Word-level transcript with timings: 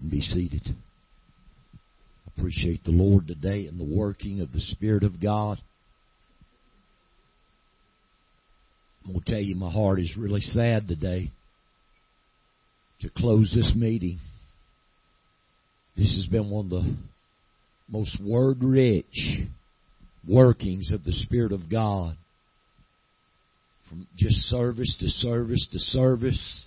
and 0.00 0.10
be 0.10 0.20
seated. 0.20 0.62
I 0.66 2.38
appreciate 2.38 2.84
the 2.84 2.90
Lord 2.90 3.26
today 3.26 3.66
and 3.66 3.78
the 3.78 3.96
working 3.96 4.40
of 4.40 4.52
the 4.52 4.60
Spirit 4.60 5.02
of 5.02 5.20
God. 5.22 5.58
I'm 9.04 9.12
going 9.12 9.24
to 9.24 9.30
tell 9.30 9.40
you, 9.40 9.56
my 9.56 9.70
heart 9.70 9.98
is 10.00 10.16
really 10.16 10.40
sad 10.40 10.88
today 10.88 11.30
to 13.00 13.10
close 13.16 13.52
this 13.54 13.74
meeting. 13.76 14.18
This 15.96 16.14
has 16.16 16.26
been 16.30 16.50
one 16.50 16.66
of 16.66 16.70
the 16.70 16.96
most 17.88 18.18
word 18.24 18.62
rich 18.62 19.40
workings 20.26 20.90
of 20.92 21.04
the 21.04 21.12
Spirit 21.12 21.52
of 21.52 21.70
God. 21.70 22.16
From 23.88 24.06
just 24.16 24.36
service 24.46 24.96
to 25.00 25.08
service 25.08 25.66
to 25.72 25.78
service 25.78 26.64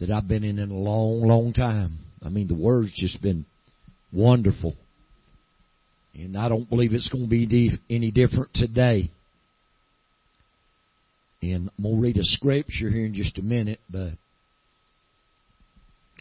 that 0.00 0.10
I've 0.10 0.28
been 0.28 0.44
in 0.44 0.58
in 0.58 0.70
a 0.70 0.74
long, 0.74 1.22
long 1.22 1.52
time. 1.52 1.98
I 2.22 2.28
mean, 2.28 2.48
the 2.48 2.54
word's 2.54 2.92
just 2.94 3.22
been 3.22 3.44
wonderful. 4.12 4.74
And 6.14 6.36
I 6.36 6.48
don't 6.48 6.68
believe 6.68 6.92
it's 6.92 7.08
going 7.08 7.24
to 7.24 7.30
be 7.30 7.78
any 7.90 8.10
different 8.10 8.54
today. 8.54 9.10
And 11.42 11.70
I'm 11.76 11.84
going 11.84 11.96
to 11.96 12.00
read 12.00 12.16
a 12.16 12.24
scripture 12.24 12.88
here 12.88 13.04
in 13.04 13.14
just 13.14 13.36
a 13.38 13.42
minute, 13.42 13.80
but 13.90 14.12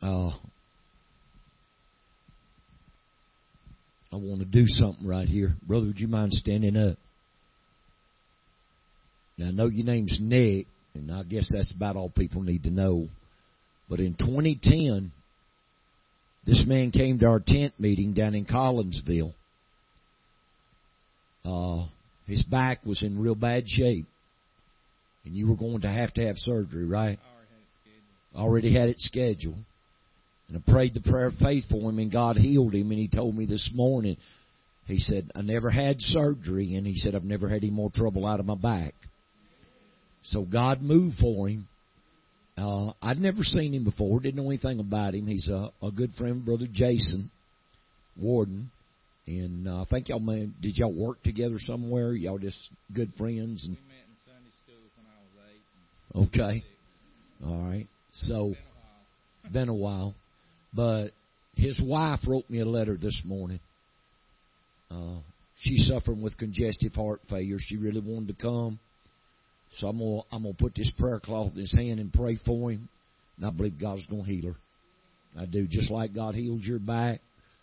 uh, 0.01 0.31
I 4.11 4.17
want 4.17 4.39
to 4.39 4.45
do 4.45 4.65
something 4.67 5.07
right 5.07 5.27
here. 5.27 5.53
Brother, 5.65 5.87
would 5.87 5.99
you 5.99 6.07
mind 6.07 6.33
standing 6.33 6.75
up? 6.75 6.97
Now, 9.37 9.47
I 9.47 9.51
know 9.51 9.67
your 9.67 9.85
name's 9.85 10.17
Nick, 10.21 10.67
and 10.93 11.11
I 11.11 11.23
guess 11.23 11.49
that's 11.51 11.73
about 11.75 11.95
all 11.95 12.09
people 12.09 12.41
need 12.41 12.63
to 12.63 12.69
know. 12.69 13.07
But 13.89 13.99
in 13.99 14.15
2010, 14.15 15.11
this 16.45 16.65
man 16.67 16.91
came 16.91 17.19
to 17.19 17.27
our 17.27 17.39
tent 17.39 17.73
meeting 17.79 18.13
down 18.13 18.35
in 18.35 18.45
Collinsville. 18.45 19.33
Uh, 21.45 21.85
his 22.25 22.43
back 22.43 22.85
was 22.85 23.03
in 23.03 23.19
real 23.19 23.35
bad 23.35 23.67
shape. 23.67 24.05
And 25.25 25.35
you 25.35 25.47
were 25.47 25.55
going 25.55 25.81
to 25.81 25.89
have 25.89 26.13
to 26.15 26.25
have 26.25 26.37
surgery, 26.37 26.85
right? 26.85 27.19
Already 28.35 28.73
had 28.73 28.89
it 28.89 28.99
scheduled. 28.99 29.57
And 30.49 30.57
I 30.57 30.71
prayed 30.71 30.93
the 30.93 30.99
prayer 30.99 31.27
of 31.27 31.35
faith 31.35 31.63
for 31.69 31.89
him, 31.89 31.99
and 31.99 32.11
God 32.11 32.35
healed 32.35 32.73
him. 32.73 32.91
And 32.91 32.99
he 32.99 33.07
told 33.07 33.35
me 33.35 33.45
this 33.45 33.69
morning, 33.73 34.17
he 34.85 34.97
said, 34.97 35.31
I 35.35 35.41
never 35.41 35.69
had 35.69 36.01
surgery, 36.01 36.75
and 36.75 36.85
he 36.85 36.95
said, 36.97 37.15
I've 37.15 37.23
never 37.23 37.47
had 37.47 37.63
any 37.63 37.71
more 37.71 37.89
trouble 37.89 38.25
out 38.25 38.41
of 38.41 38.45
my 38.45 38.55
back. 38.55 38.93
So 40.23 40.43
God 40.43 40.81
moved 40.81 41.17
for 41.19 41.47
him. 41.47 41.67
Uh, 42.55 42.91
I'd 43.01 43.17
never 43.17 43.43
seen 43.43 43.73
him 43.73 43.83
before, 43.83 44.19
didn't 44.19 44.35
know 44.35 44.49
anything 44.49 44.79
about 44.79 45.15
him. 45.15 45.25
He's 45.25 45.49
a, 45.49 45.71
a 45.81 45.91
good 45.91 46.11
friend, 46.17 46.45
brother 46.45 46.67
Jason 46.71 47.31
Warden, 48.15 48.69
and 49.25 49.67
uh, 49.67 49.81
I 49.81 49.85
think 49.85 50.09
y'all 50.09 50.19
may, 50.19 50.49
did 50.61 50.77
y'all 50.77 50.93
work 50.93 51.23
together 51.23 51.55
somewhere? 51.57 52.13
Y'all 52.13 52.37
just 52.37 52.57
good 52.93 53.11
friends 53.17 53.65
and. 53.65 53.75
We 53.75 53.81
met 53.87 54.05
in 54.07 54.15
Sunday 54.25 54.51
school 54.63 54.83
when 54.95 55.07
I 55.07 55.17
was 55.23 56.29
eight. 56.29 56.37
Okay, 56.37 56.63
all 57.43 57.69
right. 57.69 57.87
So, 58.11 58.53
been 59.51 59.69
a 59.69 59.73
while, 59.73 60.13
but 60.75 61.07
his 61.55 61.81
wife 61.83 62.19
wrote 62.27 62.47
me 62.49 62.59
a 62.59 62.65
letter 62.65 62.97
this 63.01 63.19
morning. 63.25 63.59
Uh, 64.91 65.17
she's 65.59 65.87
suffering 65.87 66.21
with 66.21 66.37
congestive 66.37 66.93
heart 66.93 67.21
failure. 67.29 67.57
She 67.59 67.77
really 67.77 67.99
wanted 67.99 68.37
to 68.37 68.41
come. 68.43 68.79
So 69.77 69.87
I'm 69.87 69.97
gonna 69.97 70.21
I'm 70.31 70.43
gonna 70.43 70.53
put 70.53 70.75
this 70.75 70.91
prayer 70.97 71.19
cloth 71.19 71.51
in 71.53 71.61
his 71.61 71.73
hand 71.73 71.99
and 71.99 72.13
pray 72.13 72.37
for 72.45 72.71
him, 72.71 72.89
and 73.37 73.45
I 73.45 73.49
believe 73.49 73.79
God's 73.79 74.05
gonna 74.07 74.23
heal 74.23 74.53
her. 74.53 74.55
I 75.41 75.45
do, 75.45 75.67
just 75.67 75.89
like 75.89 76.13
God 76.13 76.35
healed 76.35 76.61
your 76.61 76.79
back. 76.79 77.21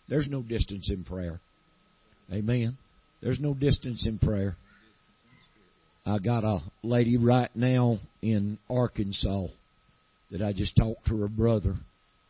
There's 0.09 0.27
no 0.29 0.41
distance 0.41 0.89
in 0.91 1.05
prayer. 1.05 1.39
Amen. 2.31 2.77
There's 3.21 3.39
no 3.39 3.53
distance 3.53 4.05
in 4.05 4.19
prayer. 4.19 4.57
I 6.05 6.17
got 6.19 6.43
a 6.43 6.59
lady 6.83 7.17
right 7.17 7.49
now 7.55 7.99
in 8.21 8.57
Arkansas 8.69 9.47
that 10.31 10.41
I 10.41 10.51
just 10.51 10.75
talked 10.75 11.05
to 11.07 11.21
her 11.21 11.27
brother. 11.27 11.75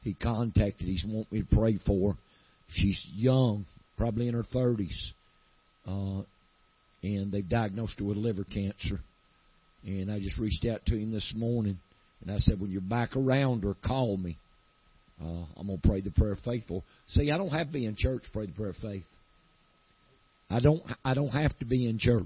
He 0.03 0.13
contacted. 0.13 0.88
He's 0.88 1.06
want 1.07 1.31
me 1.31 1.41
to 1.41 1.56
pray 1.56 1.79
for. 1.85 2.17
She's 2.69 3.03
young, 3.16 3.66
probably 3.97 4.27
in 4.27 4.33
her 4.33 4.44
thirties, 4.44 5.13
uh, 5.88 6.22
and 7.03 7.31
they've 7.31 7.47
diagnosed 7.47 8.00
her 8.00 8.06
with 8.06 8.17
liver 8.17 8.44
cancer. 8.44 9.00
And 9.86 10.12
I 10.12 10.19
just 10.19 10.38
reached 10.40 10.66
out 10.66 10.86
to 10.88 10.96
him 10.96 11.12
this 11.12 11.34
morning, 11.36 11.80
and 12.22 12.31
I 12.31 12.38
said, 12.38 12.59
when 12.59 12.72
you're 12.72 12.81
back 12.81 13.16
around 13.16 13.64
her, 13.64 13.75
call 13.86 14.18
me. 14.18 14.38
Uh, 15.24 15.46
I'm 15.58 15.68
gonna 15.68 15.80
pray 15.84 16.02
the 16.02 16.12
prayer 16.12 16.34
of 16.34 16.40
faith 16.40 16.64
for. 16.68 16.84
See, 17.09 17.31
I 17.31 17.38
don't 17.38 17.50
have 17.50 17.68
to 17.68 17.74
be 17.74 17.86
in 17.86 17.96
church 17.96 18.24
to 18.24 18.31
pray 18.31 18.47
the 18.47 18.53
prayer 18.53 18.72
of 18.72 18.75
faith. 18.78 19.06
I 20.50 20.59
don't. 20.59 20.81
I 21.06 21.14
don't 21.14 21.30
have 21.30 21.58
to 21.59 21.66
be 21.66 21.88
in 21.88 22.00
church. 22.00 22.25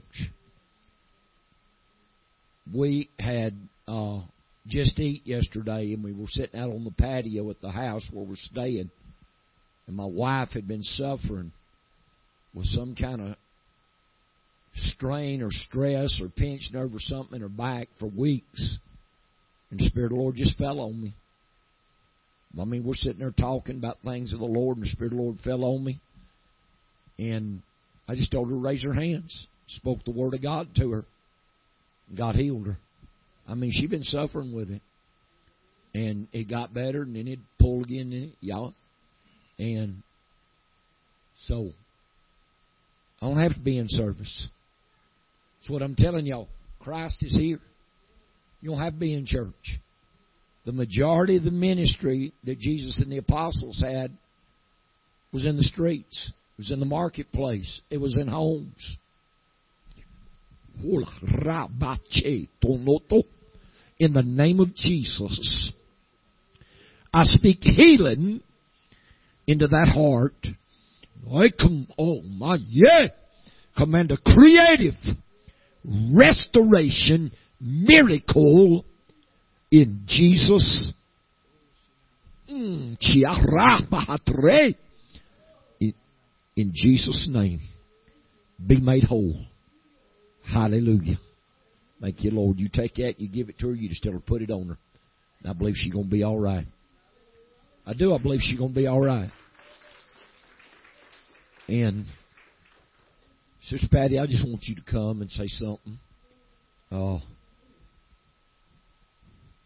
We 2.74 3.10
had 3.20 3.54
uh, 3.88 4.22
just 4.68 4.98
eat 5.00 5.24
yesterday, 5.26 5.94
and 5.94 6.04
we 6.04 6.14
were 6.14 6.28
sitting 6.28 6.60
out 6.60 6.72
on 6.72 6.86
the 6.86 6.92
patio 6.92 7.50
at 7.50 7.62
the 7.62 7.70
house 7.70 8.08
where 8.14 8.26
we're 8.26 8.36
staying, 8.36 8.90
and 9.88 9.96
my 9.96 10.06
wife 10.06 10.50
had 10.54 10.68
been 10.68 10.84
suffering 10.84 11.52
with 12.54 12.66
some 12.68 12.96
kind 12.96 13.22
of 13.22 13.36
strain 14.76 15.42
or 15.42 15.50
stress 15.52 16.20
or 16.22 16.30
pinched 16.30 16.76
or 16.76 16.90
something 16.98 17.36
in 17.36 17.42
her 17.42 17.50
back 17.50 17.88
for 18.00 18.08
weeks. 18.08 18.78
And 19.72 19.80
the 19.80 19.86
Spirit 19.86 20.12
of 20.12 20.18
the 20.18 20.22
Lord 20.22 20.36
just 20.36 20.58
fell 20.58 20.80
on 20.80 21.02
me. 21.02 21.14
I 22.60 22.64
mean, 22.64 22.86
we're 22.86 22.94
sitting 22.94 23.20
there 23.20 23.32
talking 23.32 23.78
about 23.78 23.98
things 24.04 24.32
of 24.32 24.40
the 24.40 24.46
Lord, 24.46 24.78
and 24.78 24.86
the 24.86 24.90
Spirit 24.90 25.12
of 25.12 25.18
the 25.18 25.24
Lord 25.24 25.38
fell 25.44 25.64
on 25.66 25.84
me. 25.84 26.00
And 27.18 27.62
I 28.08 28.16
just 28.16 28.32
told 28.32 28.50
her 28.50 28.54
to 28.54 28.60
raise 28.60 28.84
her 28.84 28.94
hands. 28.94 29.48
Spoke 29.68 30.04
the 30.06 30.12
Word 30.12 30.34
of 30.34 30.42
God 30.42 30.70
to 30.78 30.92
her. 30.92 31.06
God 32.16 32.36
healed 32.36 32.68
her. 32.68 32.78
I 33.48 33.56
mean, 33.56 33.72
she'd 33.74 33.90
been 33.90 34.04
suffering 34.04 34.56
with 34.56 34.70
it. 34.70 34.82
And 35.94 36.28
it 36.32 36.50
got 36.50 36.74
better, 36.74 37.04
and 37.04 37.16
then 37.16 37.28
it 37.28 37.40
pulled 37.60 37.86
again, 37.86 38.12
and 38.12 38.24
it, 38.26 38.36
y'all. 38.42 38.74
And 39.58 40.04
so, 41.44 41.72
I 43.22 43.28
don't 43.28 43.40
have 43.40 43.54
to 43.54 43.60
be 43.60 43.78
in 43.78 43.88
service. 43.88 44.50
That's 45.66 45.72
what 45.72 45.82
I'm 45.82 45.96
telling 45.96 46.28
y'all. 46.28 46.48
Christ 46.80 47.24
is 47.24 47.36
here. 47.36 47.60
You 48.62 48.70
don't 48.70 48.78
have 48.78 48.94
to 48.94 49.00
be 49.00 49.16
in 49.16 49.26
church. 49.26 49.80
The 50.64 50.72
majority 50.72 51.38
of 51.38 51.44
the 51.44 51.50
ministry 51.50 52.34
that 52.44 52.60
Jesus 52.60 53.02
and 53.02 53.12
the 53.12 53.18
apostles 53.18 53.82
had 53.82 54.12
was 55.34 55.44
in 55.48 55.58
the 55.58 55.64
streets. 55.64 56.32
It 56.54 56.60
was 56.60 56.70
in 56.70 56.80
the 56.80 56.86
marketplace. 56.86 57.82
It 57.90 57.98
was 57.98 58.16
in 58.16 58.28
homes. 58.28 58.98
In 64.00 64.14
the 64.14 64.24
name 64.24 64.60
of 64.60 64.76
Jesus, 64.76 65.74
I 67.12 67.24
speak 67.24 67.58
healing 67.62 68.42
into 69.48 69.66
that 69.66 69.88
heart. 69.92 70.46
I 71.34 71.50
come, 71.50 71.88
oh 71.98 72.22
my, 72.22 72.60
yeah, 72.70 73.08
command 73.76 74.12
a 74.12 74.18
creative 74.18 74.94
restoration 76.14 77.32
miracle 77.60 78.86
in 79.72 80.04
Jesus. 80.08 80.94
Mm, 82.50 82.98
in 86.56 86.72
Jesus' 86.74 87.28
name, 87.30 87.60
be 88.66 88.80
made 88.80 89.04
whole. 89.04 89.36
Hallelujah. 90.52 91.20
Thank 92.02 92.24
you, 92.24 92.32
Lord. 92.32 92.60
You 92.60 92.70
take 92.72 92.96
that, 92.96 93.16
you 93.20 93.28
give 93.28 93.50
it 93.50 93.58
to 93.60 93.68
her, 93.70 93.74
you 93.74 93.90
just 93.90 94.04
tell 94.04 94.14
her 94.14 94.20
put 94.20 94.42
it 94.42 94.52
on 94.52 94.68
her. 94.68 94.78
And 95.42 95.50
I 95.50 95.54
believe 95.54 95.76
she's 95.76 95.94
going 95.94 96.06
to 96.06 96.12
be 96.12 96.24
all 96.24 96.40
right. 96.40 96.66
I 97.86 97.94
do. 97.94 98.14
I 98.14 98.18
believe 98.18 98.40
she's 98.42 98.58
going 98.58 98.74
to 98.74 98.76
be 98.76 98.88
all 98.88 99.04
right. 99.04 99.30
And 101.68 102.06
Sister 103.68 103.88
Patty, 103.92 104.20
I 104.20 104.28
just 104.28 104.48
want 104.48 104.64
you 104.66 104.76
to 104.76 104.84
come 104.84 105.22
and 105.22 105.32
say 105.32 105.48
something. 105.48 105.98
Uh, 106.92 107.16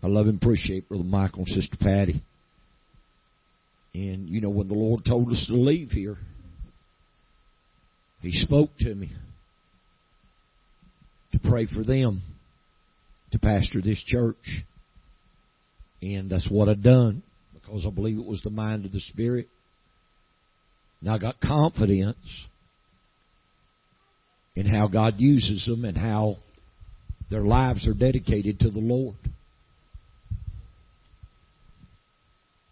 I 0.02 0.08
love 0.08 0.28
and 0.28 0.42
appreciate 0.42 0.88
Brother 0.88 1.04
Michael 1.04 1.40
and 1.40 1.48
Sister 1.50 1.76
Patty. 1.78 2.22
And, 3.94 4.30
you 4.30 4.40
know, 4.40 4.52
when 4.52 4.70
the 4.70 4.74
Lord 4.74 5.04
told 5.06 5.30
us 5.32 5.46
to 5.50 5.54
leave 5.54 5.90
here, 5.90 6.16
He 8.22 8.32
spoke 8.32 8.70
to 8.80 8.96
me 8.96 9.12
to 11.34 11.40
pray 11.40 11.66
for 11.66 11.84
them, 11.84 12.22
to 13.32 13.40
pastor 13.40 13.82
this 13.82 14.02
church. 14.08 14.64
And 16.02 16.30
that's 16.30 16.48
what 16.50 16.70
I've 16.70 16.82
done 16.82 17.22
because 17.54 17.86
I 17.86 17.90
believe 17.90 18.18
it 18.18 18.26
was 18.26 18.42
the 18.44 18.50
mind 18.50 18.86
of 18.86 18.94
the 18.94 19.02
Spirit. 19.02 19.50
And 21.02 21.12
I 21.12 21.18
got 21.18 21.42
confidence 21.42 22.48
in 24.56 24.66
how 24.66 24.88
God 24.88 25.16
uses 25.18 25.66
them 25.66 25.86
and 25.86 25.98
how 25.98 26.38
their 27.30 27.42
lives 27.42 27.88
are 27.88 27.94
dedicated 27.94 28.60
to 28.60 28.70
the 28.70 28.80
Lord. 28.80 29.16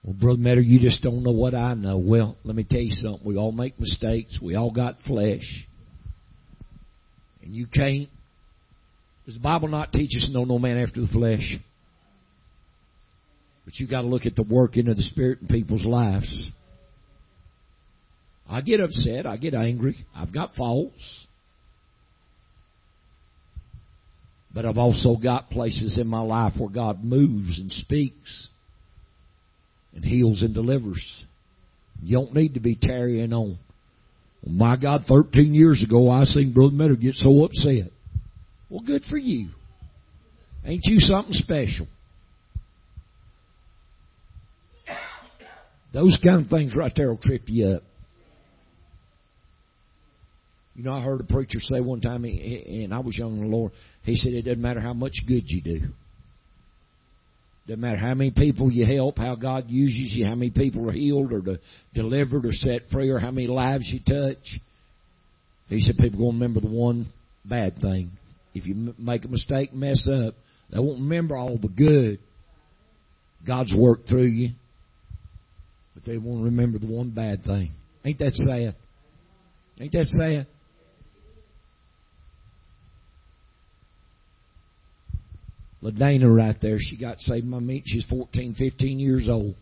Well, 0.03 0.15
Brother 0.19 0.39
Metter, 0.39 0.61
you 0.61 0.79
just 0.79 1.03
don't 1.03 1.23
know 1.23 1.31
what 1.31 1.53
I 1.53 1.73
know. 1.73 1.97
Well, 1.97 2.37
let 2.43 2.55
me 2.55 2.65
tell 2.67 2.79
you 2.79 2.91
something. 2.91 3.27
We 3.27 3.37
all 3.37 3.51
make 3.51 3.79
mistakes. 3.79 4.39
We 4.41 4.55
all 4.55 4.71
got 4.71 5.01
flesh. 5.05 5.65
And 7.41 7.53
you 7.53 7.67
can't. 7.67 8.09
Does 9.25 9.35
the 9.35 9.41
Bible 9.41 9.67
not 9.67 9.91
teach 9.91 10.15
us 10.15 10.29
know 10.31 10.45
no 10.45 10.59
man 10.59 10.77
after 10.77 11.01
the 11.01 11.07
flesh? 11.07 11.57
But 13.65 13.75
you 13.75 13.87
got 13.87 14.03
to 14.03 14.07
look 14.07 14.25
at 14.25 14.37
the 14.37 14.43
working 14.43 14.87
of 14.87 14.95
the 14.95 15.03
Spirit 15.03 15.39
in 15.41 15.47
people's 15.47 15.85
lives. 15.85 16.51
I 18.49 18.61
get 18.61 18.79
upset. 18.79 19.25
I 19.25 19.35
get 19.35 19.53
angry. 19.53 20.05
I've 20.15 20.33
got 20.33 20.53
faults. 20.53 21.26
But 24.53 24.65
I've 24.65 24.77
also 24.77 25.15
got 25.21 25.49
places 25.49 25.97
in 25.99 26.07
my 26.07 26.21
life 26.21 26.53
where 26.57 26.69
God 26.69 27.03
moves 27.03 27.59
and 27.59 27.71
speaks 27.71 28.49
and 29.93 30.03
heals 30.03 30.41
and 30.41 30.53
delivers. 30.53 31.25
You 32.01 32.17
don't 32.17 32.33
need 32.33 32.53
to 32.53 32.59
be 32.59 32.77
tarrying 32.79 33.33
on. 33.33 33.57
Well, 34.43 34.53
my 34.53 34.77
God, 34.77 35.01
13 35.07 35.53
years 35.53 35.83
ago 35.85 36.09
I 36.09 36.23
seen 36.23 36.53
Brother 36.53 36.73
Meadow 36.73 36.95
get 36.95 37.15
so 37.15 37.43
upset. 37.43 37.91
Well, 38.69 38.83
good 38.85 39.03
for 39.09 39.17
you. 39.17 39.49
Ain't 40.65 40.85
you 40.85 40.99
something 40.99 41.33
special? 41.33 41.87
Those 45.93 46.19
kind 46.23 46.43
of 46.43 46.49
things 46.49 46.75
right 46.75 46.91
there 46.95 47.09
will 47.09 47.17
trip 47.17 47.43
you 47.45 47.67
up. 47.67 47.83
You 50.77 50.83
know, 50.83 50.93
I 50.93 51.01
heard 51.01 51.19
a 51.19 51.23
preacher 51.23 51.57
say 51.59 51.81
one 51.81 52.01
time, 52.01 52.23
and 52.23 52.93
I 52.93 52.99
was 52.99 53.17
young 53.17 53.39
in 53.39 53.49
the 53.49 53.57
Lord, 53.57 53.71
he 54.03 54.15
said, 54.15 54.33
It 54.33 54.43
doesn't 54.43 54.61
matter 54.61 54.79
how 54.79 54.93
much 54.93 55.13
good 55.27 55.41
you 55.47 55.61
do. 55.63 55.79
Doesn't 57.65 57.81
matter 57.81 57.97
how 57.97 58.13
many 58.13 58.29
people 58.29 58.71
you 58.71 58.85
help, 58.85 59.17
how 59.17 59.33
God 59.33 59.65
uses 59.69 60.15
you, 60.15 60.27
how 60.27 60.35
many 60.35 60.51
people 60.51 60.87
are 60.87 60.93
healed 60.93 61.33
or 61.33 61.41
delivered 61.95 62.45
or 62.45 62.51
set 62.51 62.83
free, 62.91 63.09
or 63.09 63.17
how 63.17 63.31
many 63.31 63.47
lives 63.47 63.91
you 63.91 63.99
touch. 64.07 64.61
He 65.67 65.79
said 65.79 65.95
people 65.97 66.19
to 66.19 66.25
remember 66.27 66.59
the 66.59 66.69
one 66.69 67.07
bad 67.43 67.77
thing. 67.81 68.11
If 68.53 68.67
you 68.67 68.93
make 68.99 69.25
a 69.25 69.29
mistake, 69.29 69.73
mess 69.73 70.07
up, 70.07 70.35
they 70.69 70.77
won't 70.77 71.01
remember 71.01 71.35
all 71.35 71.57
the 71.57 71.69
good 71.69 72.19
God's 73.47 73.73
worked 73.75 74.07
through 74.07 74.27
you, 74.27 74.49
but 75.95 76.05
they 76.05 76.19
won't 76.19 76.43
remember 76.43 76.77
the 76.77 76.85
one 76.85 77.09
bad 77.09 77.43
thing. 77.43 77.71
Ain't 78.05 78.19
that 78.19 78.33
sad? 78.33 78.75
Ain't 79.79 79.91
that 79.93 80.05
sad? 80.05 80.47
LaDana 85.83 86.33
right 86.33 86.55
there, 86.61 86.77
she 86.79 86.97
got 86.97 87.19
saved 87.19 87.45
my 87.45 87.59
meat. 87.59 87.83
She's 87.85 88.05
14, 88.05 88.55
15 88.57 88.99
years 88.99 89.29
old. 89.29 89.55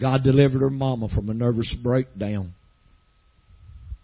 God 0.00 0.22
delivered 0.22 0.60
her 0.60 0.70
mama 0.70 1.08
from 1.14 1.30
a 1.30 1.34
nervous 1.34 1.74
breakdown. 1.82 2.54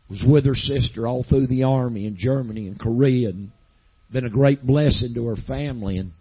Was 0.08 0.24
with 0.26 0.46
her 0.46 0.54
sister 0.54 1.06
all 1.06 1.24
through 1.28 1.46
the 1.46 1.64
army 1.64 2.06
in 2.06 2.16
Germany 2.18 2.66
and 2.66 2.80
Korea 2.80 3.28
and 3.28 3.50
been 4.12 4.24
a 4.24 4.30
great 4.30 4.66
blessing 4.66 5.14
to 5.14 5.26
her 5.26 5.36
family 5.46 5.98
and 5.98 6.12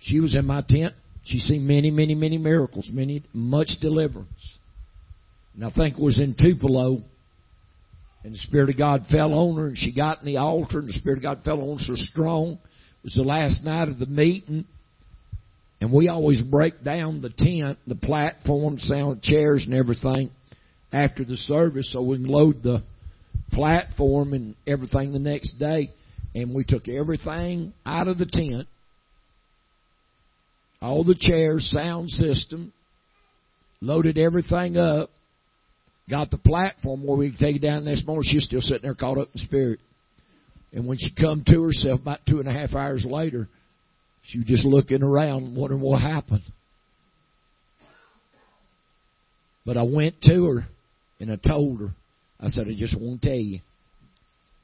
she 0.00 0.20
was 0.20 0.36
in 0.36 0.46
my 0.46 0.62
tent. 0.66 0.94
She 1.24 1.38
seen 1.38 1.66
many, 1.66 1.90
many, 1.90 2.14
many 2.14 2.38
miracles, 2.38 2.88
many 2.92 3.22
much 3.32 3.68
deliverance. 3.80 4.58
And 5.54 5.64
I 5.64 5.70
think 5.70 5.98
it 5.98 6.02
was 6.02 6.20
in 6.20 6.36
Tupelo 6.38 7.02
and 8.22 8.34
the 8.34 8.38
Spirit 8.38 8.70
of 8.70 8.78
God 8.78 9.02
fell 9.10 9.34
on 9.34 9.56
her 9.56 9.66
and 9.68 9.78
she 9.78 9.92
got 9.92 10.20
in 10.20 10.26
the 10.26 10.36
altar 10.36 10.78
and 10.78 10.88
the 10.88 10.92
Spirit 10.92 11.18
of 11.18 11.22
God 11.22 11.40
fell 11.44 11.60
on 11.60 11.78
her 11.78 11.84
so 11.84 11.94
strong 11.96 12.58
it 13.02 13.06
was 13.06 13.14
the 13.14 13.22
last 13.22 13.64
night 13.64 13.88
of 13.88 13.98
the 13.98 14.06
meeting, 14.06 14.66
and 15.80 15.92
we 15.92 16.08
always 16.08 16.42
break 16.42 16.84
down 16.84 17.22
the 17.22 17.30
tent, 17.30 17.78
the 17.86 17.94
platform, 17.94 18.78
sound 18.78 19.22
chairs, 19.22 19.64
and 19.64 19.74
everything 19.74 20.30
after 20.92 21.24
the 21.24 21.36
service, 21.36 21.90
so 21.92 22.02
we 22.02 22.18
can 22.18 22.26
load 22.26 22.62
the 22.62 22.82
platform 23.52 24.34
and 24.34 24.54
everything 24.66 25.12
the 25.12 25.18
next 25.18 25.52
day. 25.58 25.90
And 26.34 26.54
we 26.54 26.64
took 26.64 26.88
everything 26.88 27.72
out 27.84 28.06
of 28.06 28.18
the 28.18 28.26
tent, 28.26 28.68
all 30.82 31.02
the 31.02 31.16
chairs, 31.18 31.68
sound 31.72 32.10
system, 32.10 32.72
loaded 33.80 34.18
everything 34.18 34.76
up, 34.76 35.10
got 36.08 36.30
the 36.30 36.38
platform 36.38 37.06
where 37.06 37.16
we 37.16 37.30
could 37.30 37.40
take 37.40 37.56
it 37.56 37.62
down 37.62 37.84
next 37.84 38.06
morning. 38.06 38.28
She's 38.30 38.44
still 38.44 38.60
sitting 38.60 38.82
there 38.82 38.94
caught 38.94 39.18
up 39.18 39.28
in 39.32 39.40
spirit. 39.40 39.80
And 40.72 40.86
when 40.86 40.98
she 40.98 41.10
come 41.14 41.42
to 41.46 41.62
herself 41.62 42.00
about 42.00 42.20
two 42.28 42.38
and 42.38 42.48
a 42.48 42.52
half 42.52 42.74
hours 42.74 43.04
later, 43.08 43.48
she 44.22 44.38
was 44.38 44.46
just 44.46 44.64
looking 44.64 45.02
around 45.02 45.56
wondering 45.56 45.80
what 45.80 46.00
happened. 46.00 46.42
But 49.66 49.76
I 49.76 49.82
went 49.82 50.20
to 50.22 50.46
her 50.46 50.60
and 51.18 51.30
I 51.30 51.36
told 51.36 51.80
her, 51.80 51.88
I 52.38 52.48
said, 52.48 52.66
I 52.68 52.74
just 52.76 52.98
want 52.98 53.22
to 53.22 53.28
tell 53.28 53.36
you 53.36 53.60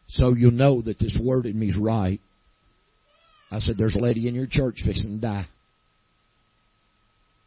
so 0.08 0.35
you'll 0.35 0.53
know 0.53 0.82
that 0.82 0.99
this 0.99 1.19
word 1.20 1.47
in 1.47 1.58
me 1.58 1.69
is 1.69 1.76
right. 1.76 2.20
I 3.50 3.59
said, 3.59 3.76
there's 3.76 3.97
a 3.97 4.00
lady 4.00 4.29
in 4.29 4.35
your 4.35 4.47
church 4.49 4.82
fixing 4.85 5.17
to 5.17 5.20
die. 5.20 5.47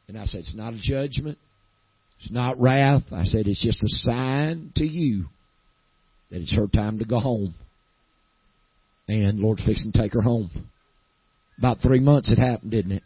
And 0.08 0.18
I 0.18 0.26
said, 0.26 0.40
it's 0.40 0.56
not 0.56 0.74
a 0.74 0.80
judgment. 0.82 1.38
It's 2.20 2.32
not 2.32 2.60
wrath. 2.60 3.04
I 3.12 3.24
said, 3.24 3.48
it's 3.48 3.64
just 3.64 3.82
a 3.82 3.88
sign 3.88 4.74
to 4.76 4.84
you 4.84 5.26
that 6.32 6.42
it's 6.42 6.56
her 6.56 6.68
time 6.68 7.00
to 7.00 7.06
go 7.06 7.20
home 7.20 7.56
and 9.10 9.40
Lord's 9.40 9.66
fixing 9.66 9.92
to 9.92 10.00
take 10.00 10.14
her 10.14 10.22
home. 10.22 10.52
About 11.58 11.80
three 11.82 12.00
months 12.00 12.32
it 12.32 12.40
happened, 12.40 12.72
didn't 12.72 12.94
it? 12.94 13.04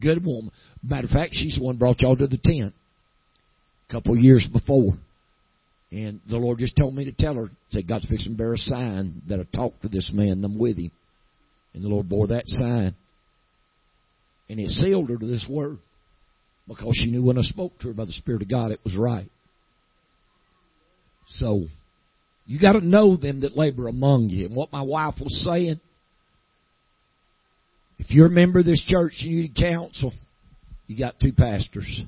Good 0.00 0.24
woman. 0.24 0.52
Matter 0.82 1.06
of 1.06 1.10
fact, 1.10 1.32
she's 1.32 1.56
the 1.56 1.64
one 1.64 1.76
brought 1.76 2.00
y'all 2.00 2.16
to 2.16 2.26
the 2.26 2.38
tent 2.42 2.72
a 3.88 3.92
couple 3.92 4.14
of 4.14 4.20
years 4.20 4.48
before. 4.50 4.92
And 5.90 6.20
the 6.28 6.36
Lord 6.36 6.58
just 6.58 6.76
told 6.76 6.94
me 6.94 7.04
to 7.04 7.12
tell 7.12 7.34
her, 7.34 7.50
say, 7.70 7.82
God's 7.82 8.08
fixing 8.08 8.32
to 8.32 8.38
bear 8.38 8.54
a 8.54 8.56
sign 8.56 9.20
that 9.28 9.40
I 9.40 9.56
talked 9.56 9.82
to 9.82 9.88
this 9.88 10.10
man 10.14 10.32
and 10.32 10.44
I'm 10.44 10.58
with 10.58 10.78
him. 10.78 10.90
And 11.74 11.84
the 11.84 11.88
Lord 11.88 12.08
bore 12.08 12.28
that 12.28 12.44
sign. 12.46 12.94
And 14.48 14.60
it 14.60 14.70
sealed 14.70 15.10
her 15.10 15.18
to 15.18 15.26
this 15.26 15.46
word. 15.50 15.78
Because 16.66 16.94
she 16.94 17.10
knew 17.10 17.22
when 17.22 17.36
I 17.36 17.42
spoke 17.42 17.78
to 17.80 17.88
her 17.88 17.94
by 17.94 18.04
the 18.04 18.12
Spirit 18.12 18.42
of 18.42 18.48
God, 18.48 18.70
it 18.70 18.80
was 18.84 18.96
right. 18.96 19.28
So, 21.26 21.64
you 22.46 22.60
got 22.60 22.72
to 22.72 22.80
know 22.80 23.16
them 23.16 23.40
that 23.40 23.56
labor 23.56 23.88
among 23.88 24.28
you. 24.28 24.46
And 24.46 24.56
what 24.56 24.72
my 24.72 24.82
wife 24.82 25.14
was 25.20 25.44
saying, 25.44 25.80
if 27.98 28.10
you're 28.10 28.26
a 28.26 28.30
member 28.30 28.58
of 28.58 28.64
this 28.64 28.82
church 28.86 29.14
and 29.22 29.30
you 29.30 29.42
need 29.42 29.54
counsel, 29.54 30.12
you 30.86 30.98
got 30.98 31.20
two 31.20 31.32
pastors. 31.32 32.02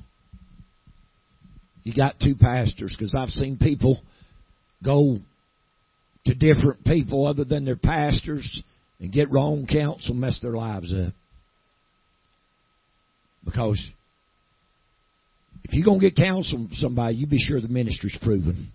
You 1.83 1.93
got 1.95 2.19
two 2.19 2.35
pastors 2.35 2.95
because 2.97 3.15
I've 3.15 3.29
seen 3.29 3.57
people 3.57 4.01
go 4.83 5.17
to 6.25 6.35
different 6.35 6.83
people 6.83 7.27
other 7.27 7.45
than 7.45 7.63
their 7.63 7.75
pastors 7.75 8.63
and 8.99 9.13
get 9.13 9.31
wrong 9.31 9.67
counsel, 9.71 10.15
mess 10.15 10.39
their 10.41 10.53
lives 10.53 10.93
up. 10.93 11.13
Because 13.45 13.89
if 15.63 15.73
you're 15.73 15.85
going 15.85 15.99
to 15.99 16.09
get 16.09 16.15
counsel 16.15 16.57
from 16.57 16.69
somebody, 16.73 17.15
you 17.15 17.27
be 17.27 17.37
sure 17.37 17.61
the 17.61 17.67
ministry's 17.67 18.17
proven. 18.21 18.71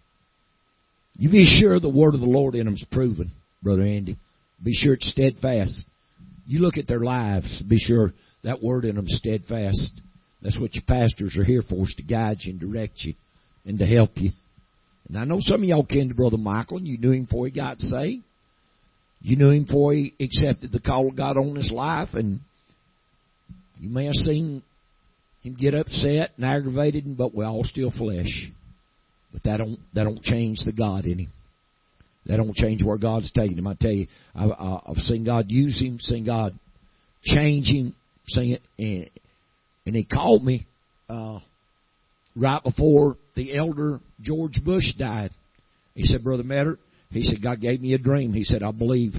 You 1.21 1.29
be 1.29 1.45
sure 1.45 1.79
the 1.79 1.91
word 1.91 2.15
of 2.15 2.21
the 2.21 2.27
Lord 2.27 2.55
in 2.55 2.65
them 2.65 2.73
is 2.73 2.87
proven, 2.91 3.31
Brother 3.63 3.83
Andy. 3.83 4.17
Be 4.65 4.73
sure 4.73 4.95
it's 4.95 5.11
steadfast. 5.11 5.85
You 6.47 6.61
look 6.61 6.79
at 6.79 6.89
their 6.89 7.01
lives, 7.01 7.63
be 7.69 7.77
sure 7.77 8.15
that 8.43 8.63
word 8.63 8.87
in 8.87 8.97
them 8.97 9.05
is 9.05 9.19
steadfast. 9.19 10.01
That's 10.41 10.59
what 10.59 10.75
your 10.75 10.85
pastors 10.89 11.37
are 11.37 11.45
here 11.45 11.61
for, 11.61 11.83
is 11.83 11.95
to 11.99 12.03
guide 12.03 12.39
you 12.41 12.53
and 12.53 12.61
direct 12.61 12.95
you 13.01 13.13
and 13.67 13.79
to 13.81 13.85
help 13.85 14.13
you. 14.15 14.31
And 15.09 15.19
I 15.19 15.25
know 15.25 15.41
some 15.41 15.63
of 15.63 15.69
y'all 15.69 15.85
came 15.85 16.09
to 16.09 16.15
Brother 16.15 16.39
Michael 16.39 16.79
and 16.79 16.89
you 16.89 16.97
knew 16.97 17.13
him 17.13 17.25
before 17.25 17.45
he 17.45 17.53
got 17.53 17.81
saved. 17.81 18.25
You 19.21 19.37
knew 19.37 19.51
him 19.51 19.65
before 19.65 19.93
he 19.93 20.15
accepted 20.19 20.73
the 20.73 20.81
call 20.81 21.07
of 21.09 21.17
God 21.17 21.37
on 21.37 21.55
his 21.55 21.71
life 21.71 22.15
and 22.15 22.41
you 23.79 23.91
may 23.91 24.07
have 24.07 24.15
seen 24.15 24.63
him 25.43 25.55
get 25.61 25.75
upset 25.75 26.31
and 26.39 26.47
aggravated, 26.47 27.19
but 27.19 27.35
we're 27.35 27.45
all 27.45 27.65
still 27.65 27.91
flesh. 27.91 28.51
But 29.33 29.43
that 29.45 29.59
don't 29.59 29.79
that 29.95 30.05
don't 30.05 30.23
change 30.23 30.59
the 30.65 30.73
God 30.73 31.05
in 31.05 31.21
him. 31.21 31.33
That 32.27 32.37
don't 32.37 32.55
change 32.55 32.83
where 32.83 32.99
God's 32.99 33.33
taking 33.33 33.57
him. 33.57 33.67
I 33.67 33.75
tell 33.81 33.93
you, 33.93 34.07
I've, 34.35 34.51
I've 34.51 34.97
seen 34.99 35.25
God 35.25 35.47
use 35.49 35.81
him, 35.81 35.99
seen 36.01 36.27
God 36.27 36.59
change 37.23 37.67
him, 37.69 37.95
seen 38.27 38.55
it, 38.55 38.63
and, 38.79 39.11
and 39.87 39.97
he 39.97 40.05
called 40.05 40.45
me 40.45 40.67
uh, 41.09 41.39
right 42.37 42.63
before 42.63 43.17
the 43.37 43.57
elder 43.57 44.01
George 44.21 44.61
Bush 44.65 44.93
died. 44.99 45.31
He 45.95 46.05
said, 46.05 46.23
Brother 46.23 46.45
Metter, 46.45 46.79
he 47.11 47.23
said, 47.23 47.43
God 47.43 47.61
gave 47.61 47.81
me 47.81 47.95
a 47.95 47.99
dream. 47.99 48.33
He 48.33 48.45
said, 48.45 48.63
I 48.63 48.71
believe. 48.71 49.13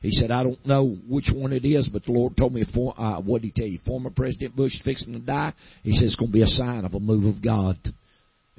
He 0.00 0.12
said, 0.12 0.30
I 0.30 0.44
don't 0.44 0.64
know 0.64 0.96
which 1.08 1.30
one 1.34 1.52
it 1.52 1.64
is, 1.64 1.88
but 1.92 2.04
the 2.04 2.12
Lord 2.12 2.36
told 2.36 2.54
me, 2.54 2.64
for, 2.72 2.94
uh, 2.98 3.20
what 3.20 3.42
did 3.42 3.48
he 3.48 3.60
tell 3.60 3.68
you? 3.68 3.78
Former 3.84 4.10
President 4.10 4.54
Bush 4.54 4.72
fixing 4.84 5.12
to 5.14 5.18
die. 5.18 5.52
He 5.82 5.92
says 5.92 6.04
it's 6.04 6.16
going 6.16 6.30
to 6.30 6.32
be 6.32 6.42
a 6.42 6.46
sign 6.46 6.84
of 6.84 6.94
a 6.94 7.00
move 7.00 7.24
of 7.24 7.42
God. 7.42 7.76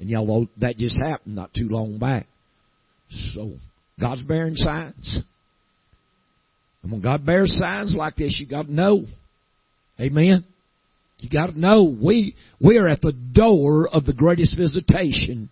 And 0.00 0.08
y'all, 0.08 0.48
that 0.60 0.78
just 0.78 0.98
happened 0.98 1.36
not 1.36 1.52
too 1.54 1.68
long 1.68 1.98
back. 1.98 2.26
So, 3.34 3.52
God's 4.00 4.22
bearing 4.22 4.56
signs. 4.56 5.20
And 6.82 6.90
when 6.90 7.02
God 7.02 7.26
bears 7.26 7.56
signs 7.58 7.94
like 7.96 8.16
this, 8.16 8.40
you 8.40 8.48
got 8.48 8.66
to 8.66 8.72
know. 8.72 9.04
Amen. 10.00 10.44
You 11.18 11.28
got 11.28 11.48
to 11.48 11.58
know 11.58 11.82
we 11.82 12.34
we 12.58 12.78
are 12.78 12.88
at 12.88 13.02
the 13.02 13.12
door 13.12 13.86
of 13.86 14.06
the 14.06 14.14
greatest 14.14 14.56
visitation 14.56 15.50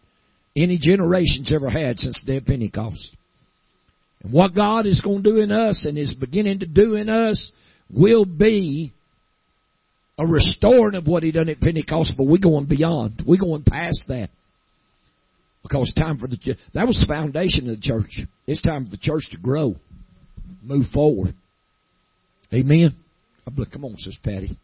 any 0.56 0.78
generation's 0.80 1.52
ever 1.54 1.68
had 1.68 1.98
since 1.98 2.20
the 2.20 2.32
day 2.32 2.36
of 2.38 2.46
Pentecost. 2.46 3.16
And 4.22 4.32
what 4.32 4.54
God 4.54 4.86
is 4.86 5.02
going 5.02 5.22
to 5.22 5.30
do 5.30 5.40
in 5.40 5.52
us 5.52 5.84
and 5.86 5.98
is 5.98 6.14
beginning 6.14 6.60
to 6.60 6.66
do 6.66 6.94
in 6.94 7.10
us 7.10 7.50
will 7.90 8.24
be 8.24 8.94
a 10.18 10.26
restoring 10.26 10.96
of 10.96 11.06
what 11.06 11.22
He 11.22 11.30
done 11.30 11.48
at 11.48 11.60
Pentecost, 11.60 12.14
but 12.16 12.24
we're 12.24 12.38
going 12.38 12.66
beyond. 12.66 13.22
We're 13.26 13.40
going 13.40 13.62
past 13.62 14.04
that. 14.08 14.30
Because 15.62 15.92
time 15.96 16.18
for 16.18 16.26
the 16.26 16.36
that 16.74 16.86
was 16.86 16.98
the 16.98 17.06
foundation 17.06 17.68
of 17.68 17.76
the 17.76 17.82
church. 17.82 18.20
It's 18.46 18.62
time 18.62 18.84
for 18.84 18.90
the 18.90 18.96
church 18.96 19.28
to 19.32 19.38
grow, 19.38 19.74
move 20.62 20.86
forward. 20.92 21.34
Amen. 22.52 22.94
Come 23.72 23.84
on, 23.84 23.96
Sister 23.96 24.20
Patty. 24.22 24.58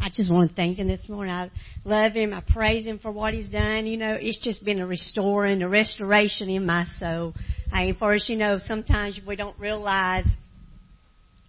I 0.00 0.10
just 0.14 0.30
want 0.30 0.50
to 0.50 0.54
thank 0.54 0.76
him 0.76 0.86
this 0.86 1.08
morning. 1.08 1.32
I 1.32 1.50
love 1.84 2.12
him. 2.12 2.34
I 2.34 2.42
praise 2.42 2.84
him 2.84 2.98
for 2.98 3.10
what 3.10 3.32
he's 3.32 3.48
done. 3.48 3.86
You 3.86 3.96
know, 3.96 4.18
it's 4.20 4.38
just 4.38 4.62
been 4.62 4.80
a 4.80 4.86
restoring, 4.86 5.62
a 5.62 5.68
restoration 5.68 6.50
in 6.50 6.66
my 6.66 6.84
soul. 6.98 7.32
I 7.72 7.86
mean, 7.86 7.96
first, 7.96 8.28
you 8.28 8.36
know, 8.36 8.58
sometimes 8.66 9.18
we 9.26 9.34
don't 9.34 9.58
realize. 9.58 10.26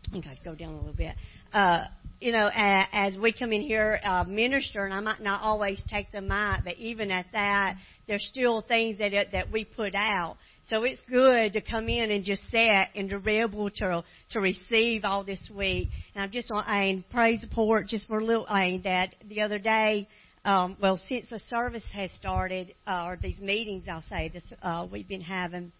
I 0.07 0.11
think 0.11 0.27
I'd 0.27 0.43
go 0.43 0.55
down 0.55 0.73
a 0.73 0.77
little 0.77 0.93
bit. 0.93 1.15
Uh, 1.53 1.85
you 2.19 2.31
know, 2.31 2.49
as 2.53 3.17
we 3.17 3.33
come 3.33 3.51
in 3.51 3.61
here, 3.61 3.99
uh, 4.03 4.23
minister, 4.23 4.85
and 4.85 4.93
I 4.93 4.99
might 4.99 5.21
not 5.21 5.41
always 5.41 5.81
take 5.89 6.11
the 6.11 6.21
mic, 6.21 6.63
but 6.63 6.77
even 6.77 7.11
at 7.11 7.25
that, 7.33 7.75
there's 8.07 8.25
still 8.31 8.61
things 8.61 8.99
that, 8.99 9.11
that 9.31 9.51
we 9.51 9.65
put 9.65 9.95
out. 9.95 10.37
So 10.69 10.83
it's 10.83 10.99
good 11.09 11.53
to 11.53 11.61
come 11.61 11.89
in 11.89 12.09
and 12.09 12.23
just 12.23 12.41
sit 12.49 12.87
and 12.95 13.09
to 13.09 13.19
be 13.19 13.39
able 13.39 13.69
to 13.69 14.03
to 14.31 14.39
receive 14.39 15.05
all 15.05 15.23
this 15.23 15.47
week. 15.55 15.89
And 16.15 16.23
I'm 16.23 16.31
just 16.31 16.49
on 16.49 16.63
I 16.65 17.03
praise 17.11 17.39
report 17.43 17.87
just 17.87 18.07
for 18.07 18.17
a 18.17 18.23
little 18.23 18.47
I 18.47 18.81
that 18.83 19.13
the 19.27 19.41
other 19.41 19.59
day, 19.59 20.07
um, 20.43 20.75
well 20.81 20.99
since 21.07 21.29
the 21.29 21.39
service 21.49 21.83
has 21.93 22.11
started 22.13 22.73
uh, 22.87 23.05
or 23.05 23.19
these 23.21 23.39
meetings 23.39 23.83
I'll 23.87 24.01
say 24.09 24.29
this 24.29 24.43
uh, 24.63 24.87
we've 24.91 25.07
been 25.07 25.21
having. 25.21 25.71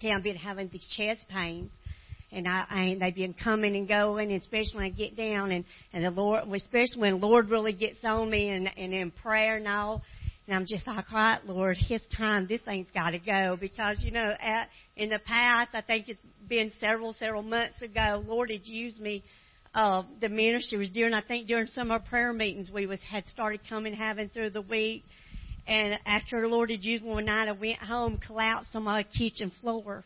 Yeah, 0.00 0.16
I've 0.16 0.22
been 0.22 0.36
having 0.36 0.68
these 0.68 0.86
chest 0.96 1.26
pains 1.28 1.70
and 2.34 2.48
I, 2.48 2.64
I 2.68 2.96
they've 3.00 3.14
been 3.14 3.34
coming 3.34 3.76
and 3.76 3.88
going, 3.88 4.32
especially 4.32 4.74
when 4.74 4.84
I 4.84 4.90
get 4.90 5.16
down 5.16 5.52
and 5.52 5.64
and 5.92 6.04
the 6.04 6.10
Lord, 6.10 6.44
especially 6.52 6.98
when 6.98 7.20
the 7.20 7.26
Lord 7.26 7.50
really 7.50 7.72
gets 7.72 7.98
on 8.04 8.30
me 8.30 8.50
and 8.50 8.68
and 8.76 8.92
in 8.92 9.10
prayer 9.10 9.56
and 9.56 9.68
all, 9.68 10.02
and 10.46 10.54
I'm 10.54 10.66
just 10.66 10.86
like, 10.86 11.06
all 11.10 11.18
right, 11.18 11.46
Lord, 11.46 11.78
His 11.78 12.02
time, 12.16 12.46
this 12.46 12.60
thing's 12.62 12.88
got 12.92 13.10
to 13.10 13.18
go. 13.18 13.56
Because, 13.58 13.98
you 14.00 14.10
know, 14.10 14.32
at, 14.38 14.68
in 14.96 15.08
the 15.08 15.18
past, 15.20 15.70
I 15.72 15.80
think 15.80 16.08
it's 16.08 16.20
been 16.48 16.70
several, 16.80 17.14
several 17.14 17.42
months 17.42 17.80
ago, 17.80 18.22
Lord 18.26 18.50
had 18.50 18.66
used 18.66 19.00
me. 19.00 19.24
Uh, 19.74 20.02
the 20.20 20.28
ministry 20.28 20.78
was 20.78 20.90
during, 20.90 21.14
I 21.14 21.22
think, 21.22 21.48
during 21.48 21.66
some 21.68 21.90
of 21.90 21.92
our 21.92 22.08
prayer 22.08 22.32
meetings 22.32 22.70
we 22.70 22.86
was 22.86 23.00
had 23.00 23.26
started 23.26 23.60
coming, 23.68 23.94
having 23.94 24.28
through 24.28 24.50
the 24.50 24.60
week. 24.60 25.04
And 25.66 25.98
after 26.04 26.42
the 26.42 26.48
Lord 26.48 26.70
had 26.70 26.84
used 26.84 27.02
me 27.02 27.10
one 27.10 27.24
night, 27.24 27.48
I 27.48 27.52
went 27.52 27.78
home, 27.78 28.20
collapsed 28.24 28.76
on 28.76 28.82
my 28.84 29.02
kitchen 29.02 29.50
floor. 29.62 30.04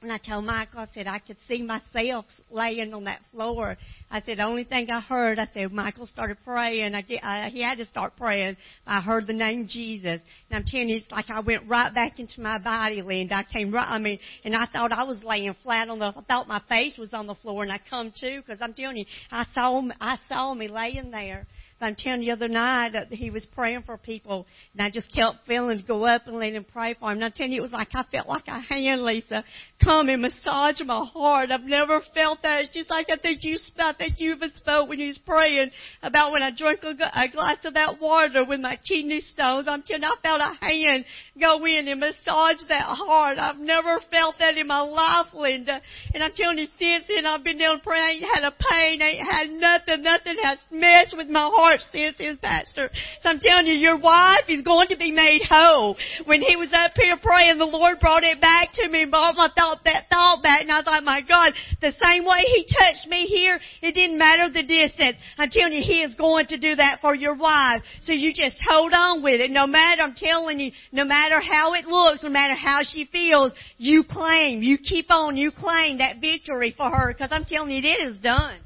And 0.00 0.12
I 0.12 0.18
told 0.18 0.44
Michael, 0.44 0.78
I 0.78 0.86
said, 0.94 1.08
I 1.08 1.18
could 1.18 1.38
see 1.48 1.60
myself 1.60 2.24
laying 2.50 2.94
on 2.94 3.04
that 3.04 3.20
floor. 3.32 3.76
I 4.12 4.22
said, 4.22 4.38
the 4.38 4.44
only 4.44 4.62
thing 4.62 4.88
I 4.90 5.00
heard, 5.00 5.40
I 5.40 5.48
said, 5.52 5.72
Michael 5.72 6.06
started 6.06 6.36
praying. 6.44 6.94
I, 6.94 7.02
did, 7.02 7.20
I 7.20 7.48
he 7.48 7.64
had 7.64 7.78
to 7.78 7.84
start 7.86 8.16
praying. 8.16 8.56
I 8.86 9.00
heard 9.00 9.26
the 9.26 9.32
name 9.32 9.66
Jesus. 9.68 10.20
And 10.50 10.52
I'm 10.52 10.64
telling 10.64 10.90
you, 10.90 10.98
it's 10.98 11.10
like 11.10 11.28
I 11.30 11.40
went 11.40 11.68
right 11.68 11.92
back 11.92 12.20
into 12.20 12.40
my 12.40 12.58
body, 12.58 13.02
Linda. 13.02 13.34
I 13.34 13.42
came 13.42 13.74
right, 13.74 13.88
I 13.88 13.98
mean, 13.98 14.20
and 14.44 14.54
I 14.54 14.66
thought 14.66 14.92
I 14.92 15.02
was 15.02 15.24
laying 15.24 15.56
flat 15.64 15.88
on 15.88 15.98
the, 15.98 16.06
I 16.16 16.22
thought 16.28 16.46
my 16.46 16.62
face 16.68 16.96
was 16.96 17.12
on 17.12 17.26
the 17.26 17.34
floor 17.34 17.64
and 17.64 17.72
I 17.72 17.80
come 17.90 18.12
to, 18.20 18.40
because 18.40 18.62
I'm 18.62 18.74
telling 18.74 18.98
you, 18.98 19.04
I 19.32 19.46
saw, 19.52 19.82
I 20.00 20.16
saw 20.28 20.54
me 20.54 20.68
laying 20.68 21.10
there. 21.10 21.44
I'm 21.80 21.94
telling 21.94 22.22
you 22.22 22.26
the 22.26 22.32
other 22.32 22.48
night 22.48 22.92
that 22.94 23.12
he 23.12 23.30
was 23.30 23.46
praying 23.46 23.84
for 23.84 23.96
people, 23.96 24.46
and 24.72 24.82
I 24.82 24.90
just 24.90 25.06
kept 25.14 25.46
feeling 25.46 25.78
to 25.78 25.84
go 25.84 26.04
up 26.04 26.26
and 26.26 26.36
let 26.36 26.52
him 26.52 26.64
pray 26.64 26.94
for 26.98 27.10
him. 27.10 27.18
And 27.18 27.24
I'm 27.24 27.32
telling 27.32 27.52
you, 27.52 27.58
it 27.58 27.62
was 27.62 27.72
like 27.72 27.88
I 27.94 28.02
felt 28.10 28.26
like 28.26 28.48
a 28.48 28.58
hand, 28.58 29.04
Lisa, 29.04 29.44
come 29.82 30.08
and 30.08 30.22
massage 30.22 30.80
my 30.84 31.04
heart. 31.04 31.50
I've 31.52 31.62
never 31.62 32.00
felt 32.14 32.42
that. 32.42 32.62
It's 32.62 32.74
just 32.74 32.90
like 32.90 33.06
I 33.10 33.16
think 33.16 33.44
you, 33.44 33.58
I 33.78 33.92
think 33.92 34.14
you 34.18 34.34
even 34.34 34.52
spoke 34.54 34.88
when 34.88 34.98
you 34.98 35.08
was 35.08 35.18
praying 35.18 35.70
about 36.02 36.32
when 36.32 36.42
I 36.42 36.50
drank 36.50 36.80
a, 36.82 36.90
a 36.90 37.28
glass 37.28 37.58
of 37.64 37.74
that 37.74 38.00
water 38.00 38.44
with 38.44 38.60
my 38.60 38.76
kidney 38.76 39.20
stones. 39.20 39.68
I'm 39.68 39.82
telling 39.82 40.02
you, 40.02 40.08
I 40.08 40.20
felt 40.20 40.40
a 40.40 40.54
hand 40.64 41.04
go 41.40 41.64
in 41.64 41.86
and 41.86 42.00
massage 42.00 42.60
that 42.68 42.86
heart. 42.86 43.38
I've 43.38 43.58
never 43.58 44.00
felt 44.10 44.36
that 44.40 44.58
in 44.58 44.66
my 44.66 44.80
life, 44.80 45.32
Linda. 45.32 45.80
And 46.12 46.24
I'm 46.24 46.32
telling 46.34 46.58
you, 46.58 46.66
since 46.78 47.04
then 47.08 47.24
I've 47.24 47.44
been 47.44 47.58
down 47.58 47.80
praying. 47.80 48.22
Ain't 48.22 48.24
had 48.34 48.44
a 48.44 48.50
pain. 48.50 49.00
Ain't 49.00 49.30
had 49.30 49.50
nothing. 49.50 50.02
Nothing 50.02 50.36
has 50.42 50.58
messed 50.70 51.16
with 51.16 51.28
my 51.28 51.48
heart 51.52 51.67
heart 51.68 51.80
since 51.92 52.16
his 52.16 52.38
pastor. 52.38 52.90
So 53.20 53.28
I'm 53.28 53.40
telling 53.40 53.66
you, 53.66 53.74
your 53.74 53.98
wife 53.98 54.48
is 54.48 54.62
going 54.62 54.88
to 54.88 54.96
be 54.96 55.12
made 55.12 55.42
whole. 55.48 55.96
When 56.24 56.40
he 56.40 56.56
was 56.56 56.72
up 56.72 56.92
here 56.96 57.16
praying, 57.22 57.58
the 57.58 57.64
Lord 57.64 58.00
brought 58.00 58.22
it 58.22 58.40
back 58.40 58.72
to 58.74 58.88
me, 58.88 59.04
brought 59.04 59.36
my 59.36 59.48
thought, 59.54 59.84
that 59.84 60.08
thought 60.08 60.42
back, 60.42 60.62
and 60.62 60.72
I 60.72 60.82
thought, 60.82 61.04
my 61.04 61.20
God, 61.20 61.52
the 61.80 61.92
same 62.02 62.24
way 62.24 62.40
he 62.46 62.64
touched 62.64 63.06
me 63.08 63.26
here, 63.26 63.60
it 63.82 63.92
didn't 63.92 64.18
matter 64.18 64.52
the 64.52 64.62
distance. 64.62 65.16
I'm 65.36 65.50
telling 65.50 65.74
you, 65.74 65.82
he 65.84 66.02
is 66.02 66.14
going 66.14 66.46
to 66.46 66.58
do 66.58 66.74
that 66.76 66.98
for 67.00 67.14
your 67.14 67.36
wife. 67.36 67.82
So 68.02 68.12
you 68.12 68.32
just 68.32 68.56
hold 68.66 68.92
on 68.94 69.22
with 69.22 69.40
it. 69.40 69.50
No 69.50 69.66
matter, 69.66 70.02
I'm 70.02 70.14
telling 70.14 70.60
you, 70.60 70.72
no 70.92 71.04
matter 71.04 71.40
how 71.40 71.74
it 71.74 71.84
looks, 71.84 72.22
no 72.22 72.30
matter 72.30 72.54
how 72.54 72.80
she 72.82 73.04
feels, 73.10 73.52
you 73.76 74.04
claim, 74.08 74.62
you 74.62 74.78
keep 74.78 75.10
on, 75.10 75.36
you 75.36 75.50
claim 75.50 75.98
that 75.98 76.20
victory 76.20 76.74
for 76.76 76.88
her, 76.88 77.12
because 77.12 77.28
I'm 77.30 77.44
telling 77.44 77.70
you, 77.70 77.78
it 77.78 78.10
is 78.10 78.18
done. 78.18 78.60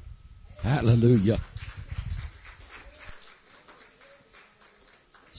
Hallelujah. 0.61 1.39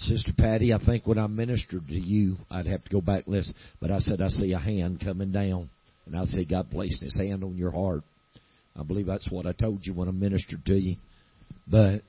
Sister 0.04 0.32
Patty, 0.36 0.72
I 0.74 0.78
think 0.84 1.06
when 1.06 1.18
I 1.18 1.26
ministered 1.26 1.88
to 1.88 1.94
you, 1.94 2.36
I'd 2.50 2.66
have 2.66 2.84
to 2.84 2.90
go 2.90 3.00
back 3.00 3.24
and 3.26 3.34
listen, 3.34 3.54
but 3.80 3.90
I 3.90 3.98
said, 3.98 4.20
I 4.20 4.28
see 4.28 4.52
a 4.52 4.58
hand 4.58 5.00
coming 5.02 5.32
down. 5.32 5.70
And 6.06 6.16
I 6.16 6.24
said, 6.26 6.48
God 6.50 6.70
placed 6.70 7.00
his 7.00 7.16
hand 7.16 7.42
on 7.42 7.56
your 7.56 7.70
heart. 7.70 8.02
I 8.78 8.82
believe 8.82 9.06
that's 9.06 9.30
what 9.30 9.46
I 9.46 9.52
told 9.52 9.80
you 9.82 9.94
when 9.94 10.08
I 10.08 10.10
ministered 10.10 10.64
to 10.66 10.74
you. 10.74 10.96
But 11.66 12.02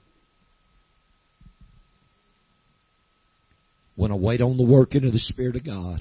when 3.95 4.11
I 4.11 4.15
wait 4.15 4.41
on 4.41 4.57
the 4.57 4.65
working 4.65 5.05
of 5.05 5.13
the 5.13 5.19
Spirit 5.19 5.55
of 5.55 5.65
God, 5.65 5.99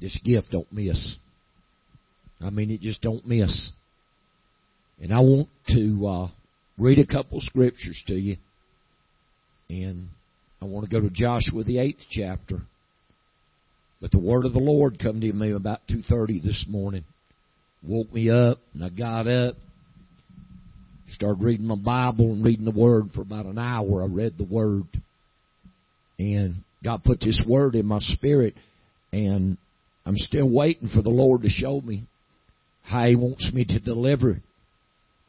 this 0.00 0.18
gift 0.24 0.50
don't 0.50 0.72
miss. 0.72 1.16
I 2.40 2.50
mean, 2.50 2.70
it 2.70 2.80
just 2.80 3.02
don't 3.02 3.24
miss. 3.24 3.70
And 5.00 5.12
I 5.12 5.20
want 5.20 5.48
to 5.68 6.06
uh, 6.06 6.28
read 6.76 6.98
a 6.98 7.06
couple 7.06 7.40
scriptures 7.40 8.02
to 8.08 8.14
you. 8.14 8.36
And 9.68 10.08
I 10.60 10.64
want 10.64 10.88
to 10.88 10.90
go 10.90 11.00
to 11.00 11.12
Joshua 11.12 11.64
the 11.64 11.78
eighth 11.78 12.04
chapter. 12.10 12.60
But 14.00 14.10
the 14.10 14.18
word 14.18 14.44
of 14.44 14.52
the 14.52 14.58
Lord 14.58 14.98
come 14.98 15.20
to 15.20 15.32
me 15.32 15.52
about 15.52 15.80
two 15.88 16.02
thirty 16.02 16.40
this 16.40 16.66
morning. 16.68 17.04
Woke 17.86 18.12
me 18.12 18.30
up 18.30 18.58
and 18.74 18.84
I 18.84 18.88
got 18.88 19.26
up. 19.26 19.56
Started 21.08 21.42
reading 21.42 21.66
my 21.66 21.76
Bible 21.76 22.32
and 22.32 22.44
reading 22.44 22.64
the 22.64 22.72
Word 22.72 23.10
for 23.14 23.20
about 23.20 23.46
an 23.46 23.58
hour. 23.58 24.02
I 24.02 24.06
read 24.06 24.36
the 24.36 24.44
Word. 24.44 24.84
And 26.18 26.56
God 26.82 27.04
put 27.04 27.20
this 27.20 27.40
Word 27.48 27.76
in 27.76 27.86
my 27.86 28.00
spirit 28.00 28.54
and 29.12 29.56
I'm 30.04 30.16
still 30.16 30.48
waiting 30.48 30.88
for 30.88 31.02
the 31.02 31.10
Lord 31.10 31.42
to 31.42 31.48
show 31.48 31.80
me 31.80 32.06
how 32.82 33.06
He 33.06 33.16
wants 33.16 33.50
me 33.52 33.64
to 33.64 33.80
deliver 33.80 34.30
it. 34.30 34.42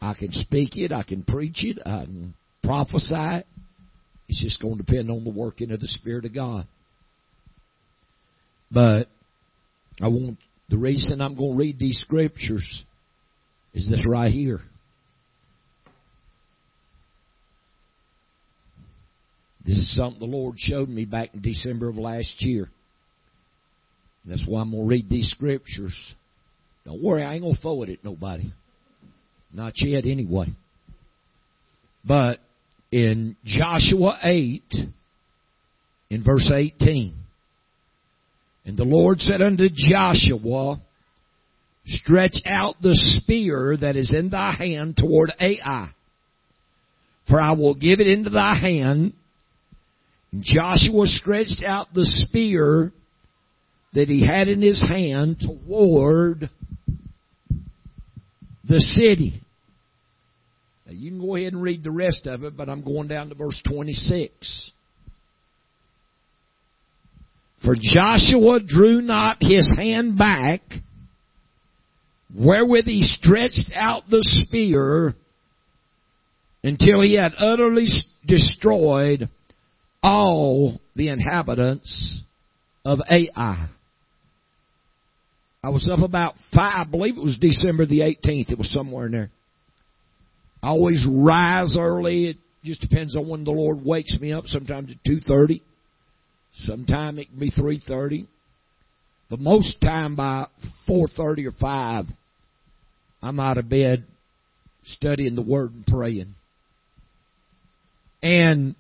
I 0.02 0.14
can 0.14 0.32
speak 0.32 0.78
it, 0.78 0.92
I 0.92 1.04
can 1.04 1.24
preach 1.24 1.64
it, 1.64 1.80
I 1.86 2.06
can 2.06 2.34
prophesy 2.64 3.16
it. 3.16 3.48
It's 4.28 4.44
just 4.44 4.62
going 4.62 4.78
to 4.78 4.84
depend 4.84 5.10
on 5.10 5.24
the 5.24 5.32
working 5.32 5.72
of 5.72 5.80
the 5.80 5.88
Spirit 5.88 6.26
of 6.26 6.34
God. 6.34 6.68
But 8.70 9.08
I 10.02 10.08
want 10.10 10.38
the 10.70 10.78
reason 10.78 11.22
I'm 11.22 11.38
going 11.38 11.54
to 11.54 11.58
read 11.58 11.80
these 11.80 12.00
scriptures 12.00 12.84
is 13.74 13.90
this 13.90 14.06
right 14.08 14.32
here. 14.32 14.60
This 19.66 19.78
is 19.78 19.96
something 19.96 20.20
the 20.20 20.26
Lord 20.26 20.56
showed 20.58 20.88
me 20.88 21.06
back 21.06 21.34
in 21.34 21.42
December 21.42 21.90
of 21.90 21.98
last 21.98 22.42
year. 22.42 22.70
That's 24.26 24.46
why 24.48 24.62
I'm 24.62 24.72
going 24.72 24.84
to 24.84 24.90
read 24.90 25.10
these 25.10 25.30
scriptures. 25.30 25.96
Don't 26.86 27.02
worry, 27.02 27.24
I 27.24 27.34
ain't 27.34 27.44
going 27.44 27.56
to 27.56 27.62
throw 27.62 27.84
it 27.84 27.90
at 27.90 28.04
nobody. 28.04 28.52
Not 29.54 29.74
yet, 29.78 30.06
anyway. 30.06 30.48
But 32.06 32.40
in 32.92 33.36
Joshua 33.44 34.18
8, 34.24 34.64
in 36.10 36.24
verse 36.24 36.52
18. 36.54 37.14
And 38.66 38.78
the 38.78 38.84
Lord 38.84 39.20
said 39.20 39.42
unto 39.42 39.70
Joshua, 39.74 40.82
Stretch 41.86 42.38
out 42.46 42.76
the 42.82 42.94
spear 42.94 43.78
that 43.80 43.96
is 43.96 44.14
in 44.14 44.30
thy 44.30 44.52
hand 44.52 44.98
toward 44.98 45.32
Ai, 45.40 45.90
for 47.30 47.40
I 47.40 47.52
will 47.54 47.76
give 47.76 48.02
it 48.02 48.08
into 48.08 48.30
thy 48.30 48.56
hand. 48.56 49.14
And 50.34 50.44
Joshua 50.44 51.06
stretched 51.06 51.64
out 51.66 51.94
the 51.94 52.04
spear 52.04 52.92
that 53.94 54.10
he 54.10 54.26
had 54.26 54.50
in 54.50 54.62
his 54.62 54.82
hand 54.82 55.38
toward 55.40 56.50
the 58.68 58.80
city. 58.80 59.42
Now 60.88 60.94
you 60.94 61.12
can 61.12 61.20
go 61.20 61.36
ahead 61.36 61.52
and 61.52 61.62
read 61.62 61.84
the 61.84 61.92
rest 61.92 62.28
of 62.28 62.46
it, 62.46 62.56
but 62.56 62.70
I'm 62.70 62.82
going 62.82 63.10
down 63.10 63.28
to 63.30 63.36
verse 63.36 63.62
26. 63.68 64.72
For 67.64 67.76
Joshua 67.78 68.62
drew 68.66 69.02
not 69.02 69.38
his 69.42 69.70
hand 69.76 70.18
back, 70.18 70.62
wherewith 72.34 72.86
he 72.86 73.02
stretched 73.02 73.70
out 73.76 74.04
the 74.10 74.22
spear, 74.22 75.14
until 76.64 77.02
he 77.02 77.16
had 77.16 77.34
utterly 77.38 77.88
destroyed 78.26 79.30
all 80.02 80.80
the 80.96 81.10
inhabitants 81.10 82.22
of 82.86 83.00
Ai. 83.10 83.68
I 85.64 85.70
was 85.70 85.90
up 85.92 86.00
about 86.00 86.36
five, 86.54 86.88
I 86.88 86.90
believe 86.90 87.18
it 87.18 87.24
was 87.24 87.38
December 87.42 87.86
the 87.86 88.00
18th. 88.00 88.52
It 88.52 88.58
was 88.58 88.72
somewhere 88.72 89.08
in 89.08 89.12
there. 89.12 89.32
I 90.62 90.70
always 90.70 91.06
rise 91.10 91.78
early. 91.80 92.30
It 92.30 92.38
just 92.64 92.82
depends 92.82 93.16
on 93.16 93.28
when 93.28 93.44
the 93.44 93.52
Lord 93.52 93.84
wakes 93.84 94.18
me 94.20 94.34
up. 94.34 94.46
Sometimes 94.48 94.92
at 94.92 95.10
2.30. 95.10 95.62
Sometimes 96.60 97.20
it 97.20 97.30
can 97.30 97.40
be 97.40 97.52
3.30. 97.52 98.28
But 99.30 99.40
most 99.40 99.80
time 99.82 100.16
by 100.16 100.48
4.30 100.90 101.48
or 101.48 101.52
5, 101.60 102.06
I'm 103.22 103.40
out 103.40 103.58
of 103.58 103.70
bed 103.70 104.06
studying 104.84 105.36
the 105.36 105.42
Word 105.42 105.74
and 105.74 105.86
praying. 105.86 106.34
And 108.24 108.76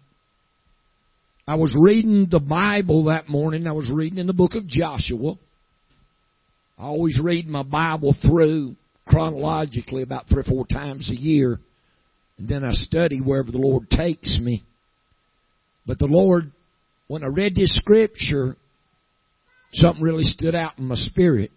I 1.47 1.55
was 1.55 1.75
reading 1.79 2.27
the 2.29 2.39
Bible 2.39 3.05
that 3.05 3.29
morning. 3.29 3.67
I 3.67 3.71
was 3.71 3.91
reading 3.93 4.19
in 4.19 4.27
the 4.27 4.33
book 4.33 4.55
of 4.55 4.67
Joshua. 4.67 5.35
I 6.77 6.83
always 6.83 7.19
read 7.21 7.47
my 7.47 7.63
Bible 7.63 8.15
through 8.21 8.75
chronologically 9.07 10.03
about 10.03 10.27
three 10.29 10.41
or 10.41 10.43
four 10.43 10.65
times 10.67 11.09
a 11.09 11.19
year. 11.19 11.59
And 12.37 12.47
then 12.47 12.63
I 12.63 12.71
study 12.71 13.19
wherever 13.19 13.51
the 13.51 13.57
Lord 13.57 13.89
takes 13.89 14.39
me. 14.41 14.63
But 15.85 15.99
the 15.99 16.05
Lord, 16.05 16.51
when 17.07 17.23
I 17.23 17.27
read 17.27 17.55
this 17.55 17.75
scripture, 17.75 18.55
something 19.73 20.03
really 20.03 20.23
stood 20.23 20.53
out 20.53 20.77
in 20.77 20.85
my 20.85 20.95
spirit. 20.95 21.51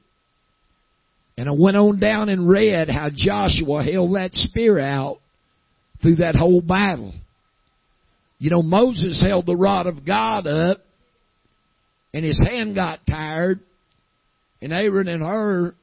And 1.36 1.48
I 1.48 1.52
went 1.52 1.76
on 1.76 1.98
down 1.98 2.28
and 2.28 2.48
read 2.48 2.88
how 2.88 3.08
Joshua 3.14 3.82
held 3.82 4.14
that 4.14 4.30
spear 4.32 4.78
out 4.78 5.18
through 6.02 6.16
that 6.16 6.34
whole 6.34 6.60
battle. 6.60 7.12
You 8.38 8.50
know, 8.50 8.62
Moses 8.62 9.22
held 9.26 9.46
the 9.46 9.56
rod 9.56 9.86
of 9.86 10.06
God 10.06 10.46
up 10.46 10.78
and 12.12 12.24
his 12.24 12.40
hand 12.40 12.74
got 12.74 13.00
tired 13.08 13.60
and 14.62 14.72
Aaron 14.72 15.08
and 15.08 15.22
Hur 15.22 15.74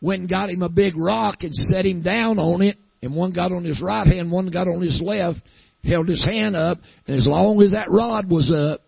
went 0.00 0.20
and 0.20 0.30
got 0.30 0.50
him 0.50 0.62
a 0.62 0.68
big 0.68 0.96
rock 0.96 1.42
and 1.42 1.54
set 1.54 1.86
him 1.86 2.02
down 2.02 2.38
on 2.38 2.62
it 2.62 2.76
and 3.02 3.14
one 3.14 3.32
got 3.32 3.52
on 3.52 3.64
his 3.64 3.80
right 3.82 4.06
hand, 4.06 4.30
one 4.30 4.50
got 4.50 4.68
on 4.68 4.82
his 4.82 5.00
left, 5.04 5.38
held 5.84 6.08
his 6.08 6.24
hand 6.24 6.56
up, 6.56 6.78
and 7.06 7.16
as 7.16 7.26
long 7.26 7.62
as 7.62 7.72
that 7.72 7.90
rod 7.90 8.28
was 8.28 8.52
up, 8.52 8.80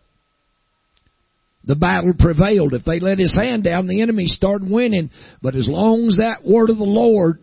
the 1.64 1.76
battle 1.76 2.14
prevailed. 2.18 2.72
If 2.72 2.84
they 2.84 2.98
let 2.98 3.18
his 3.18 3.36
hand 3.36 3.64
down, 3.64 3.86
the 3.86 4.00
enemy 4.00 4.26
started 4.26 4.70
winning. 4.70 5.10
But 5.42 5.54
as 5.54 5.68
long 5.68 6.06
as 6.06 6.16
that 6.16 6.44
word 6.44 6.70
of 6.70 6.78
the 6.78 6.84
Lord 6.84 7.40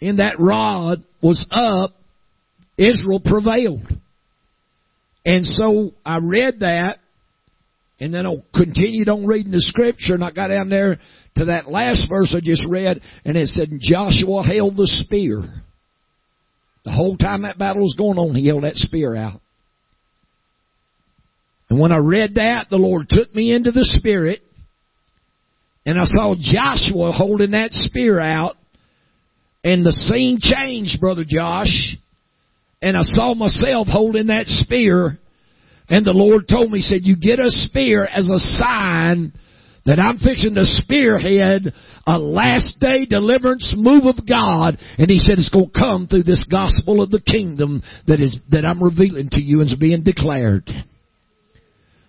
in 0.00 0.16
that 0.16 0.40
rod 0.40 1.04
was 1.22 1.46
up, 1.50 1.94
Israel 2.76 3.20
prevailed. 3.24 3.86
And 5.24 5.46
so 5.46 5.92
I 6.04 6.18
read 6.18 6.60
that, 6.60 6.98
and 8.00 8.12
then 8.12 8.26
I 8.26 8.34
continued 8.52 9.08
on 9.08 9.26
reading 9.26 9.52
the 9.52 9.60
scripture, 9.60 10.14
and 10.14 10.24
I 10.24 10.32
got 10.32 10.48
down 10.48 10.68
there 10.68 10.98
to 11.36 11.46
that 11.46 11.70
last 11.70 12.08
verse 12.08 12.34
I 12.36 12.40
just 12.42 12.66
read, 12.68 13.00
and 13.24 13.36
it 13.36 13.48
said, 13.48 13.68
Joshua 13.80 14.42
held 14.42 14.76
the 14.76 14.86
spear. 14.86 15.42
The 16.84 16.90
whole 16.90 17.16
time 17.16 17.42
that 17.42 17.58
battle 17.58 17.82
was 17.82 17.94
going 17.96 18.18
on, 18.18 18.34
he 18.34 18.48
held 18.48 18.64
that 18.64 18.76
spear 18.76 19.16
out. 19.16 19.40
And 21.70 21.78
when 21.78 21.92
I 21.92 21.98
read 21.98 22.34
that, 22.34 22.66
the 22.68 22.76
Lord 22.76 23.08
took 23.08 23.34
me 23.34 23.52
into 23.52 23.70
the 23.70 23.84
Spirit, 23.84 24.42
and 25.86 25.98
I 25.98 26.04
saw 26.04 26.34
Joshua 26.38 27.12
holding 27.12 27.52
that 27.52 27.72
spear 27.72 28.20
out, 28.20 28.56
and 29.64 29.86
the 29.86 29.92
scene 29.92 30.38
changed, 30.40 31.00
Brother 31.00 31.24
Josh 31.26 31.96
and 32.82 32.96
I 32.96 33.02
saw 33.02 33.34
myself 33.34 33.86
holding 33.88 34.26
that 34.26 34.46
spear 34.46 35.18
and 35.88 36.04
the 36.04 36.12
Lord 36.12 36.44
told 36.48 36.70
me, 36.72 36.80
said, 36.80 37.00
you 37.02 37.16
get 37.16 37.38
a 37.38 37.50
spear 37.50 38.04
as 38.04 38.28
a 38.28 38.38
sign 38.38 39.32
that 39.84 39.98
I'm 39.98 40.18
fixing 40.18 40.54
to 40.54 40.64
spearhead 40.64 41.72
a 42.06 42.18
last 42.18 42.78
day 42.80 43.04
deliverance 43.04 43.74
move 43.76 44.04
of 44.04 44.26
God. 44.28 44.78
And 44.98 45.10
he 45.10 45.18
said 45.18 45.38
it's 45.38 45.50
going 45.50 45.70
to 45.70 45.78
come 45.78 46.06
through 46.06 46.22
this 46.22 46.46
gospel 46.50 47.02
of 47.02 47.10
the 47.10 47.20
kingdom 47.20 47.82
that 48.06 48.20
is, 48.20 48.36
that 48.50 48.64
I'm 48.64 48.82
revealing 48.82 49.28
to 49.30 49.40
you 49.40 49.60
and 49.60 49.68
is 49.68 49.76
being 49.78 50.02
declared. 50.02 50.68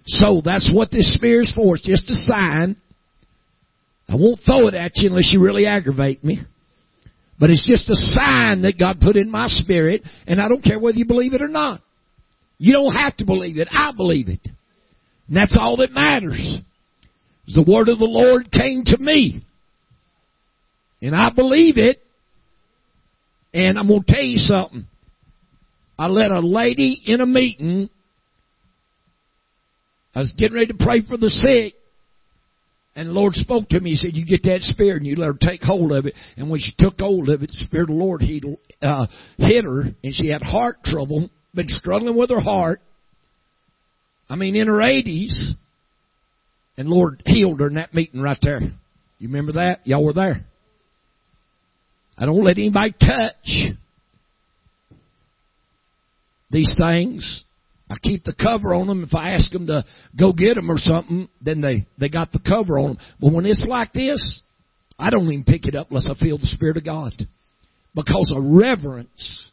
So 0.06 0.42
that's 0.44 0.72
what 0.74 0.92
this 0.92 1.14
spear 1.16 1.42
is 1.42 1.54
for. 1.56 1.76
It's 1.76 1.86
just 1.86 2.10
a 2.10 2.14
sign. 2.14 2.78
I 4.08 4.16
won't 4.16 4.42
throw 4.46 4.68
it 4.68 4.74
at 4.74 4.92
you 4.96 5.10
unless 5.10 5.32
you 5.34 5.44
really 5.44 5.66
aggravate 5.66 6.24
me. 6.24 6.42
But 7.40 7.50
it's 7.50 7.68
just 7.68 7.90
a 7.90 7.96
sign 7.96 8.62
that 8.62 8.78
God 8.78 9.00
put 9.02 9.16
in 9.16 9.32
my 9.32 9.48
spirit, 9.48 10.04
and 10.28 10.40
I 10.40 10.48
don't 10.48 10.64
care 10.64 10.80
whether 10.80 10.98
you 10.98 11.06
believe 11.06 11.34
it 11.34 11.42
or 11.42 11.48
not. 11.48 11.82
You 12.58 12.74
don't 12.74 12.94
have 12.94 13.18
to 13.18 13.26
believe 13.26 13.58
it. 13.58 13.68
I 13.72 13.92
believe 13.96 14.30
it. 14.30 14.48
And 15.28 15.36
that's 15.36 15.58
all 15.60 15.78
that 15.78 15.92
matters. 15.92 16.60
The 17.48 17.66
word 17.68 17.90
of 17.90 18.00
the 18.00 18.06
Lord 18.06 18.52
came 18.52 18.84
to 18.86 18.98
me. 18.98 19.46
And 21.02 21.16
I 21.16 21.30
believe 21.30 21.78
it. 21.78 22.02
And 23.54 23.78
I'm 23.78 23.88
going 23.88 24.04
to 24.04 24.14
tell 24.14 24.24
you 24.24 24.38
something. 24.38 24.88
I 26.00 26.08
let 26.08 26.32
a 26.32 26.40
lady 26.40 27.02
in 27.06 27.22
a 27.22 27.26
meeting. 27.26 27.90
I 30.16 30.20
was 30.20 30.34
getting 30.38 30.56
ready 30.56 30.68
to 30.68 30.86
pray 30.86 31.02
for 31.08 31.18
the 31.18 31.30
sick. 31.30 31.76
And 32.96 33.10
the 33.10 33.14
Lord 33.14 33.34
spoke 33.34 33.70
to 33.70 33.80
me. 33.80 33.92
He 33.92 33.96
said, 33.96 34.14
"You 34.14 34.26
get 34.26 34.44
that 34.44 34.62
spirit, 34.62 34.98
and 34.98 35.08
you 35.08 35.16
let 35.16 35.28
her 35.28 35.38
take 35.40 35.64
hold 35.64 35.92
of 35.92 36.06
it." 36.06 36.16
And 36.38 36.50
when 36.50 36.60
she 36.60 36.74
took 36.78 37.00
hold 37.00 37.28
of 37.30 37.42
it, 37.42 37.50
the 37.50 37.58
Spirit 37.58 37.90
of 37.90 37.96
the 37.96 38.04
Lord 38.04 38.22
he, 38.22 38.42
uh, 38.84 39.08
hit 39.38 39.66
her, 39.66 39.82
and 39.82 40.14
she 40.14 40.28
had 40.28 40.44
heart 40.44 40.84
trouble. 40.84 41.30
Been 41.56 41.68
struggling 41.70 42.16
with 42.16 42.30
her 42.30 42.40
heart. 42.40 42.82
I 44.30 44.36
mean, 44.36 44.56
in 44.56 44.68
her 44.68 44.82
eighties, 44.82 45.56
and 46.78 46.88
Lord 46.88 47.22
healed 47.26 47.60
her 47.60 47.68
in 47.68 47.76
that 47.76 47.94
meeting 47.94 48.22
right 48.22 48.38
there. 48.42 48.60
You 48.60 49.28
remember 49.28 49.54
that? 49.54 49.86
Y'all 49.86 50.04
were 50.04 50.14
there. 50.14 50.46
I 52.18 52.26
don't 52.26 52.44
let 52.44 52.58
anybody 52.58 52.94
touch 53.00 53.76
these 56.52 56.76
things 56.78 57.44
I 57.94 57.98
keep 58.02 58.24
the 58.24 58.34
cover 58.34 58.74
on 58.74 58.88
them. 58.88 59.04
If 59.04 59.14
I 59.14 59.34
ask 59.34 59.52
them 59.52 59.68
to 59.68 59.86
go 60.18 60.34
get 60.34 60.56
them 60.56 60.72
or 60.72 60.78
something, 60.78 61.30
then 61.42 61.62
they, 61.62 61.86
they 62.00 62.10
got 62.10 62.32
the 62.32 62.40
cover 62.40 62.80
on 62.80 62.88
them. 62.88 62.98
But 63.20 63.34
when 63.34 63.46
it's 63.46 63.66
like 63.70 63.94
this, 63.94 64.42
I 64.98 65.12
don't 65.12 65.32
even 65.32 65.44
pick 65.44 65.68
it 65.68 65.76
up 65.76 65.90
unless 65.90 66.10
I 66.10 66.20
feel 66.20 66.38
the 66.38 66.48
Spirit 66.48 66.78
of 66.78 66.86
God. 66.86 67.14
Because 67.94 68.34
I 68.36 68.40
reverence 68.40 69.52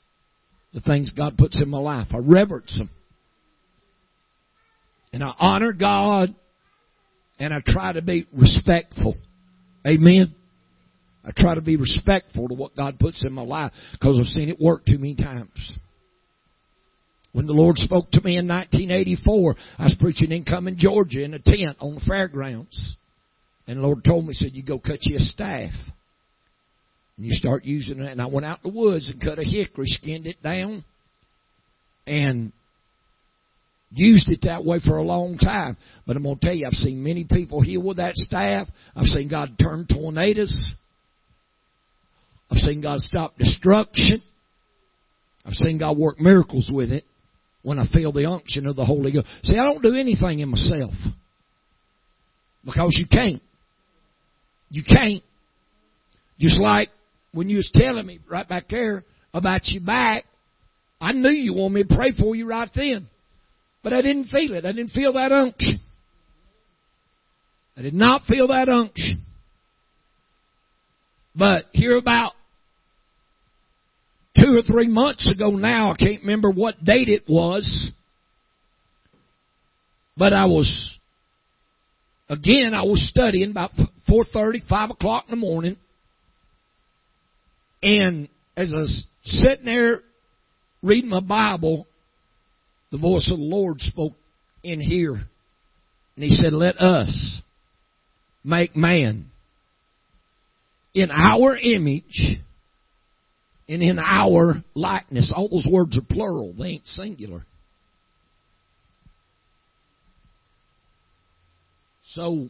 the 0.73 0.81
things 0.81 1.11
God 1.11 1.37
puts 1.37 1.61
in 1.61 1.69
my 1.69 1.79
life. 1.79 2.09
I 2.13 2.19
reverence 2.19 2.79
them. 2.79 2.89
And 5.13 5.23
I 5.23 5.35
honor 5.39 5.73
God 5.73 6.35
and 7.41 7.53
I 7.55 7.61
try 7.67 7.93
to 7.93 8.03
be 8.03 8.27
respectful. 8.33 9.17
Amen. 9.87 10.35
I 11.25 11.31
try 11.37 11.55
to 11.55 11.61
be 11.61 11.77
respectful 11.77 12.49
to 12.49 12.55
what 12.55 12.77
God 12.77 12.99
puts 12.99 13.25
in 13.25 13.33
my 13.33 13.43
life 13.43 13.73
because 13.93 14.19
I've 14.21 14.27
seen 14.27 14.51
it 14.51 14.61
work 14.61 14.85
too 14.85 14.99
many 14.99 15.17
times. 15.17 15.79
When 17.33 17.47
the 17.47 17.53
Lord 17.53 17.79
spoke 17.79 18.11
to 18.13 18.21
me 18.23 18.37
in 18.37 18.47
1984, 18.47 19.55
I 19.79 19.85
was 19.85 19.97
preaching 20.01 20.33
in 20.33 20.45
Cumming, 20.45 20.77
Georgia 20.79 21.23
in 21.25 21.35
a 21.35 21.39
tent 21.39 21.77
on 21.81 21.95
the 21.95 22.01
fairgrounds. 22.07 22.97
And 23.67 23.79
the 23.79 23.83
Lord 23.83 24.05
told 24.05 24.27
me, 24.27 24.33
said, 24.35 24.51
you 24.53 24.65
go 24.65 24.79
cut 24.79 24.99
you 25.03 25.17
a 25.17 25.21
staff. 25.21 25.71
And 27.17 27.27
you 27.27 27.33
start 27.33 27.65
using 27.65 28.01
it. 28.01 28.11
And 28.11 28.21
I 28.21 28.27
went 28.27 28.47
out 28.47 28.59
in 28.65 28.73
the 28.73 28.79
woods 28.79 29.11
and 29.11 29.23
cut 29.23 29.39
a 29.39 29.45
hickory, 29.45 29.87
skinned 29.87 30.27
it 30.27 30.43
down, 30.43 30.85
and 32.07 32.53
used 33.93 34.29
it 34.29 34.41
that 34.43 34.65
way 34.65 34.79
for 34.81 34.97
a 34.97 35.03
long 35.03 35.37
time. 35.39 35.77
But 36.07 36.17
I'm 36.17 36.23
going 36.23 36.39
to 36.39 36.47
tell 36.47 36.55
you, 36.55 36.67
I've 36.67 36.73
seen 36.73 37.03
many 37.03 37.25
people 37.25 37.61
heal 37.61 37.83
with 37.83 37.97
that 37.99 38.15
staff. 38.15 38.69
I've 38.95 39.07
seen 39.07 39.29
God 39.29 39.57
turn 39.61 39.87
tornadoes. 39.91 40.75
I've 42.51 42.59
seen 42.59 42.83
God 42.83 43.01
stop 43.01 43.37
destruction. 43.37 44.23
I've 45.45 45.55
seen 45.55 45.79
God 45.79 45.97
work 45.97 46.21
miracles 46.21 46.71
with 46.73 46.91
it 46.91 47.05
when 47.63 47.79
I 47.79 47.87
feel 47.93 48.13
the 48.13 48.27
unction 48.27 48.67
of 48.67 48.77
the 48.77 48.85
Holy 48.85 49.13
Ghost. 49.13 49.27
See, 49.43 49.59
I 49.59 49.65
don't 49.65 49.83
do 49.83 49.95
anything 49.95 50.41
in 50.41 50.49
myself. 50.49 50.93
Because 52.65 52.97
you 52.99 53.07
can't. 53.11 53.43
You 54.71 54.83
can't. 54.87 55.23
Just 56.39 56.61
like 56.61 56.89
when 57.33 57.49
you 57.49 57.57
was 57.57 57.71
telling 57.73 58.07
me 58.07 58.21
right 58.31 58.49
back 58.49 58.69
there 58.69 59.05
about 59.33 59.63
your 59.65 59.85
back, 59.85 60.25
I 61.01 61.13
knew 61.13 61.31
you 61.31 61.55
wanted 61.55 61.75
me 61.75 61.83
to 61.85 61.97
pray 61.97 62.13
for 62.13 62.35
you 62.35 62.47
right 62.47 62.69
then. 62.75 63.09
But 63.83 63.93
I 63.93 64.03
didn't 64.03 64.27
feel 64.27 64.55
it. 64.55 64.65
I 64.65 64.73
didn't 64.73 64.91
feel 64.91 65.15
that 65.15 65.33
unction. 65.33 65.81
I 67.77 67.83
did 67.83 67.95
not 67.95 68.23
feel 68.25 68.49
that 68.49 68.69
unction. 68.69 69.25
But 71.35 71.67
here 71.73 71.97
about 71.97 72.33
two 74.37 74.57
or 74.57 74.63
three 74.63 74.89
months 74.89 75.33
ago 75.33 75.51
now, 75.51 75.93
I 75.93 75.97
can't 75.97 76.23
remember 76.23 76.51
what 76.51 76.85
date 76.85 77.09
it 77.09 77.25
was, 77.29 77.91
but 80.17 80.33
I 80.33 80.47
was, 80.47 80.99
again, 82.29 82.75
I 82.75 82.83
was 82.83 83.09
studying 83.09 83.51
about 83.51 83.71
4.30, 84.09 84.69
5 84.69 84.91
o'clock 84.91 85.25
in 85.29 85.31
the 85.31 85.37
morning, 85.37 85.77
and 87.83 88.29
as 88.57 88.73
I 88.75 88.81
was 88.81 89.07
sitting 89.23 89.65
there 89.65 90.01
reading 90.83 91.11
my 91.11 91.21
Bible, 91.21 91.87
the 92.91 92.99
voice 92.99 93.31
of 93.33 93.39
the 93.39 93.45
Lord 93.45 93.81
spoke 93.81 94.15
in 94.63 94.81
here. 94.81 95.15
And 95.15 96.25
he 96.25 96.31
said, 96.31 96.53
Let 96.53 96.77
us 96.79 97.41
make 98.45 98.77
man 98.77 99.31
in 100.95 101.11
our 101.11 101.57
image 101.57 102.39
and 103.69 103.83
in 103.83 103.99
our 103.99 104.63
likeness. 104.75 105.33
All 105.35 105.49
those 105.49 105.69
words 105.71 105.97
are 105.97 106.15
plural, 106.15 106.53
they 106.59 106.67
ain't 106.67 106.87
singular. 106.87 107.45
So 112.13 112.49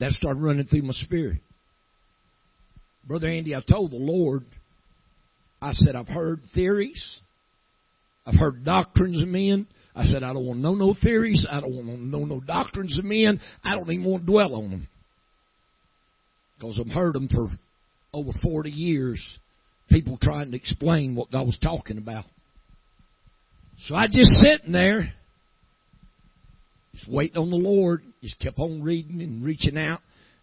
that 0.00 0.10
started 0.10 0.42
running 0.42 0.66
through 0.66 0.82
my 0.82 0.92
spirit. 0.92 1.38
Brother 3.06 3.28
Andy, 3.28 3.54
I 3.54 3.60
told 3.60 3.92
the 3.92 3.96
Lord, 3.96 4.44
I 5.62 5.72
said, 5.72 5.94
I've 5.94 6.08
heard 6.08 6.40
theories. 6.52 7.20
I've 8.26 8.38
heard 8.38 8.64
doctrines 8.64 9.20
of 9.20 9.28
men. 9.28 9.66
I 9.94 10.04
said, 10.04 10.22
I 10.22 10.32
don't 10.32 10.46
want 10.46 10.58
to 10.58 10.62
know 10.62 10.74
no 10.74 10.94
theories. 11.00 11.46
I 11.50 11.60
don't 11.60 11.74
want 11.74 11.86
to 11.86 12.04
know 12.04 12.24
no 12.24 12.40
doctrines 12.40 12.98
of 12.98 13.04
men. 13.04 13.40
I 13.62 13.76
don't 13.76 13.90
even 13.90 14.04
want 14.04 14.26
to 14.26 14.32
dwell 14.32 14.54
on 14.56 14.70
them. 14.70 14.88
Because 16.58 16.80
I've 16.80 16.92
heard 16.92 17.14
them 17.14 17.28
for 17.28 17.48
over 18.12 18.30
40 18.42 18.70
years. 18.70 19.38
People 19.90 20.18
trying 20.20 20.50
to 20.50 20.56
explain 20.56 21.14
what 21.14 21.30
God 21.30 21.46
was 21.46 21.58
talking 21.62 21.98
about. 21.98 22.24
So 23.80 23.94
I 23.94 24.06
just 24.06 24.30
sitting 24.30 24.72
there, 24.72 25.12
just 26.94 27.10
waiting 27.10 27.36
on 27.36 27.50
the 27.50 27.56
Lord, 27.56 28.02
just 28.22 28.40
kept 28.40 28.58
on 28.58 28.82
reading 28.82 29.20
and 29.20 29.44
reaching 29.44 29.76
out. 29.76 30.00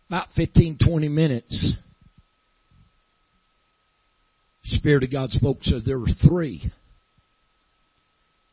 About 0.07 0.27
15, 0.35 0.77
20 0.85 1.09
minutes. 1.09 1.73
Spirit 4.65 5.03
of 5.03 5.11
God 5.11 5.31
spoke, 5.31 5.57
says 5.61 5.83
there 5.85 5.99
were 5.99 6.07
three 6.27 6.71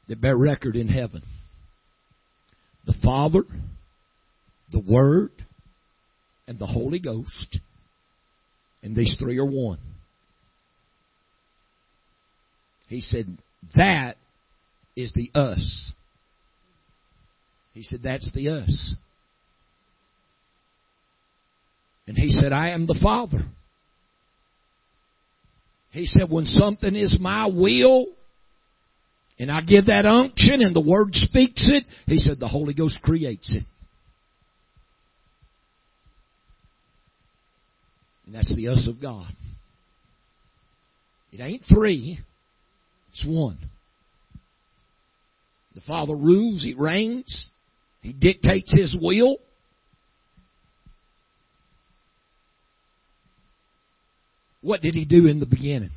that 0.09 0.21
bear 0.21 0.37
record 0.37 0.77
in 0.77 0.88
heaven 0.88 1.23
the 2.87 2.94
Father, 3.05 3.42
the 4.73 4.83
Word, 4.88 5.31
and 6.47 6.59
the 6.59 6.66
Holy 6.66 6.99
Ghost. 6.99 7.59
And 8.83 8.97
these 8.97 9.16
three 9.18 9.38
are 9.38 9.44
one. 9.44 9.79
He 12.88 13.03
said, 13.03 13.27
That 13.77 14.16
is 14.97 15.12
the 15.12 15.31
us. 15.35 15.92
He 17.75 17.83
said, 17.83 18.01
That's 18.03 18.33
the 18.33 18.49
us. 18.49 18.94
And 22.07 22.16
he 22.16 22.31
said, 22.31 22.55
I 22.55 22.71
am 22.71 22.87
the 22.87 22.99
Father. 23.03 23.44
He 25.90 26.07
said, 26.07 26.31
when 26.31 26.47
something 26.47 26.97
is 26.97 27.18
my 27.21 27.47
will, 27.47 28.07
and 29.38 29.51
I 29.51 29.61
give 29.61 29.87
that 29.87 30.05
unction 30.05 30.61
and 30.61 30.74
the 30.74 30.81
Word 30.81 31.11
speaks 31.12 31.68
it, 31.72 31.85
he 32.07 32.18
said, 32.18 32.40
the 32.40 32.48
Holy 32.48 32.74
Ghost 32.74 32.98
creates 33.03 33.55
it. 33.55 33.64
And 38.27 38.35
that's 38.35 38.55
the 38.55 38.68
us 38.68 38.88
of 38.88 39.01
God. 39.01 39.31
It 41.33 41.40
ain't 41.40 41.62
three, 41.72 42.18
it's 43.12 43.24
one. 43.27 43.59
The 45.74 45.81
Father 45.83 46.16
rules, 46.16 46.64
He 46.64 46.74
reigns, 46.74 47.48
He 48.03 48.12
dictates 48.12 48.72
His 48.72 48.96
will. 49.01 49.37
What 54.61 54.81
did 54.81 54.94
He 54.94 55.05
do 55.05 55.27
in 55.27 55.38
the 55.38 55.46
beginning? 55.46 55.90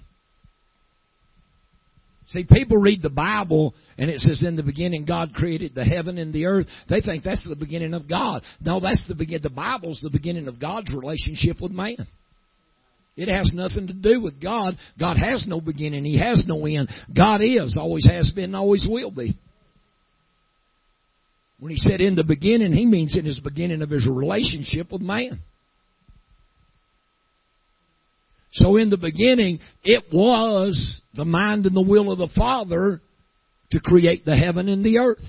See, 2.32 2.46
people 2.50 2.78
read 2.78 3.02
the 3.02 3.10
Bible 3.10 3.74
and 3.98 4.10
it 4.10 4.20
says 4.20 4.42
in 4.42 4.56
the 4.56 4.64
beginning 4.64 5.04
God 5.06 5.34
created 5.34 5.76
the 5.76 5.84
heaven 5.84 6.18
and 6.18 6.34
the 6.34 6.46
earth. 6.46 6.66
They 6.90 7.02
think 7.02 7.24
that's 7.24 7.48
the 7.48 7.58
beginning 7.58 7.94
of 7.94 8.10
God. 8.10 8.44
No, 8.62 8.80
that's 8.80 9.06
the 9.08 9.16
begin. 9.16 9.42
The 9.44 9.50
Bible's 9.50 10.00
the 10.02 10.10
beginning 10.10 10.48
of 10.48 10.58
God's 10.58 10.94
relationship 10.94 11.58
with 11.62 11.74
man. 11.74 12.08
It 13.18 13.28
has 13.28 13.52
nothing 13.54 13.88
to 13.88 13.94
do 13.94 14.22
with 14.22 14.42
God. 14.42 14.76
God 14.98 15.18
has 15.18 15.46
no 15.46 15.60
beginning. 15.60 16.06
He 16.06 16.18
has 16.20 16.46
no 16.48 16.66
end. 16.66 16.90
God 17.14 17.42
is, 17.42 17.78
always 17.78 18.08
has 18.10 18.32
been, 18.34 18.56
always 18.56 18.88
will 18.90 19.12
be. 19.12 19.38
When 21.60 21.70
he 21.70 21.78
said 21.78 22.00
in 22.00 22.16
the 22.16 22.24
beginning, 22.24 22.72
he 22.72 22.86
means 22.86 23.18
in 23.18 23.26
his 23.26 23.42
beginning 23.42 23.82
of 23.82 23.90
his 23.90 24.08
relationship 24.08 24.90
with 24.90 25.02
man. 25.02 25.42
So 28.52 28.78
in 28.78 28.90
the 28.90 28.98
beginning, 28.98 29.60
it 29.84 30.06
was 30.12 31.02
the 31.14 31.26
mind 31.26 31.66
and 31.66 31.76
the 31.76 31.82
will 31.82 32.12
of 32.12 32.18
the 32.18 32.30
Father 32.36 33.02
to 33.72 33.80
create 33.80 34.26
the 34.26 34.36
heaven 34.36 34.68
and 34.68 34.84
the 34.84 34.98
earth. 34.98 35.24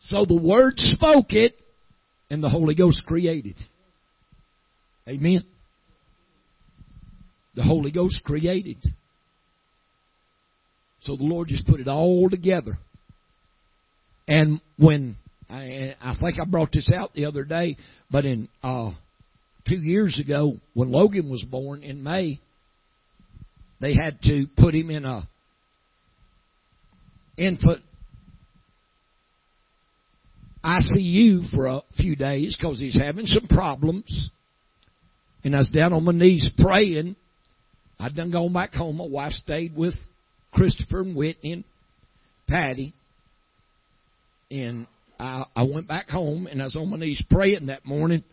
So 0.00 0.24
the 0.24 0.40
Word 0.40 0.74
spoke 0.76 1.32
it, 1.32 1.54
and 2.30 2.42
the 2.42 2.48
Holy 2.48 2.74
Ghost 2.74 3.02
created. 3.06 3.56
Amen. 5.08 5.44
The 7.54 7.62
Holy 7.62 7.90
Ghost 7.90 8.22
created. 8.24 8.78
So 11.00 11.16
the 11.16 11.24
Lord 11.24 11.48
just 11.48 11.66
put 11.66 11.80
it 11.80 11.88
all 11.88 12.28
together. 12.28 12.78
And 14.26 14.60
when 14.76 15.16
I, 15.48 15.94
I 16.00 16.16
think 16.20 16.40
I 16.40 16.44
brought 16.44 16.72
this 16.72 16.90
out 16.94 17.14
the 17.14 17.26
other 17.26 17.44
day, 17.44 17.76
but 18.10 18.24
in 18.24 18.48
uh, 18.62 18.90
two 19.68 19.78
years 19.78 20.20
ago 20.22 20.56
when 20.74 20.90
Logan 20.90 21.30
was 21.30 21.44
born 21.44 21.82
in 21.82 22.02
May, 22.02 22.40
they 23.80 23.94
had 23.94 24.20
to 24.22 24.46
put 24.56 24.74
him 24.74 24.90
in 24.90 25.04
a 25.04 25.28
infant 27.36 27.82
ICU 30.64 31.50
for 31.54 31.66
a 31.66 31.82
few 31.96 32.16
days 32.16 32.56
because 32.58 32.80
he's 32.80 32.98
having 32.98 33.26
some 33.26 33.46
problems. 33.46 34.30
And 35.44 35.54
I 35.54 35.58
was 35.58 35.70
down 35.70 35.92
on 35.92 36.04
my 36.04 36.12
knees 36.12 36.50
praying. 36.58 37.14
I'd 38.00 38.16
done 38.16 38.32
gone 38.32 38.52
back 38.52 38.72
home. 38.72 38.96
My 38.96 39.06
wife 39.06 39.32
stayed 39.32 39.76
with 39.76 39.94
Christopher 40.52 41.02
and 41.02 41.14
Whitney 41.14 41.52
and 41.52 41.64
Patty. 42.48 42.94
And 44.50 44.86
I, 45.20 45.44
I 45.54 45.62
went 45.64 45.86
back 45.86 46.08
home 46.08 46.46
and 46.46 46.60
I 46.60 46.64
was 46.64 46.76
on 46.76 46.90
my 46.90 46.96
knees 46.96 47.22
praying 47.30 47.66
that 47.66 47.84
morning 47.84 48.24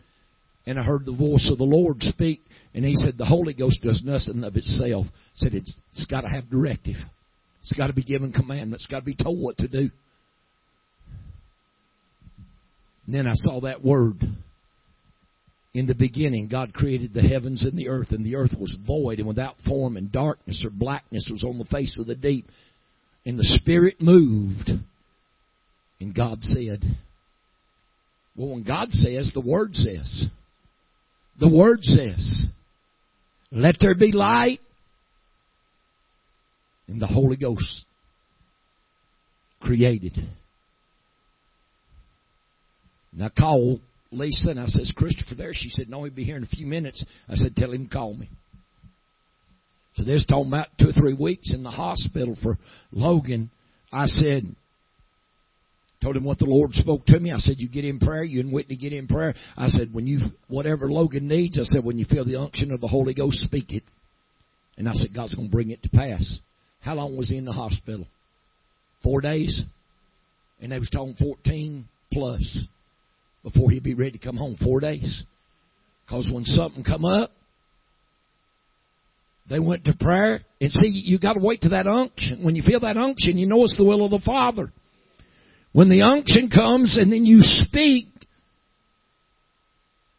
and 0.66 0.78
I 0.78 0.82
heard 0.82 1.04
the 1.04 1.12
voice 1.16 1.48
of 1.50 1.58
the 1.58 1.64
Lord 1.64 1.96
speak, 2.00 2.40
and 2.74 2.84
He 2.84 2.94
said, 2.94 3.14
The 3.16 3.26
Holy 3.26 3.52
Ghost 3.52 3.80
does 3.82 4.02
nothing 4.04 4.44
of 4.44 4.56
itself. 4.56 5.06
Said 5.36 5.54
it's, 5.54 5.74
it's 5.92 6.06
got 6.06 6.22
to 6.22 6.28
have 6.28 6.50
directive. 6.50 6.96
It's 7.60 7.72
got 7.76 7.88
to 7.88 7.92
be 7.92 8.02
given 8.02 8.32
commandments. 8.32 8.84
It's 8.84 8.90
got 8.90 9.00
to 9.00 9.04
be 9.04 9.16
told 9.16 9.40
what 9.40 9.58
to 9.58 9.68
do. 9.68 9.90
And 13.06 13.14
then 13.14 13.26
I 13.26 13.34
saw 13.34 13.60
that 13.62 13.84
word. 13.84 14.16
In 15.74 15.86
the 15.86 15.94
beginning, 15.94 16.48
God 16.48 16.72
created 16.72 17.12
the 17.12 17.22
heavens 17.22 17.64
and 17.64 17.76
the 17.76 17.88
earth, 17.88 18.12
and 18.12 18.24
the 18.24 18.36
earth 18.36 18.54
was 18.58 18.76
void 18.86 19.18
and 19.18 19.26
without 19.26 19.56
form, 19.66 19.96
and 19.96 20.10
darkness 20.10 20.64
or 20.64 20.70
blackness 20.70 21.28
was 21.30 21.42
on 21.42 21.58
the 21.58 21.64
face 21.64 21.98
of 21.98 22.06
the 22.06 22.14
deep. 22.14 22.46
And 23.26 23.38
the 23.38 23.44
Spirit 23.44 24.00
moved, 24.00 24.70
and 26.00 26.14
God 26.14 26.42
said, 26.42 26.84
Well, 28.36 28.50
when 28.50 28.62
God 28.62 28.90
says, 28.90 29.32
the 29.34 29.40
Word 29.40 29.74
says. 29.74 30.28
The 31.40 31.48
Word 31.48 31.82
says, 31.82 32.46
Let 33.50 33.76
there 33.80 33.94
be 33.94 34.12
light. 34.12 34.60
And 36.86 37.00
the 37.00 37.06
Holy 37.06 37.36
Ghost 37.36 37.86
created. 39.60 40.18
And 43.12 43.24
I 43.24 43.30
called 43.30 43.80
Lisa 44.10 44.50
and 44.50 44.60
I 44.60 44.66
says, 44.66 44.92
Christopher 44.96 45.34
there? 45.34 45.50
She 45.52 45.70
said, 45.70 45.88
No, 45.88 46.04
he'll 46.04 46.14
be 46.14 46.24
here 46.24 46.36
in 46.36 46.44
a 46.44 46.48
few 46.48 46.66
minutes. 46.66 47.04
I 47.28 47.34
said, 47.34 47.56
Tell 47.56 47.72
him 47.72 47.88
to 47.88 47.92
call 47.92 48.14
me. 48.14 48.28
So 49.94 50.04
there's 50.04 50.26
talking 50.26 50.48
about 50.48 50.68
two 50.78 50.88
or 50.88 50.92
three 50.92 51.14
weeks 51.14 51.54
in 51.54 51.62
the 51.62 51.70
hospital 51.70 52.36
for 52.42 52.58
Logan. 52.90 53.50
I 53.92 54.06
said, 54.06 54.42
Told 56.04 56.18
him 56.18 56.24
what 56.24 56.38
the 56.38 56.44
Lord 56.44 56.74
spoke 56.74 57.06
to 57.06 57.18
me. 57.18 57.32
I 57.32 57.38
said, 57.38 57.54
You 57.56 57.66
get 57.66 57.86
in 57.86 57.98
prayer. 57.98 58.22
You 58.22 58.40
and 58.40 58.52
Whitney 58.52 58.76
get 58.76 58.92
in 58.92 59.06
prayer. 59.06 59.34
I 59.56 59.68
said, 59.68 59.88
When 59.90 60.06
you, 60.06 60.18
whatever 60.48 60.86
Logan 60.86 61.26
needs, 61.28 61.58
I 61.58 61.62
said, 61.62 61.82
When 61.82 61.98
you 61.98 62.04
feel 62.04 62.26
the 62.26 62.38
unction 62.38 62.72
of 62.72 62.82
the 62.82 62.88
Holy 62.88 63.14
Ghost, 63.14 63.38
speak 63.38 63.72
it. 63.72 63.84
And 64.76 64.86
I 64.86 64.92
said, 64.92 65.14
God's 65.14 65.34
going 65.34 65.48
to 65.48 65.52
bring 65.52 65.70
it 65.70 65.82
to 65.82 65.88
pass. 65.88 66.40
How 66.82 66.94
long 66.94 67.16
was 67.16 67.30
he 67.30 67.38
in 67.38 67.46
the 67.46 67.52
hospital? 67.52 68.06
Four 69.02 69.22
days? 69.22 69.62
And 70.60 70.72
they 70.72 70.78
was 70.78 70.90
talking 70.90 71.14
14 71.18 71.86
plus 72.12 72.66
before 73.42 73.70
he'd 73.70 73.82
be 73.82 73.94
ready 73.94 74.18
to 74.18 74.18
come 74.18 74.36
home. 74.36 74.58
Four 74.62 74.80
days. 74.80 75.24
Because 76.04 76.30
when 76.30 76.44
something 76.44 76.84
come 76.84 77.06
up, 77.06 77.30
They 79.48 79.58
went 79.58 79.84
to 79.84 79.94
prayer. 79.98 80.40
And 80.60 80.70
see, 80.70 80.88
you 80.88 81.18
got 81.18 81.34
to 81.34 81.40
wait 81.40 81.62
to 81.62 81.70
that 81.70 81.86
unction. 81.86 82.42
When 82.42 82.56
you 82.56 82.62
feel 82.62 82.80
that 82.80 82.96
unction, 82.96 83.38
you 83.38 83.46
know 83.46 83.64
it's 83.64 83.76
the 83.76 83.84
will 83.84 84.04
of 84.04 84.10
the 84.10 84.22
Father. 84.24 84.70
When 85.74 85.88
the 85.88 86.02
unction 86.02 86.50
comes 86.50 86.96
and 86.96 87.12
then 87.12 87.26
you 87.26 87.38
speak, 87.40 88.06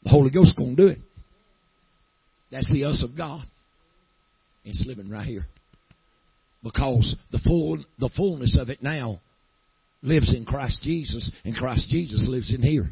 the 0.03 0.09
Holy 0.09 0.29
Ghost 0.29 0.57
going 0.57 0.75
to 0.75 0.81
do 0.81 0.87
it. 0.89 0.99
That's 2.51 2.69
the 2.71 2.83
us 2.83 3.03
of 3.09 3.17
God. 3.17 3.41
It's 4.65 4.83
living 4.85 5.09
right 5.09 5.25
here. 5.25 5.47
Because 6.61 7.15
the 7.31 7.39
full 7.39 7.83
the 7.99 8.09
fullness 8.17 8.57
of 8.59 8.69
it 8.69 8.83
now 8.83 9.21
lives 10.01 10.35
in 10.35 10.45
Christ 10.45 10.83
Jesus, 10.83 11.31
and 11.45 11.55
Christ 11.55 11.87
Jesus 11.89 12.27
lives 12.29 12.53
in 12.53 12.61
here. 12.61 12.89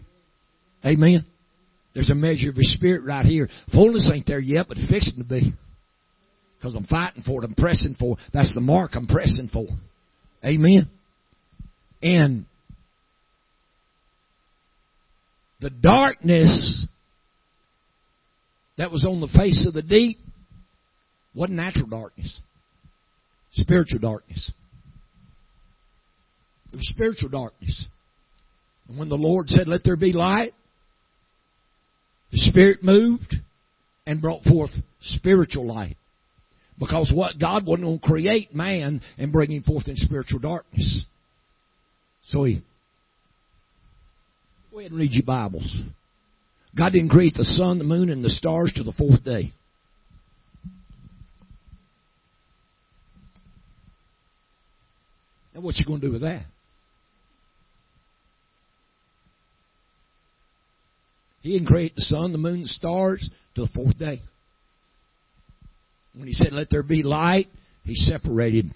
Amen. 0.86 1.26
There's 1.94 2.10
a 2.10 2.16
measure 2.16 2.50
of 2.50 2.56
His 2.56 2.74
Spirit 2.74 3.04
right 3.04 3.26
here. 3.26 3.50
Fullness 3.74 4.10
ain't 4.12 4.26
there 4.26 4.40
yet, 4.40 4.68
but 4.70 4.78
fixing 4.90 5.22
to 5.22 5.28
be. 5.28 5.54
Because 6.58 6.76
I'm 6.76 6.86
fighting 6.86 7.24
for 7.24 7.44
it. 7.44 7.46
I'm 7.46 7.56
pressing 7.56 7.98
for 8.00 8.14
it. 8.14 8.24
That's 8.32 8.54
the 8.54 8.62
mark 8.62 8.92
I'm 8.94 9.06
pressing 9.06 9.50
for. 9.52 9.66
Amen. 10.46 10.90
And 12.02 12.46
the 15.64 15.70
darkness 15.70 16.86
that 18.78 18.92
was 18.92 19.06
on 19.06 19.22
the 19.22 19.30
face 19.30 19.66
of 19.66 19.74
the 19.74 19.82
deep 19.82 20.20
wasn't 21.34 21.58
natural 21.58 21.88
darkness. 21.88 22.42
Spiritual 23.54 24.00
darkness. 24.00 24.52
It 26.74 26.76
was 26.76 26.90
spiritual 26.90 27.30
darkness. 27.30 27.88
And 28.90 28.98
when 29.00 29.08
the 29.08 29.16
Lord 29.16 29.48
said, 29.48 29.70
Let 29.70 29.86
there 29.86 29.96
be 29.96 30.12
light, 30.12 30.52
the 32.32 32.40
Spirit 32.40 32.84
moved 32.84 33.36
and 34.06 34.22
brought 34.22 34.44
forth 34.44 34.72
spiritual 35.00 35.66
light. 35.66 35.96
Because 36.78 37.10
what 37.16 37.40
God 37.40 37.66
wasn't 37.66 37.86
going 37.86 38.00
to 38.00 38.06
create 38.06 38.54
man 38.54 39.00
and 39.18 39.32
bring 39.32 39.52
him 39.52 39.64
forth 39.64 39.88
in 39.88 39.96
spiritual 39.96 40.40
darkness. 40.40 41.06
So 42.26 42.44
he 42.44 42.64
go 44.74 44.80
ahead 44.80 44.92
and 44.92 45.00
read 45.00 45.12
your 45.12 45.24
Bibles. 45.24 45.84
God 46.76 46.94
didn't 46.94 47.10
create 47.10 47.36
the 47.36 47.44
sun, 47.44 47.78
the 47.78 47.84
moon, 47.84 48.10
and 48.10 48.26
the 48.26 48.30
stars 48.32 48.74
till 48.76 48.86
the 48.86 48.92
fourth 48.92 49.24
day. 49.24 49.54
Now 55.54 55.62
what 55.62 55.76
you 55.78 55.86
going 55.86 56.02
to 56.02 56.08
do 56.08 56.14
with 56.14 56.22
that? 56.22 56.46
He 61.44 61.52
didn't 61.52 61.68
create 61.68 61.94
the 61.94 62.02
sun, 62.02 62.32
the 62.32 62.40
moon, 62.40 62.64
the 62.64 62.68
stars 62.68 63.30
till 63.54 63.68
the 63.68 63.72
fourth 63.74 64.00
day. 64.00 64.22
When 66.16 66.28
he 66.28 66.34
said, 66.34 66.52
Let 66.52 66.70
there 66.72 66.82
be 66.82 67.04
light, 67.04 67.48
he 67.84 67.94
separated 67.94 68.74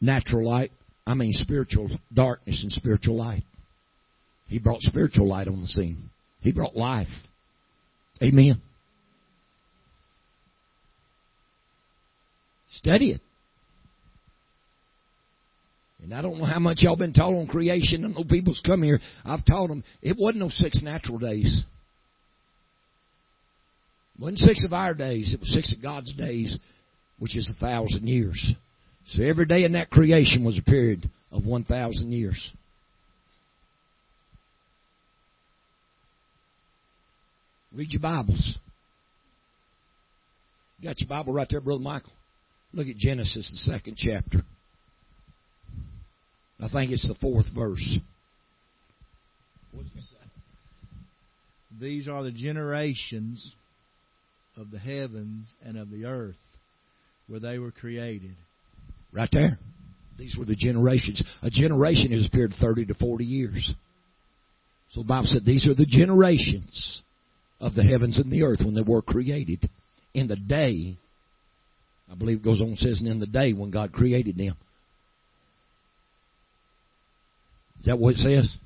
natural 0.00 0.48
light, 0.48 0.70
I 1.04 1.14
mean 1.14 1.32
spiritual 1.32 1.90
darkness 2.14 2.60
and 2.62 2.70
spiritual 2.70 3.16
light. 3.16 3.42
He 4.48 4.58
brought 4.58 4.80
spiritual 4.80 5.28
light 5.28 5.46
on 5.46 5.60
the 5.60 5.66
scene. 5.66 6.10
He 6.40 6.52
brought 6.52 6.74
life. 6.74 7.08
Amen. 8.22 8.60
Study 12.72 13.12
it. 13.12 13.20
And 16.02 16.14
I 16.14 16.22
don't 16.22 16.38
know 16.38 16.44
how 16.44 16.60
much 16.60 16.78
y'all 16.80 16.96
been 16.96 17.12
taught 17.12 17.34
on 17.34 17.46
creation. 17.46 18.04
I 18.04 18.08
know 18.08 18.24
people's 18.24 18.62
come 18.64 18.82
here. 18.82 19.00
I've 19.24 19.44
taught 19.44 19.68
them 19.68 19.84
it 20.00 20.16
wasn't 20.16 20.42
no 20.44 20.48
six 20.48 20.82
natural 20.82 21.18
days. 21.18 21.64
It 24.14 24.22
wasn't 24.22 24.38
six 24.38 24.64
of 24.64 24.72
our 24.72 24.94
days. 24.94 25.34
It 25.34 25.40
was 25.40 25.52
six 25.52 25.74
of 25.76 25.82
God's 25.82 26.14
days, 26.14 26.56
which 27.18 27.36
is 27.36 27.52
a 27.54 27.60
thousand 27.60 28.06
years. 28.06 28.54
So 29.08 29.22
every 29.22 29.46
day 29.46 29.64
in 29.64 29.72
that 29.72 29.90
creation 29.90 30.44
was 30.44 30.58
a 30.58 30.62
period 30.62 31.10
of 31.32 31.44
one 31.44 31.64
thousand 31.64 32.12
years. 32.12 32.52
Read 37.74 37.92
your 37.92 38.00
Bibles. 38.00 38.58
You 40.78 40.88
got 40.88 41.00
your 41.00 41.08
Bible 41.08 41.32
right 41.32 41.46
there, 41.50 41.60
Brother 41.60 41.82
Michael? 41.82 42.12
Look 42.72 42.86
at 42.86 42.96
Genesis, 42.96 43.50
the 43.50 43.72
second 43.72 43.96
chapter. 43.96 44.42
I 46.60 46.68
think 46.68 46.90
it's 46.90 47.06
the 47.06 47.14
fourth 47.20 47.46
verse. 47.54 47.98
These 51.80 52.08
are 52.08 52.22
the 52.22 52.32
generations 52.32 53.54
of 54.56 54.70
the 54.70 54.78
heavens 54.78 55.54
and 55.62 55.78
of 55.78 55.90
the 55.90 56.06
earth 56.06 56.36
where 57.28 57.38
they 57.38 57.58
were 57.58 57.70
created. 57.70 58.34
Right 59.12 59.28
there. 59.30 59.58
These 60.18 60.36
were 60.36 60.46
the 60.46 60.56
generations. 60.56 61.22
A 61.42 61.50
generation 61.50 62.10
has 62.12 62.26
appeared 62.26 62.52
30 62.60 62.86
to 62.86 62.94
40 62.94 63.24
years. 63.24 63.72
So 64.90 65.02
the 65.02 65.06
Bible 65.06 65.26
said 65.26 65.44
these 65.44 65.68
are 65.68 65.74
the 65.74 65.86
generations 65.86 67.02
of 67.60 67.74
the 67.74 67.82
heavens 67.82 68.18
and 68.18 68.30
the 68.30 68.42
earth 68.42 68.60
when 68.64 68.74
they 68.74 68.82
were 68.82 69.02
created. 69.02 69.68
In 70.14 70.28
the 70.28 70.36
day, 70.36 70.96
I 72.10 72.14
believe 72.14 72.38
it 72.38 72.44
goes 72.44 72.60
on 72.60 72.68
and 72.68 72.78
says, 72.78 73.00
and 73.00 73.08
in 73.08 73.20
the 73.20 73.26
day 73.26 73.52
when 73.52 73.70
God 73.70 73.92
created 73.92 74.36
them. 74.36 74.56
Is 77.80 77.86
that 77.86 77.98
what 77.98 78.14
it 78.14 78.18
says? 78.18 78.56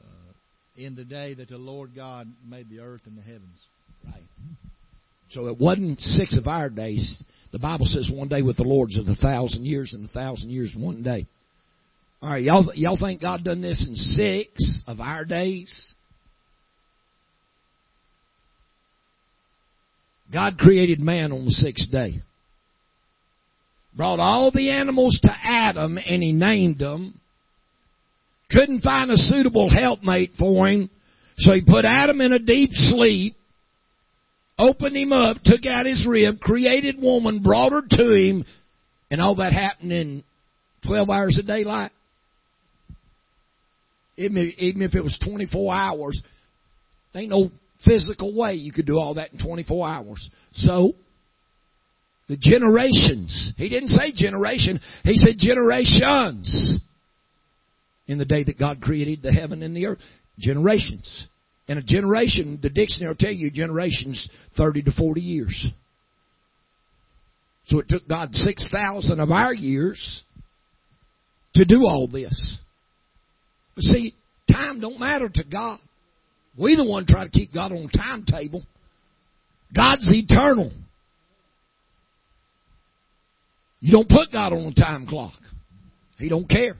Uh, 0.00 0.32
in 0.76 0.94
the 0.94 1.04
day 1.04 1.34
that 1.34 1.48
the 1.48 1.58
Lord 1.58 1.90
God 1.96 2.28
made 2.48 2.68
the 2.70 2.80
earth 2.80 3.02
and 3.06 3.16
the 3.16 3.22
heavens. 3.22 3.58
Right. 4.04 4.22
So 5.30 5.48
it 5.48 5.58
wasn't 5.58 5.98
six 6.00 6.38
of 6.38 6.46
our 6.46 6.68
days. 6.68 7.22
The 7.52 7.58
Bible 7.58 7.86
says 7.86 8.10
one 8.12 8.28
day 8.28 8.42
with 8.42 8.56
the 8.56 8.62
Lord's 8.62 8.98
of 8.98 9.06
a 9.08 9.14
thousand 9.16 9.64
years, 9.64 9.92
and 9.92 10.08
a 10.08 10.12
thousand 10.12 10.50
years 10.50 10.74
one 10.76 11.02
day. 11.02 11.26
All 12.22 12.30
right, 12.30 12.42
y'all, 12.42 12.72
y'all 12.74 12.98
think 12.98 13.20
God 13.20 13.44
done 13.44 13.60
this 13.60 13.84
in 13.86 13.94
six 13.94 14.82
of 14.86 15.00
our 15.00 15.24
days? 15.24 15.94
God 20.32 20.58
created 20.58 21.00
man 21.00 21.32
on 21.32 21.44
the 21.44 21.50
sixth 21.50 21.90
day. 21.90 22.22
Brought 23.96 24.20
all 24.20 24.50
the 24.50 24.70
animals 24.70 25.18
to 25.22 25.30
Adam 25.30 25.96
and 25.96 26.22
he 26.22 26.32
named 26.32 26.78
them. 26.78 27.18
Couldn't 28.50 28.82
find 28.82 29.10
a 29.10 29.16
suitable 29.16 29.70
helpmate 29.70 30.32
for 30.38 30.68
him. 30.68 30.90
So 31.38 31.52
he 31.52 31.62
put 31.66 31.84
Adam 31.84 32.20
in 32.20 32.32
a 32.32 32.38
deep 32.38 32.70
sleep, 32.72 33.36
opened 34.58 34.96
him 34.96 35.12
up, 35.12 35.38
took 35.44 35.66
out 35.66 35.86
his 35.86 36.06
rib, 36.08 36.40
created 36.40 37.00
woman, 37.00 37.42
brought 37.42 37.72
her 37.72 37.82
to 37.82 38.12
him, 38.12 38.44
and 39.10 39.20
all 39.20 39.36
that 39.36 39.52
happened 39.52 39.92
in 39.92 40.24
12 40.86 41.10
hours 41.10 41.38
of 41.38 41.46
daylight. 41.46 41.92
Even 44.16 44.82
if 44.82 44.94
it 44.94 45.02
was 45.02 45.18
24 45.24 45.74
hours, 45.74 46.22
ain't 47.14 47.30
no 47.30 47.50
physical 47.84 48.34
way 48.34 48.54
you 48.54 48.72
could 48.72 48.86
do 48.86 48.98
all 48.98 49.14
that 49.14 49.32
in 49.32 49.44
24 49.44 49.88
hours. 49.88 50.30
So, 50.52 50.94
the 52.28 52.36
generations. 52.36 53.52
He 53.56 53.68
didn't 53.68 53.88
say 53.88 54.12
generation, 54.14 54.80
he 55.04 55.16
said 55.16 55.34
generations 55.38 56.80
in 58.08 58.18
the 58.18 58.24
day 58.24 58.44
that 58.44 58.58
God 58.58 58.80
created 58.80 59.22
the 59.22 59.32
heaven 59.32 59.62
and 59.62 59.76
the 59.76 59.86
earth. 59.86 59.98
Generations. 60.38 61.26
And 61.68 61.78
a 61.78 61.82
generation, 61.82 62.58
the 62.62 62.68
dictionary 62.68 63.10
will 63.10 63.16
tell 63.16 63.32
you 63.32 63.50
generations 63.50 64.28
30 64.56 64.82
to 64.82 64.92
40 64.92 65.20
years. 65.20 65.68
So 67.66 67.80
it 67.80 67.88
took 67.88 68.06
God 68.06 68.32
6,000 68.32 69.18
of 69.18 69.30
our 69.30 69.52
years 69.52 70.22
to 71.54 71.64
do 71.64 71.84
all 71.84 72.06
this. 72.06 72.58
But 73.74 73.82
see, 73.82 74.14
time 74.50 74.80
don't 74.80 75.00
matter 75.00 75.28
to 75.28 75.44
God. 75.44 75.78
We 76.58 76.76
the 76.76 76.84
one 76.84 77.06
try 77.06 77.24
to 77.24 77.30
keep 77.30 77.52
God 77.52 77.72
on 77.72 77.88
timetable. 77.88 78.62
God's 79.74 80.10
eternal. 80.10 80.72
You 83.80 83.92
don't 83.92 84.08
put 84.08 84.32
God 84.32 84.52
on 84.52 84.72
a 84.72 84.74
time 84.74 85.06
clock. 85.06 85.34
He 86.18 86.28
don't 86.28 86.48
care. 86.48 86.76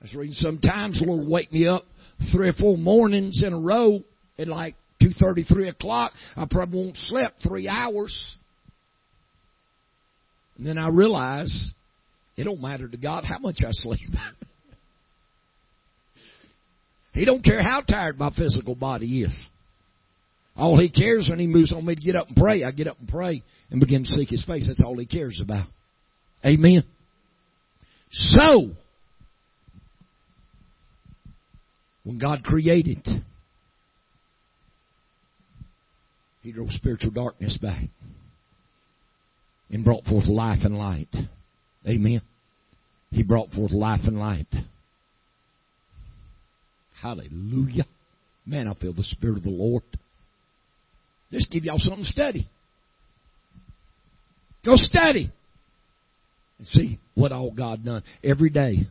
I 0.00 0.04
was 0.04 0.14
reading 0.14 0.34
sometimes 0.34 1.00
the 1.00 1.06
Lord 1.06 1.28
wake 1.28 1.52
me 1.52 1.66
up 1.66 1.84
three 2.32 2.48
or 2.48 2.52
four 2.52 2.76
mornings 2.76 3.42
in 3.44 3.52
a 3.52 3.58
row 3.58 4.00
at 4.38 4.48
like 4.48 4.74
two 5.00 5.10
thirty, 5.10 5.44
three 5.44 5.68
o'clock. 5.68 6.12
I 6.36 6.46
probably 6.50 6.80
won't 6.80 6.96
sleep 6.96 7.30
three 7.46 7.68
hours. 7.68 8.36
And 10.56 10.66
then 10.66 10.78
I 10.78 10.88
realize 10.88 11.70
it 12.36 12.44
don't 12.44 12.60
matter 12.60 12.88
to 12.88 12.96
God 12.96 13.24
how 13.24 13.38
much 13.38 13.58
I 13.64 13.70
sleep. 13.70 14.10
he 17.18 17.24
don't 17.24 17.42
care 17.42 17.60
how 17.60 17.80
tired 17.80 18.18
my 18.18 18.30
physical 18.30 18.74
body 18.74 19.22
is. 19.22 19.48
All 20.56 20.78
he 20.78 20.88
cares 20.88 21.28
when 21.28 21.38
he 21.38 21.46
moves 21.46 21.72
on 21.72 21.84
me 21.84 21.94
to 21.94 22.00
get 22.00 22.16
up 22.16 22.28
and 22.28 22.36
pray, 22.36 22.62
I 22.62 22.70
get 22.70 22.86
up 22.86 22.98
and 22.98 23.08
pray 23.08 23.42
and 23.70 23.80
begin 23.80 24.04
to 24.04 24.08
seek 24.08 24.28
his 24.28 24.44
face. 24.44 24.66
That's 24.68 24.82
all 24.84 24.96
he 24.98 25.06
cares 25.06 25.40
about. 25.42 25.66
Amen. 26.44 26.84
So, 28.10 28.70
when 32.04 32.18
God 32.18 32.42
created. 32.44 33.06
He 36.42 36.52
drove 36.52 36.70
spiritual 36.70 37.10
darkness 37.10 37.58
back 37.60 37.82
and 39.70 39.84
brought 39.84 40.04
forth 40.04 40.26
life 40.26 40.60
and 40.62 40.78
light. 40.78 41.14
Amen. 41.86 42.22
He 43.10 43.22
brought 43.22 43.50
forth 43.50 43.72
life 43.72 44.00
and 44.04 44.18
light. 44.18 44.46
Hallelujah. 47.02 47.86
Man, 48.46 48.66
I 48.66 48.74
feel 48.74 48.92
the 48.92 49.04
Spirit 49.04 49.38
of 49.38 49.44
the 49.44 49.50
Lord. 49.50 49.82
Just 51.30 51.50
give 51.50 51.64
y'all 51.64 51.78
something 51.78 52.04
to 52.04 52.10
study. 52.10 52.48
Go 54.64 54.72
study. 54.74 55.30
And 56.58 56.66
see 56.66 56.98
what 57.14 57.32
all 57.32 57.50
God 57.50 57.84
done. 57.84 58.02
Every 58.24 58.50
day. 58.50 58.86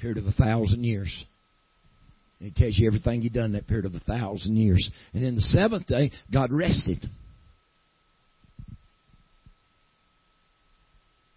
Period 0.00 0.18
of 0.18 0.26
a 0.26 0.32
thousand 0.32 0.84
years. 0.84 1.24
And 2.40 2.48
it 2.48 2.56
tells 2.56 2.76
you 2.78 2.86
everything 2.86 3.22
He 3.22 3.28
done 3.28 3.52
that 3.52 3.68
period 3.68 3.86
of 3.86 3.94
a 3.94 4.00
thousand 4.00 4.56
years. 4.56 4.90
And 5.12 5.24
then 5.24 5.36
the 5.36 5.42
seventh 5.42 5.86
day, 5.86 6.10
God 6.32 6.52
rested. 6.52 7.06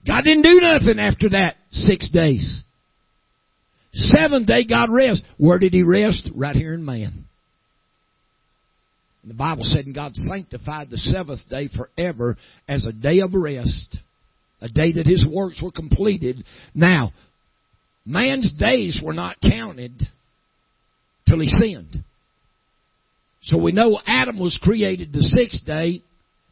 God 0.06 0.24
didn't 0.24 0.44
do 0.44 0.60
nothing 0.62 1.00
after 1.00 1.30
that 1.30 1.56
six 1.72 2.10
days. 2.10 2.64
Seventh 3.94 4.48
day, 4.48 4.66
God 4.66 4.90
rest. 4.90 5.24
Where 5.38 5.60
did 5.60 5.74
He 5.74 5.84
rest? 5.84 6.30
Right 6.36 6.56
here 6.56 6.74
in 6.74 6.84
man. 6.84 7.26
And 9.22 9.32
the 9.32 9.36
Bible 9.36 9.64
said, 9.64 9.86
and 9.86 9.96
God 9.96 10.16
sanctified 10.16 10.90
the 10.90 10.98
seventh 10.98 11.48
day 11.50 11.70
forever 11.70 12.36
as 12.68 12.86
a 12.86 12.92
day 12.92 13.20
of 13.20 13.34
rest, 13.34 13.98
a 14.62 14.68
day 14.68 14.94
that 14.94 15.08
His 15.08 15.26
works 15.30 15.62
were 15.62 15.72
completed. 15.72 16.44
Now, 16.74 17.14
man's 18.06 18.52
days 18.60 19.02
were 19.04 19.14
not 19.14 19.38
counted 19.42 19.94
till 21.28 21.40
he 21.40 21.48
sinned. 21.48 22.04
So 23.44 23.58
we 23.58 23.72
know 23.72 24.00
Adam 24.06 24.40
was 24.40 24.60
created 24.62 25.14
the 25.14 25.22
sixth 25.22 25.66
day, 25.66 26.02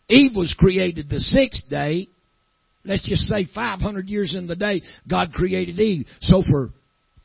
Eve 0.09 0.35
was 0.35 0.55
created 0.57 1.09
the 1.09 1.19
sixth 1.19 1.69
day. 1.69 2.07
Let's 2.83 3.07
just 3.07 3.23
say 3.23 3.47
500 3.53 4.09
years 4.09 4.35
in 4.35 4.47
the 4.47 4.55
day, 4.55 4.81
God 5.09 5.33
created 5.33 5.79
Eve. 5.79 6.07
So 6.21 6.41
for 6.41 6.71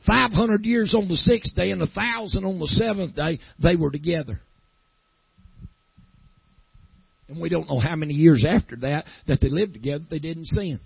500 0.07 0.64
years 0.64 0.95
on 0.95 1.09
the 1.09 1.16
sixth 1.16 1.55
day 1.57 1.71
and 1.71 1.83
a 1.83 1.87
thousand 1.87 2.45
on 2.45 2.59
the 2.59 2.66
seventh 2.66 3.14
day, 3.14 3.38
they 3.62 3.77
were 3.77 3.90
together. 3.90 4.40
And 7.29 7.40
we 7.40 7.49
don't 7.49 7.69
know 7.69 7.81
how 7.81 7.97
many 7.97 8.14
years 8.14 8.47
after 8.49 8.77
that 8.77 9.05
that 9.27 9.40
they 9.40 9.49
lived 9.49 9.75
together 9.75 10.05
they 10.09 10.21
didn't 10.21 10.47
sin. 10.47 10.81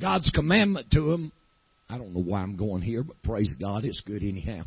God's 0.00 0.30
commandment 0.34 0.90
to 0.92 1.00
them, 1.00 1.32
I 1.88 1.98
don't 1.98 2.14
know 2.14 2.22
why 2.22 2.42
I'm 2.42 2.56
going 2.56 2.82
here, 2.82 3.02
but 3.02 3.20
praise 3.22 3.54
God, 3.58 3.84
it's 3.84 4.02
good 4.06 4.22
anyhow. 4.22 4.62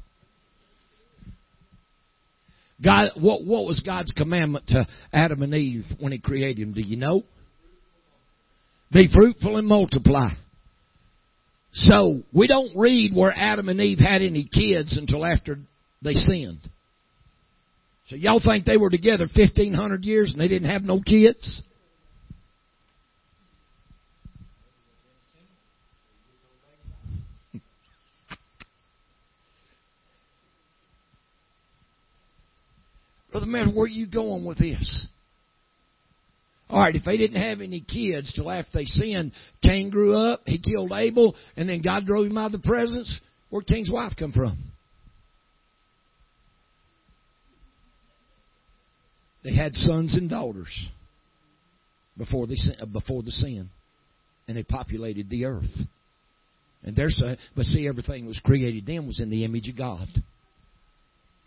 God, 2.83 3.09
what, 3.19 3.45
what 3.45 3.65
was 3.65 3.81
God's 3.85 4.11
commandment 4.13 4.67
to 4.69 4.87
Adam 5.11 5.41
and 5.43 5.53
Eve 5.53 5.83
when 5.99 6.11
He 6.11 6.19
created 6.19 6.65
them? 6.65 6.73
Do 6.73 6.81
you 6.81 6.97
know? 6.97 7.23
Be 8.91 9.07
fruitful 9.13 9.57
and 9.57 9.67
multiply. 9.67 10.29
So, 11.71 12.23
we 12.33 12.47
don't 12.47 12.75
read 12.75 13.13
where 13.13 13.31
Adam 13.35 13.69
and 13.69 13.79
Eve 13.79 13.99
had 13.99 14.21
any 14.21 14.49
kids 14.51 14.97
until 14.97 15.23
after 15.25 15.59
they 16.01 16.13
sinned. 16.13 16.67
So 18.07 18.15
y'all 18.15 18.41
think 18.43 18.65
they 18.65 18.77
were 18.77 18.89
together 18.89 19.27
1500 19.35 20.03
years 20.03 20.31
and 20.31 20.41
they 20.41 20.47
didn't 20.47 20.69
have 20.69 20.81
no 20.81 20.99
kids? 20.99 21.61
Brother 33.31 33.45
Man, 33.45 33.75
where 33.75 33.83
are 33.83 33.87
you 33.87 34.07
going 34.07 34.43
with 34.43 34.57
this? 34.57 35.07
All 36.69 36.79
right, 36.79 36.95
if 36.95 37.03
they 37.03 37.17
didn't 37.17 37.41
have 37.41 37.61
any 37.61 37.81
kids 37.81 38.31
till 38.33 38.51
after 38.51 38.69
they 38.75 38.85
sinned, 38.85 39.31
Cain 39.63 39.89
grew 39.89 40.15
up, 40.15 40.41
he 40.45 40.59
killed 40.59 40.91
Abel, 40.93 41.35
and 41.57 41.67
then 41.67 41.81
God 41.81 42.05
drove 42.05 42.27
him 42.27 42.37
out 42.37 42.53
of 42.53 42.61
the 42.61 42.67
presence. 42.67 43.19
Where'd 43.49 43.65
Cain's 43.65 43.89
wife 43.91 44.13
come 44.17 44.31
from? 44.31 44.57
They 49.43 49.55
had 49.55 49.73
sons 49.73 50.15
and 50.15 50.29
daughters 50.29 50.69
before 52.17 52.45
they 52.45 52.55
before 52.91 53.23
the 53.23 53.31
sin, 53.31 53.69
and 54.47 54.55
they 54.55 54.63
populated 54.63 55.29
the 55.29 55.45
earth. 55.45 55.73
And 56.83 56.95
there's 56.95 57.19
a, 57.23 57.37
but 57.55 57.65
see, 57.65 57.87
everything 57.87 58.23
that 58.23 58.29
was 58.29 58.41
created 58.43 58.85
then 58.85 59.07
was 59.07 59.19
in 59.19 59.29
the 59.29 59.43
image 59.43 59.69
of 59.69 59.77
God. 59.77 60.07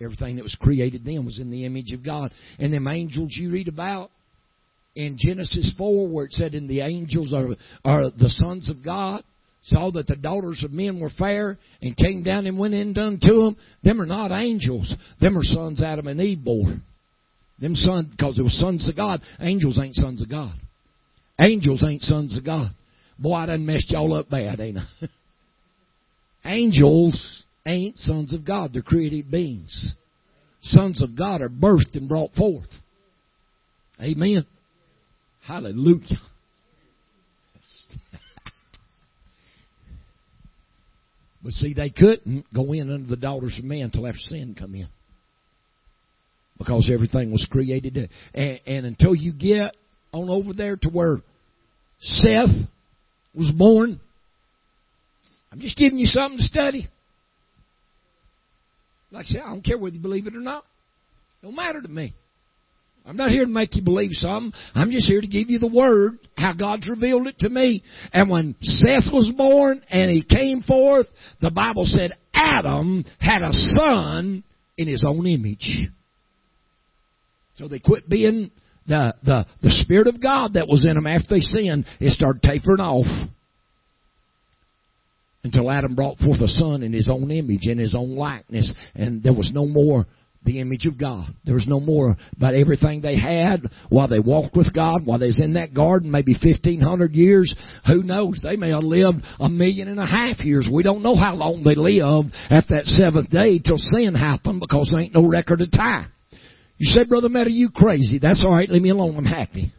Everything 0.00 0.36
that 0.36 0.42
was 0.42 0.56
created 0.60 1.04
then 1.04 1.24
was 1.24 1.38
in 1.38 1.50
the 1.50 1.64
image 1.64 1.92
of 1.92 2.04
God. 2.04 2.32
And 2.58 2.72
them 2.72 2.88
angels 2.88 3.36
you 3.38 3.50
read 3.52 3.68
about, 3.68 4.10
in 4.94 5.16
Genesis 5.18 5.74
4 5.78 6.08
where 6.08 6.26
it 6.26 6.32
said, 6.32 6.54
And 6.54 6.68
the 6.68 6.80
angels 6.80 7.32
are, 7.32 7.48
are 7.84 8.10
the 8.10 8.28
sons 8.28 8.68
of 8.70 8.84
God, 8.84 9.22
saw 9.62 9.90
that 9.92 10.06
the 10.06 10.16
daughters 10.16 10.62
of 10.64 10.72
men 10.72 11.00
were 11.00 11.10
fair, 11.10 11.58
and 11.80 11.96
came 11.96 12.22
down 12.22 12.46
and 12.46 12.58
went 12.58 12.74
in 12.74 12.92
done 12.92 13.18
to 13.22 13.32
them. 13.32 13.56
Them 13.82 14.00
are 14.00 14.06
not 14.06 14.32
angels. 14.32 14.94
Them 15.20 15.38
are 15.38 15.42
sons 15.42 15.82
Adam 15.82 16.08
and 16.08 16.20
Eve 16.20 16.44
bore. 16.44 16.80
Them 17.60 17.74
sons, 17.74 18.08
because 18.10 18.36
they 18.36 18.42
were 18.42 18.48
sons 18.48 18.88
of 18.88 18.96
God. 18.96 19.20
Angels 19.40 19.78
ain't 19.80 19.94
sons 19.94 20.20
of 20.20 20.28
God. 20.28 20.54
Angels 21.38 21.82
ain't 21.86 22.02
sons 22.02 22.36
of 22.36 22.44
God. 22.44 22.70
Boy, 23.18 23.34
I 23.34 23.46
done 23.46 23.64
messed 23.64 23.90
y'all 23.90 24.14
up 24.14 24.28
bad, 24.28 24.58
ain't 24.60 24.78
I? 24.78 25.08
Angels 26.44 27.44
ain't 27.64 27.96
sons 27.98 28.34
of 28.34 28.44
God. 28.44 28.72
They're 28.72 28.82
created 28.82 29.30
beings. 29.30 29.94
Sons 30.62 31.02
of 31.02 31.16
God 31.16 31.40
are 31.40 31.48
birthed 31.48 31.94
and 31.94 32.08
brought 32.08 32.32
forth. 32.32 32.68
Amen. 34.00 34.44
Hallelujah. 35.46 35.98
but 41.42 41.52
see, 41.52 41.74
they 41.74 41.90
couldn't 41.90 42.46
go 42.54 42.72
in 42.72 42.90
under 42.90 43.08
the 43.08 43.16
daughters 43.16 43.58
of 43.58 43.64
men 43.64 43.80
until 43.82 44.06
after 44.06 44.20
sin 44.20 44.54
come 44.58 44.74
in. 44.74 44.88
Because 46.58 46.90
everything 46.92 47.32
was 47.32 47.46
created. 47.50 48.08
And, 48.34 48.60
and 48.66 48.86
until 48.86 49.16
you 49.16 49.32
get 49.32 49.76
on 50.12 50.28
over 50.28 50.52
there 50.52 50.76
to 50.76 50.88
where 50.90 51.18
Seth 51.98 52.50
was 53.34 53.50
born, 53.56 53.98
I'm 55.50 55.58
just 55.58 55.76
giving 55.76 55.98
you 55.98 56.06
something 56.06 56.38
to 56.38 56.44
study. 56.44 56.88
Like 59.10 59.24
I 59.24 59.26
said, 59.26 59.42
I 59.44 59.48
don't 59.48 59.64
care 59.64 59.76
whether 59.76 59.96
you 59.96 60.00
believe 60.00 60.26
it 60.26 60.36
or 60.36 60.40
not. 60.40 60.64
It 61.42 61.46
don't 61.46 61.56
matter 61.56 61.82
to 61.82 61.88
me. 61.88 62.14
I'm 63.04 63.16
not 63.16 63.30
here 63.30 63.44
to 63.44 63.50
make 63.50 63.74
you 63.74 63.82
believe 63.82 64.12
something. 64.12 64.52
I'm 64.74 64.90
just 64.90 65.08
here 65.08 65.20
to 65.20 65.26
give 65.26 65.50
you 65.50 65.58
the 65.58 65.66
word, 65.66 66.18
how 66.36 66.52
God's 66.52 66.88
revealed 66.88 67.26
it 67.26 67.38
to 67.40 67.48
me. 67.48 67.82
And 68.12 68.30
when 68.30 68.54
Seth 68.60 69.12
was 69.12 69.32
born 69.36 69.82
and 69.90 70.10
he 70.10 70.22
came 70.22 70.62
forth, 70.62 71.06
the 71.40 71.50
Bible 71.50 71.84
said 71.84 72.12
Adam 72.32 73.04
had 73.18 73.42
a 73.42 73.52
son 73.52 74.44
in 74.76 74.88
his 74.88 75.04
own 75.06 75.26
image. 75.26 75.88
So 77.56 77.68
they 77.68 77.80
quit 77.80 78.08
being 78.08 78.50
the, 78.86 79.14
the, 79.24 79.46
the 79.62 79.70
Spirit 79.70 80.06
of 80.06 80.22
God 80.22 80.54
that 80.54 80.68
was 80.68 80.86
in 80.86 80.94
them 80.94 81.06
after 81.06 81.34
they 81.34 81.40
sinned. 81.40 81.84
It 82.00 82.10
started 82.10 82.42
tapering 82.42 82.80
off. 82.80 83.06
Until 85.44 85.72
Adam 85.72 85.96
brought 85.96 86.18
forth 86.18 86.40
a 86.40 86.46
son 86.46 86.84
in 86.84 86.92
his 86.92 87.08
own 87.10 87.32
image, 87.32 87.66
in 87.66 87.78
his 87.78 87.96
own 87.96 88.14
likeness. 88.14 88.72
And 88.94 89.24
there 89.24 89.34
was 89.34 89.50
no 89.52 89.66
more 89.66 90.06
the 90.44 90.60
image 90.60 90.86
of 90.86 90.98
God. 90.98 91.26
There 91.44 91.54
was 91.54 91.66
no 91.66 91.80
more 91.80 92.16
about 92.36 92.54
everything 92.54 93.00
they 93.00 93.18
had 93.18 93.62
while 93.88 94.08
they 94.08 94.18
walked 94.18 94.56
with 94.56 94.74
God, 94.74 95.06
while 95.06 95.18
they 95.18 95.26
was 95.26 95.40
in 95.40 95.54
that 95.54 95.74
garden, 95.74 96.10
maybe 96.10 96.32
1500 96.32 97.12
years. 97.12 97.54
Who 97.86 98.02
knows? 98.02 98.40
They 98.42 98.56
may 98.56 98.70
have 98.70 98.82
lived 98.82 99.22
a 99.38 99.48
million 99.48 99.88
and 99.88 100.00
a 100.00 100.06
half 100.06 100.40
years. 100.40 100.68
We 100.72 100.82
don't 100.82 101.02
know 101.02 101.16
how 101.16 101.34
long 101.34 101.62
they 101.62 101.74
lived 101.74 102.34
at 102.50 102.68
that 102.68 102.84
seventh 102.84 103.30
day 103.30 103.58
till 103.58 103.78
sin 103.78 104.14
happened 104.14 104.60
because 104.60 104.90
there 104.90 105.00
ain't 105.00 105.14
no 105.14 105.26
record 105.26 105.60
of 105.60 105.70
time. 105.70 106.10
You 106.78 106.90
said, 106.90 107.08
Brother 107.08 107.28
Matt, 107.28 107.46
are 107.46 107.50
you 107.50 107.70
crazy? 107.70 108.18
That's 108.20 108.44
alright, 108.44 108.68
leave 108.68 108.82
me 108.82 108.90
alone, 108.90 109.16
I'm 109.16 109.24
happy. 109.24 109.72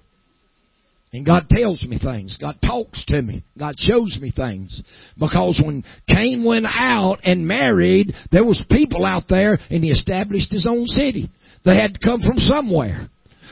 And 1.13 1.23
God 1.23 1.47
tells 1.47 1.83
me 1.83 1.99
things. 1.99 2.37
God 2.41 2.57
talks 2.65 3.05
to 3.05 3.21
me. 3.21 3.43
God 3.57 3.75
shows 3.77 4.17
me 4.19 4.33
things. 4.35 4.81
Because 5.17 5.61
when 5.63 5.83
Cain 6.07 6.43
went 6.43 6.65
out 6.67 7.19
and 7.23 7.47
married, 7.47 8.13
there 8.31 8.43
was 8.43 8.65
people 8.69 9.05
out 9.05 9.25
there 9.29 9.59
and 9.69 9.83
he 9.83 9.91
established 9.91 10.51
his 10.51 10.65
own 10.67 10.87
city. 10.87 11.29
They 11.65 11.75
had 11.75 11.93
to 11.93 11.99
come 11.99 12.21
from 12.21 12.37
somewhere. 12.37 13.07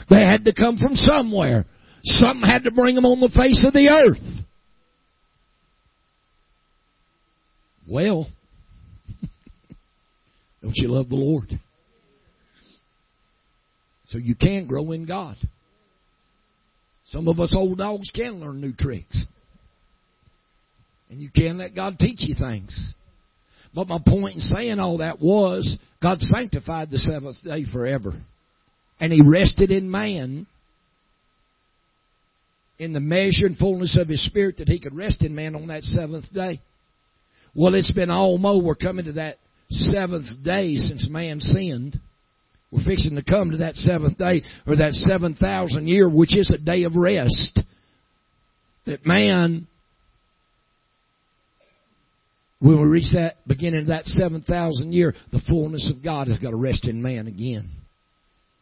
They 0.09 0.25
had 0.25 0.43
to 0.45 0.55
come 0.55 0.77
from 0.77 0.95
somewhere. 0.95 1.65
Something 2.03 2.49
had 2.49 2.63
to 2.63 2.71
bring 2.71 2.95
them 2.95 3.05
on 3.05 3.19
the 3.19 3.29
face 3.29 3.63
of 3.65 3.73
the 3.73 3.89
earth. 3.89 4.45
Well, 7.87 8.27
don't 10.63 10.75
you 10.75 10.87
love 10.87 11.09
the 11.09 11.15
Lord? 11.15 11.59
So 14.07 14.17
you 14.17 14.33
can 14.33 14.65
grow 14.65 14.91
in 14.93 15.05
God. 15.05 15.35
Some 17.11 17.27
of 17.27 17.41
us 17.41 17.53
old 17.55 17.77
dogs 17.77 18.09
can 18.15 18.39
learn 18.39 18.61
new 18.61 18.71
tricks. 18.73 19.25
And 21.09 21.19
you 21.19 21.29
can 21.29 21.57
let 21.57 21.75
God 21.75 21.99
teach 21.99 22.19
you 22.21 22.35
things. 22.35 22.93
But 23.75 23.89
my 23.89 23.99
point 24.05 24.35
in 24.35 24.41
saying 24.41 24.79
all 24.79 24.99
that 24.99 25.21
was 25.21 25.77
God 26.01 26.19
sanctified 26.21 26.89
the 26.89 26.97
seventh 26.97 27.43
day 27.43 27.65
forever. 27.71 28.13
And 28.99 29.11
He 29.11 29.21
rested 29.21 29.71
in 29.71 29.91
man 29.91 30.47
in 32.79 32.93
the 32.93 33.01
measure 33.01 33.45
and 33.45 33.57
fullness 33.57 33.97
of 33.99 34.07
His 34.07 34.25
Spirit 34.25 34.57
that 34.57 34.69
He 34.69 34.79
could 34.79 34.95
rest 34.95 35.21
in 35.21 35.35
man 35.35 35.53
on 35.53 35.67
that 35.67 35.83
seventh 35.83 36.31
day. 36.33 36.61
Well, 37.53 37.75
it's 37.75 37.91
been 37.91 38.09
almost, 38.09 38.63
we're 38.63 38.75
coming 38.75 39.05
to 39.05 39.13
that 39.13 39.37
seventh 39.69 40.27
day 40.45 40.75
since 40.75 41.09
man 41.09 41.41
sinned. 41.41 41.99
We're 42.71 42.85
fixing 42.85 43.15
to 43.15 43.23
come 43.23 43.51
to 43.51 43.57
that 43.57 43.75
seventh 43.75 44.17
day, 44.17 44.43
or 44.65 44.77
that 44.77 44.93
7,000 44.93 45.87
year, 45.87 46.09
which 46.09 46.35
is 46.35 46.51
a 46.51 46.63
day 46.63 46.83
of 46.83 46.95
rest. 46.95 47.59
That 48.85 49.05
man, 49.05 49.67
when 52.59 52.81
we 52.81 52.87
reach 52.87 53.11
that 53.13 53.35
beginning 53.45 53.81
of 53.81 53.87
that 53.87 54.05
7,000 54.05 54.93
year, 54.93 55.13
the 55.31 55.41
fullness 55.49 55.91
of 55.93 56.03
God 56.03 56.29
has 56.29 56.39
got 56.39 56.51
to 56.51 56.55
rest 56.55 56.85
in 56.85 57.01
man 57.01 57.27
again. 57.27 57.69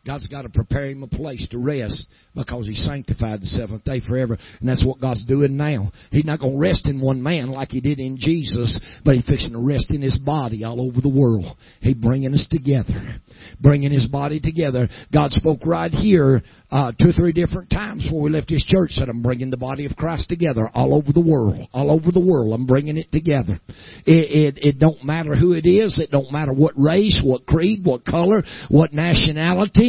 God's 0.06 0.28
got 0.28 0.44
to 0.44 0.50
prepare 0.50 0.86
him 0.86 1.04
a 1.04 1.08
place 1.08 1.46
to 1.52 1.58
rest 1.58 2.08
because 2.34 2.66
he 2.66 2.74
sanctified 2.74 3.42
the 3.42 3.46
seventh 3.46 3.84
day 3.84 4.00
forever. 4.08 4.38
And 4.60 4.70
that's 4.70 4.86
what 4.86 5.02
God's 5.02 5.26
doing 5.26 5.58
now. 5.58 5.92
He's 6.12 6.24
not 6.24 6.40
going 6.40 6.54
to 6.54 6.60
rest 6.60 6.88
in 6.88 7.02
one 7.02 7.22
man 7.22 7.50
like 7.50 7.70
he 7.70 7.82
did 7.82 8.00
in 8.00 8.18
Jesus, 8.18 8.80
but 9.04 9.16
he's 9.16 9.26
fixing 9.26 9.52
to 9.52 9.60
rest 9.60 9.88
in 9.90 10.02
his 10.02 10.18
body 10.18 10.64
all 10.64 10.80
over 10.80 11.02
the 11.02 11.10
world. 11.10 11.46
He's 11.82 11.96
bringing 11.96 12.34
us 12.34 12.48
together. 12.50 13.20
Bringing 13.60 13.92
his 13.92 14.08
body 14.08 14.40
together. 14.40 14.88
God 15.14 15.32
spoke 15.32 15.66
right 15.66 15.92
here 15.92 16.42
uh, 16.72 16.92
two 17.00 17.10
or 17.10 17.14
three 17.14 17.34
different 17.34 17.70
times 17.70 18.06
before 18.06 18.22
we 18.22 18.30
left 18.30 18.50
his 18.50 18.64
church 18.64 18.92
said, 18.92 19.10
I'm 19.10 19.22
bringing 19.22 19.50
the 19.50 19.58
body 19.58 19.86
of 19.86 19.96
Christ 19.98 20.30
together 20.30 20.70
all 20.74 20.94
over 20.94 21.12
the 21.12 21.20
world. 21.20 21.68
All 21.74 21.92
over 21.92 22.12
the 22.12 22.26
world. 22.26 22.54
I'm 22.54 22.66
bringing 22.66 22.98
it 22.98 23.12
together. 23.12 23.60
It, 24.06 24.56
it, 24.56 24.60
it 24.62 24.80
don't 24.80 25.04
matter 25.04 25.36
who 25.36 25.54
it 25.54 25.66
is. 25.66 26.00
It 26.00 26.10
don't 26.10 26.32
matter 26.32 26.54
what 26.54 26.74
race, 26.78 27.22
what 27.24 27.46
creed, 27.46 27.84
what 27.84 28.06
color, 28.06 28.44
what 28.70 28.94
nationality. 28.94 29.89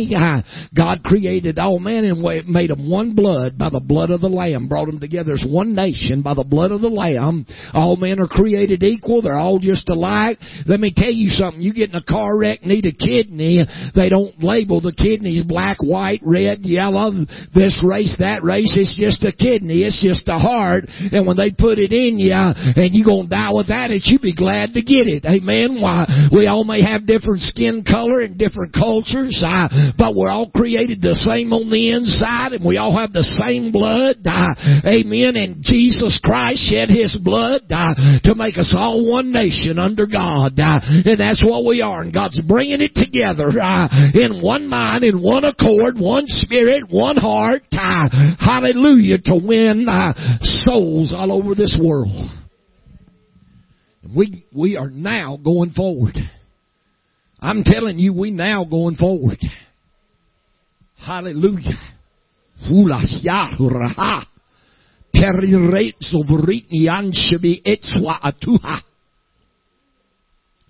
God 0.75 1.03
created 1.03 1.59
all 1.59 1.79
men 1.79 2.05
and 2.05 2.23
made 2.49 2.71
them 2.71 2.91
one 2.91 3.15
blood 3.15 3.59
by 3.59 3.71
the 3.71 3.81
blood 3.81 4.11
of 4.11 4.21
the 4.21 4.29
Lamb. 4.29 4.69
Brought 4.69 4.87
them 4.87 5.01
together 5.01 5.33
as 5.33 5.45
one 5.49 5.75
nation 5.75 6.23
by 6.23 6.35
the 6.35 6.45
blood 6.45 6.73
of 6.73 6.81
the 6.81 6.89
Lamb. 6.89 7.47
All 7.75 7.97
men 7.97 8.21
are 8.21 8.29
created 8.29 8.83
equal. 8.83 9.23
They're 9.23 9.39
all 9.39 9.59
just 9.59 9.89
alike. 9.89 10.39
Let 10.67 10.81
me 10.81 10.93
tell 10.95 11.11
you 11.11 11.29
something. 11.29 11.63
You 11.63 11.75
get 11.75 11.91
in 11.91 11.97
a 11.97 12.03
car 12.03 12.39
wreck, 12.39 12.63
need 12.65 12.87
a 12.87 12.93
kidney. 12.93 13.63
They 13.95 14.09
don't 14.09 14.35
label 14.43 14.81
the 14.81 14.93
kidneys 14.93 15.45
black, 15.45 15.83
white, 15.83 16.21
red, 16.25 16.61
yellow, 16.61 17.13
this 17.55 17.85
race, 17.87 18.17
that 18.19 18.43
race. 18.43 18.77
It's 18.77 18.97
just 18.99 19.25
a 19.25 19.33
kidney. 19.33 19.83
It's 19.83 20.03
just 20.03 20.29
a 20.29 20.39
heart. 20.39 20.85
And 21.13 21.27
when 21.27 21.37
they 21.37 21.51
put 21.51 21.79
it 21.79 21.93
in 21.93 22.19
you 22.19 22.33
and 22.33 22.95
you're 22.95 23.07
gonna 23.07 23.29
die 23.29 23.53
without 23.53 23.91
it, 23.91 24.03
you 24.07 24.19
be 24.19 24.35
glad 24.35 24.75
to 24.75 24.83
get 24.83 25.07
it. 25.07 25.25
Amen. 25.25 25.81
Why? 25.81 26.07
We 26.33 26.47
all 26.47 26.65
may 26.65 26.83
have 26.83 27.07
different 27.07 27.43
skin 27.43 27.85
color 27.85 28.21
and 28.21 28.39
different 28.39 28.73
cultures, 28.73 29.43
uh, 29.47 29.69
but 29.97 30.15
we're 30.15 30.31
all 30.31 30.51
created 30.51 31.01
the 31.01 31.15
same 31.15 31.53
on 31.53 31.71
the 31.71 31.93
inside 31.93 32.53
and 32.53 32.65
we 32.65 32.77
all 32.77 32.97
have 32.97 33.13
the 33.13 33.25
same 33.25 33.73
blood. 33.73 34.21
Amen. 34.27 35.37
And 35.37 35.63
Jesus 35.63 36.21
Christ 36.23 36.69
shed 36.69 36.89
His 36.89 37.17
blood 37.23 37.69
to 37.69 38.35
make 38.35 38.59
us 38.59 38.75
all 38.77 39.09
one 39.09 39.33
nation 39.33 39.79
under 39.79 40.07
God. 40.07 40.53
And 40.57 41.19
that's 41.19 41.45
what 41.45 41.65
we 41.65 41.83
are. 41.83 42.03
And 42.03 42.13
God's 42.13 42.41
bringing 42.47 42.81
it 42.81 42.95
together 42.95 43.49
in 43.49 44.43
one 44.43 44.69
mind, 44.69 45.05
in 45.05 45.23
one 45.23 45.45
accord, 45.45 45.97
one 45.99 46.25
spirit 46.27 46.91
one 46.91 47.17
heart, 47.17 47.63
hallelujah, 47.71 49.19
to 49.25 49.37
win 49.37 49.89
uh, 49.89 50.13
souls 50.43 51.15
all 51.17 51.33
over 51.33 51.55
this 51.55 51.79
world. 51.83 52.09
We, 54.15 54.45
we 54.55 54.77
are 54.77 54.91
now 54.91 55.39
going 55.43 55.71
forward. 55.71 56.17
I'm 57.39 57.63
telling 57.65 57.99
you, 57.99 58.13
we 58.13 58.31
now 58.31 58.65
going 58.65 58.97
forward. 58.97 59.39
Hallelujah. 61.01 61.79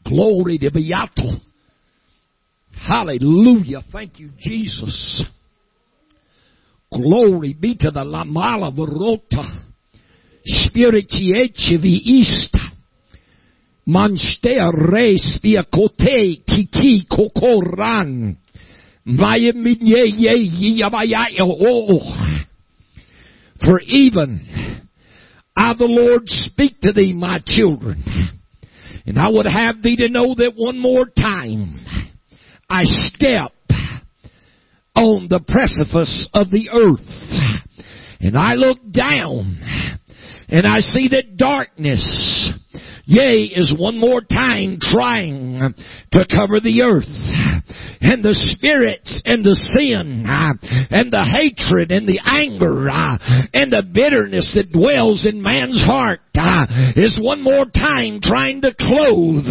Glory 0.05 0.59
to 0.59 0.71
Beato. 0.71 1.41
Hallelujah. 2.73 3.83
Thank 3.93 4.19
you, 4.19 4.31
Jesus. 4.39 5.25
Glory 6.91 7.55
be 7.55 7.77
to 7.77 7.91
the 7.91 8.01
Lamala 8.01 8.73
Verota. 8.73 9.45
Spiritiece 10.45 11.77
viista. 11.79 12.71
Manstea 13.87 14.71
res 14.71 15.39
via 15.43 15.65
kote 15.65 16.43
kiki 16.47 17.05
kokoran. 17.07 18.37
For 23.65 23.81
even 23.81 24.89
I 25.57 25.75
the 25.75 25.85
Lord 25.85 26.23
speak 26.27 26.81
to 26.81 26.93
thee, 26.93 27.13
my 27.13 27.41
children. 27.45 28.03
And 29.07 29.19
I 29.19 29.29
would 29.29 29.47
have 29.47 29.83
thee 29.83 29.97
to 29.97 30.09
know 30.09 30.35
that 30.35 30.53
one 30.57 30.79
more 30.79 31.07
time 31.07 31.81
I 32.69 32.85
step 32.85 33.53
on 34.95 35.29
the 35.29 35.41
precipice 35.41 36.29
of 36.33 36.51
the 36.51 36.69
earth. 36.71 37.51
And 38.21 38.37
I 38.37 38.55
look 38.55 38.79
down 38.91 39.59
and 40.49 40.67
I 40.67 40.81
see 40.81 41.09
that 41.09 41.37
darkness 41.37 42.53
yea, 43.05 43.45
is 43.45 43.75
one 43.79 43.99
more 43.99 44.21
time 44.21 44.79
trying 44.81 45.75
to 46.13 46.27
cover 46.31 46.61
the 46.61 46.83
earth. 46.83 47.09
And 48.03 48.25
the 48.25 48.35
spirits 48.35 49.23
and 49.27 49.45
the 49.45 49.55
sin 49.55 50.25
and 50.27 51.13
the 51.13 51.23
hatred 51.23 51.93
and 51.93 52.09
the 52.09 52.21
anger 52.25 52.89
and 53.53 53.71
the 53.71 53.83
bitterness 53.83 54.53
that 54.55 54.73
dwells 54.73 55.27
in 55.27 55.43
man's 55.43 55.83
heart 55.85 56.21
is 56.97 57.21
one 57.23 57.43
more 57.43 57.67
time 57.67 58.21
trying 58.23 58.63
to 58.63 58.73
clothe 58.73 59.45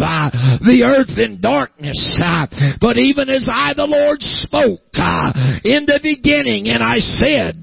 the 0.66 0.82
earth 0.84 1.16
in 1.18 1.40
darkness. 1.40 2.18
But 2.80 2.98
even 2.98 3.28
as 3.28 3.48
I, 3.50 3.72
the 3.74 3.86
Lord, 3.86 4.20
spoke 4.20 4.80
in 5.64 5.86
the 5.86 6.00
beginning 6.02 6.68
and 6.68 6.82
I 6.82 6.98
said, 6.98 7.62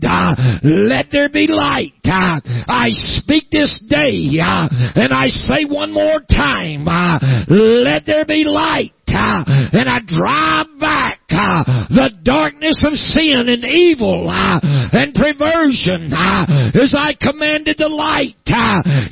let 0.63 1.07
there 1.11 1.29
be 1.29 1.47
light. 1.47 1.93
I 2.07 2.87
speak 3.19 3.51
this 3.51 3.83
day 3.89 4.39
and 4.39 5.11
I 5.13 5.27
say 5.27 5.65
one 5.65 5.86
more 5.93 6.19
time, 6.21 6.87
uh, 6.87 7.19
let 7.49 8.05
there 8.05 8.25
be 8.25 8.43
light 8.43 8.91
Uh, 9.07 9.43
and 9.73 9.87
I 9.89 9.99
drive 10.05 10.79
back 10.79 11.19
uh, 11.29 11.63
the 11.89 12.09
darkness 12.23 12.83
of 12.85 12.93
sin 12.95 13.47
and 13.47 13.63
evil 13.63 14.29
uh, 14.29 14.59
and 14.63 15.13
perversion 15.13 16.11
as 16.11 16.95
I 16.97 17.13
commanded 17.19 17.77
the 17.77 17.89
light 17.89 18.35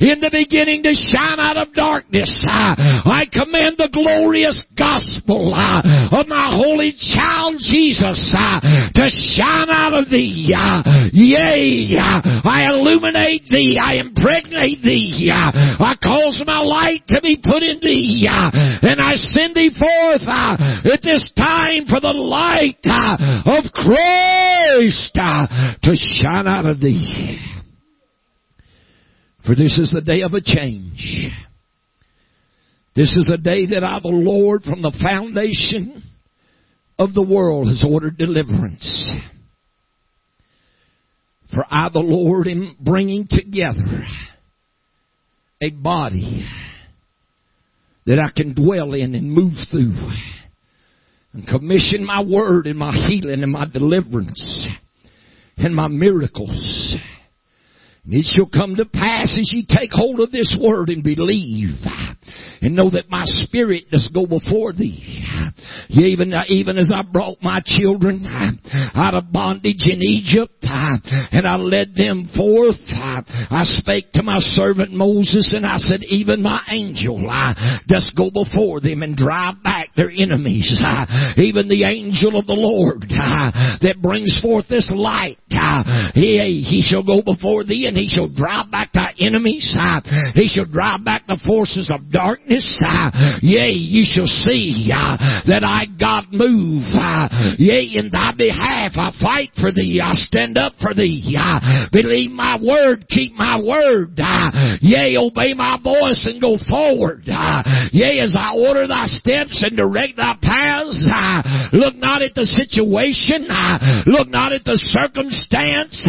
in 0.00 0.20
the 0.20 0.32
beginning 0.32 0.82
to 0.84 0.94
shine 0.94 1.40
out 1.40 1.56
of 1.56 1.72
darkness. 1.74 2.28
I 2.48 3.24
command 3.30 3.76
the 3.78 3.90
glorious 3.92 4.64
gospel 4.76 5.52
of 5.54 6.26
my 6.28 6.48
holy 6.56 6.92
child 6.96 7.56
Jesus 7.60 8.18
to 8.32 9.06
shine 9.08 9.70
out 9.70 9.94
of 9.94 10.10
thee. 10.10 10.52
Yea, 11.12 11.96
I 12.00 12.68
illuminate 12.72 13.44
thee. 13.48 13.78
I 13.80 13.96
impregnate 14.00 14.82
thee. 14.82 15.30
I 15.32 15.94
cause 16.02 16.42
my 16.46 16.60
light 16.60 17.02
to 17.08 17.20
be 17.20 17.38
put 17.42 17.62
in 17.62 17.80
thee. 17.80 18.26
And 18.26 19.00
I 19.00 19.14
send 19.16 19.54
thee 19.54 19.70
forth 19.70 19.85
forth 19.86 20.22
uh, 20.26 20.56
at 20.92 21.02
time 21.36 21.86
for 21.86 22.00
the 22.00 22.12
light 22.12 22.80
uh, 22.84 23.58
of 23.58 23.72
Christ 23.72 25.12
uh, 25.14 25.74
to 25.82 25.94
shine 25.94 26.46
out 26.46 26.66
of 26.66 26.80
thee. 26.80 27.38
For 29.44 29.54
this 29.54 29.78
is 29.78 29.92
the 29.92 30.02
day 30.02 30.22
of 30.22 30.34
a 30.34 30.40
change. 30.40 31.30
This 32.96 33.16
is 33.16 33.28
the 33.30 33.38
day 33.38 33.66
that 33.66 33.84
I, 33.84 34.00
the 34.00 34.08
Lord, 34.08 34.62
from 34.62 34.82
the 34.82 34.96
foundation 35.02 36.02
of 36.98 37.14
the 37.14 37.22
world, 37.22 37.68
has 37.68 37.84
ordered 37.88 38.18
deliverance. 38.18 39.14
For 41.52 41.64
I, 41.70 41.90
the 41.92 42.00
Lord, 42.00 42.48
am 42.48 42.76
bringing 42.80 43.28
together 43.30 44.04
a 45.60 45.70
body 45.70 46.44
that 48.06 48.18
I 48.18 48.30
can 48.34 48.54
dwell 48.54 48.94
in 48.94 49.14
and 49.14 49.30
move 49.30 49.52
through 49.70 49.94
and 51.32 51.46
commission 51.46 52.04
my 52.04 52.22
word 52.22 52.66
and 52.66 52.78
my 52.78 52.92
healing 52.92 53.42
and 53.42 53.52
my 53.52 53.66
deliverance 53.70 54.66
and 55.58 55.74
my 55.74 55.88
miracles. 55.88 56.96
It 58.08 58.24
shall 58.26 58.48
come 58.48 58.76
to 58.76 58.84
pass 58.84 59.36
as 59.38 59.50
ye 59.52 59.66
take 59.68 59.90
hold 59.92 60.20
of 60.20 60.30
this 60.30 60.56
word 60.62 60.90
and 60.90 61.02
believe 61.02 61.74
and 62.62 62.74
know 62.76 62.90
that 62.90 63.10
my 63.10 63.22
spirit 63.24 63.90
does 63.90 64.10
go 64.14 64.26
before 64.26 64.72
thee. 64.72 65.24
Even, 65.90 66.32
even 66.48 66.78
as 66.78 66.92
I 66.94 67.02
brought 67.02 67.42
my 67.42 67.60
children 67.64 68.24
out 68.94 69.14
of 69.14 69.32
bondage 69.32 69.88
in 69.90 70.02
Egypt, 70.02 70.52
and 70.62 71.46
I 71.46 71.56
led 71.56 71.94
them 71.94 72.28
forth, 72.36 72.76
I 72.88 73.62
spake 73.64 74.12
to 74.12 74.22
my 74.22 74.38
servant 74.38 74.92
Moses 74.92 75.54
and 75.56 75.66
I 75.66 75.76
said, 75.78 76.02
even 76.04 76.42
my 76.42 76.60
angel 76.68 77.28
uh, 77.28 77.54
does 77.86 78.12
go 78.16 78.30
before 78.30 78.80
them 78.80 79.02
and 79.02 79.16
drive 79.16 79.62
back 79.62 79.90
their 79.96 80.10
enemies. 80.10 80.80
Uh, 80.84 81.06
even 81.36 81.68
the 81.68 81.84
angel 81.84 82.38
of 82.38 82.46
the 82.46 82.52
Lord 82.52 83.04
uh, 83.10 83.78
that 83.82 84.02
brings 84.02 84.38
forth 84.42 84.68
this 84.68 84.90
light, 84.94 85.38
he, 86.14 86.64
he 86.66 86.82
shall 86.82 87.04
go 87.04 87.22
before 87.22 87.64
thee 87.64 87.86
and 87.86 87.95
he 87.96 88.06
shall 88.06 88.28
drive 88.28 88.70
back 88.70 88.92
thy 88.92 89.12
enemies. 89.18 89.74
He 90.34 90.46
shall 90.48 90.66
drive 90.66 91.04
back 91.04 91.26
the 91.26 91.40
forces 91.46 91.90
of 91.92 92.10
darkness. 92.12 92.64
Yea, 93.42 93.72
you 93.72 94.04
shall 94.04 94.26
see 94.26 94.90
uh, 94.92 95.16
that 95.48 95.64
I 95.64 95.86
God 95.98 96.32
move. 96.32 96.84
Uh, 96.94 97.56
yea, 97.58 97.96
in 97.96 98.10
thy 98.10 98.32
behalf 98.36 98.92
I 98.96 99.10
fight 99.20 99.50
for 99.58 99.72
thee. 99.72 100.00
I 100.02 100.12
stand 100.14 100.58
up 100.58 100.74
for 100.80 100.94
thee. 100.94 101.36
Uh, 101.38 101.88
believe 101.92 102.30
my 102.30 102.58
word. 102.60 103.06
Keep 103.08 103.32
my 103.34 103.58
word. 103.60 104.18
Yea, 104.80 105.16
obey 105.18 105.54
my 105.54 105.78
voice 105.82 106.26
and 106.30 106.40
go 106.40 106.56
forward. 106.68 107.22
Yea, 107.26 108.20
as 108.20 108.36
I 108.38 108.52
order 108.54 108.86
thy 108.86 109.06
steps 109.06 109.62
and 109.64 109.76
direct 109.76 110.16
thy 110.16 110.36
paths, 110.42 111.06
look 111.72 111.96
not 111.96 112.22
at 112.22 112.34
the 112.34 112.46
situation. 112.46 113.48
Look 114.06 114.28
not 114.28 114.52
at 114.52 114.64
the 114.64 114.76
circumstance. 114.76 116.06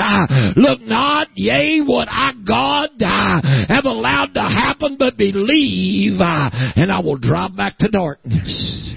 Look 0.55 0.81
not, 0.81 1.27
yea, 1.35 1.76
what 1.81 2.07
I, 2.09 2.31
God, 2.47 2.89
uh, 3.01 3.41
have 3.67 3.85
allowed 3.85 4.33
to 4.33 4.41
happen, 4.41 4.97
but 4.97 5.17
believe, 5.17 6.19
I, 6.19 6.73
and 6.75 6.91
I 6.91 6.99
will 6.99 7.17
drive 7.17 7.55
back 7.55 7.77
to 7.79 7.87
darkness. 7.89 8.95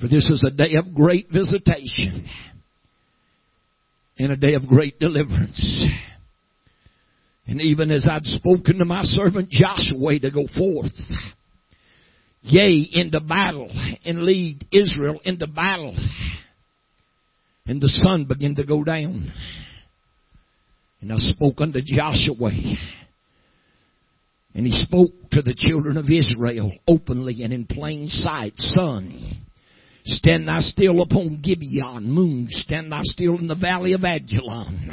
For 0.00 0.08
this 0.08 0.30
is 0.30 0.46
a 0.46 0.54
day 0.54 0.74
of 0.76 0.94
great 0.94 1.28
visitation 1.32 2.28
and 4.18 4.32
a 4.32 4.36
day 4.36 4.54
of 4.54 4.66
great 4.68 4.98
deliverance. 4.98 5.86
And 7.46 7.60
even 7.60 7.90
as 7.90 8.06
I'd 8.10 8.24
spoken 8.24 8.78
to 8.78 8.84
my 8.84 9.02
servant 9.02 9.50
Joshua 9.50 10.18
to 10.18 10.30
go 10.30 10.46
forth, 10.58 10.92
yea, 12.42 12.88
into 12.92 13.20
battle 13.20 13.70
and 14.04 14.22
lead 14.22 14.66
Israel 14.72 15.20
into 15.24 15.46
battle, 15.46 15.96
and 17.66 17.80
the 17.80 17.88
sun 17.88 18.26
began 18.26 18.54
to 18.56 18.64
go 18.64 18.84
down. 18.84 19.32
And 21.00 21.12
I 21.12 21.16
spoke 21.18 21.60
unto 21.60 21.80
Joshua, 21.84 22.50
and 24.54 24.66
he 24.66 24.72
spoke 24.72 25.12
to 25.32 25.42
the 25.42 25.54
children 25.54 25.96
of 25.96 26.10
Israel 26.10 26.72
openly 26.88 27.42
and 27.42 27.52
in 27.52 27.66
plain 27.66 28.08
sight, 28.08 28.54
Son, 28.56 29.45
Stand 30.08 30.46
thou 30.46 30.60
still 30.60 31.02
upon 31.02 31.40
Gibeon. 31.42 32.04
Moon, 32.08 32.46
stand 32.50 32.92
thou 32.92 33.00
still 33.02 33.38
in 33.38 33.48
the 33.48 33.56
valley 33.56 33.92
of 33.92 34.02
Ajalon. 34.02 34.88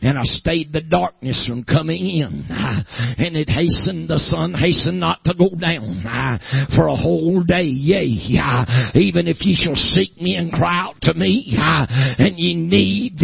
And 0.00 0.16
I 0.16 0.22
stayed 0.22 0.72
the 0.72 0.80
darkness 0.80 1.44
from 1.48 1.64
coming 1.64 2.06
in. 2.06 2.46
And 2.48 3.36
it 3.36 3.48
hastened, 3.48 4.08
the 4.08 4.18
sun 4.18 4.54
hastened 4.54 5.00
not 5.00 5.24
to 5.24 5.34
go 5.34 5.50
down 5.58 6.38
for 6.76 6.86
a 6.86 6.94
whole 6.94 7.42
day. 7.42 7.64
Yea, 7.64 8.06
even 8.94 9.26
if 9.26 9.40
ye 9.40 9.56
shall 9.56 9.74
seek 9.74 10.20
me 10.20 10.36
and 10.36 10.52
cry 10.52 10.82
out 10.82 11.00
to 11.02 11.14
me, 11.14 11.54
and 11.58 12.38
ye 12.38 12.54
need 12.54 13.20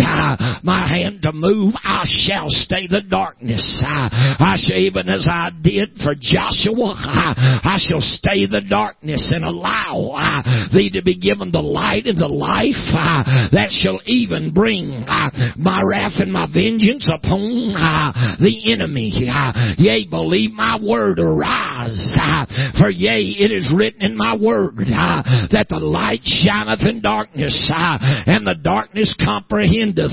my 0.65 0.87
hand 0.89 1.23
to 1.23 1.33
move, 1.33 1.75
I 1.85 2.03
shall 2.07 2.49
stay 2.49 2.89
the 2.89 3.03
darkness. 3.09 3.83
I 3.85 4.57
shall, 4.59 4.77
even 4.77 5.09
as 5.09 5.29
I 5.31 5.51
did 5.63 5.91
for 6.03 6.15
Joshua, 6.19 6.95
I 6.99 7.77
shall 7.79 8.01
stay 8.01 8.47
the 8.47 8.63
darkness 8.69 9.33
and 9.33 9.45
allow 9.45 10.43
thee 10.73 10.91
to 10.91 11.03
be 11.03 11.19
given 11.21 11.53
the 11.53 11.63
light 11.63 12.07
and 12.07 12.19
the 12.19 12.29
life 12.29 12.81
uh, 12.97 13.49
that 13.53 13.71
shall 13.71 14.01
even 14.07 14.53
bring 14.53 14.91
uh, 15.07 15.31
my 15.57 15.83
wrath 15.85 16.19
and 16.19 16.33
my 16.33 16.47
vengeance 16.53 17.09
upon 17.09 17.75
uh, 17.77 18.37
the 18.41 18.73
enemy. 18.73 19.13
Uh, 19.29 19.75
yea, 19.79 20.07
believe 20.09 20.51
my 20.53 20.79
word, 20.81 21.19
arise. 21.21 22.17
Uh, 22.17 22.47
for 22.79 22.91
yea, 22.91 23.21
it 23.39 23.53
is 23.53 23.73
written 23.77 24.03
in 24.03 24.17
my 24.17 24.37
word 24.37 24.75
uh, 24.89 25.23
that 25.53 25.67
the 25.69 25.79
light 25.79 26.21
shineth 26.25 26.83
in 26.89 27.01
darkness, 27.01 27.71
and 27.71 28.47
the 28.47 28.59
darkness 28.63 29.17
comprehendeth, 29.23 30.13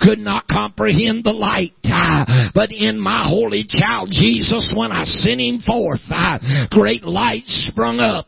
could 0.00 0.18
not 0.18 0.46
comprehend 0.48 1.24
the 1.24 1.32
light. 1.32 1.72
but 2.54 2.70
in 2.72 2.98
my 2.98 3.26
holy 3.28 3.64
child 3.68 4.08
Jesus, 4.10 4.72
when 4.76 4.92
I 4.92 5.04
sent 5.04 5.40
him 5.40 5.60
forth, 5.60 6.00
great 6.70 7.04
light 7.04 7.44
sprung 7.46 8.00
up. 8.00 8.26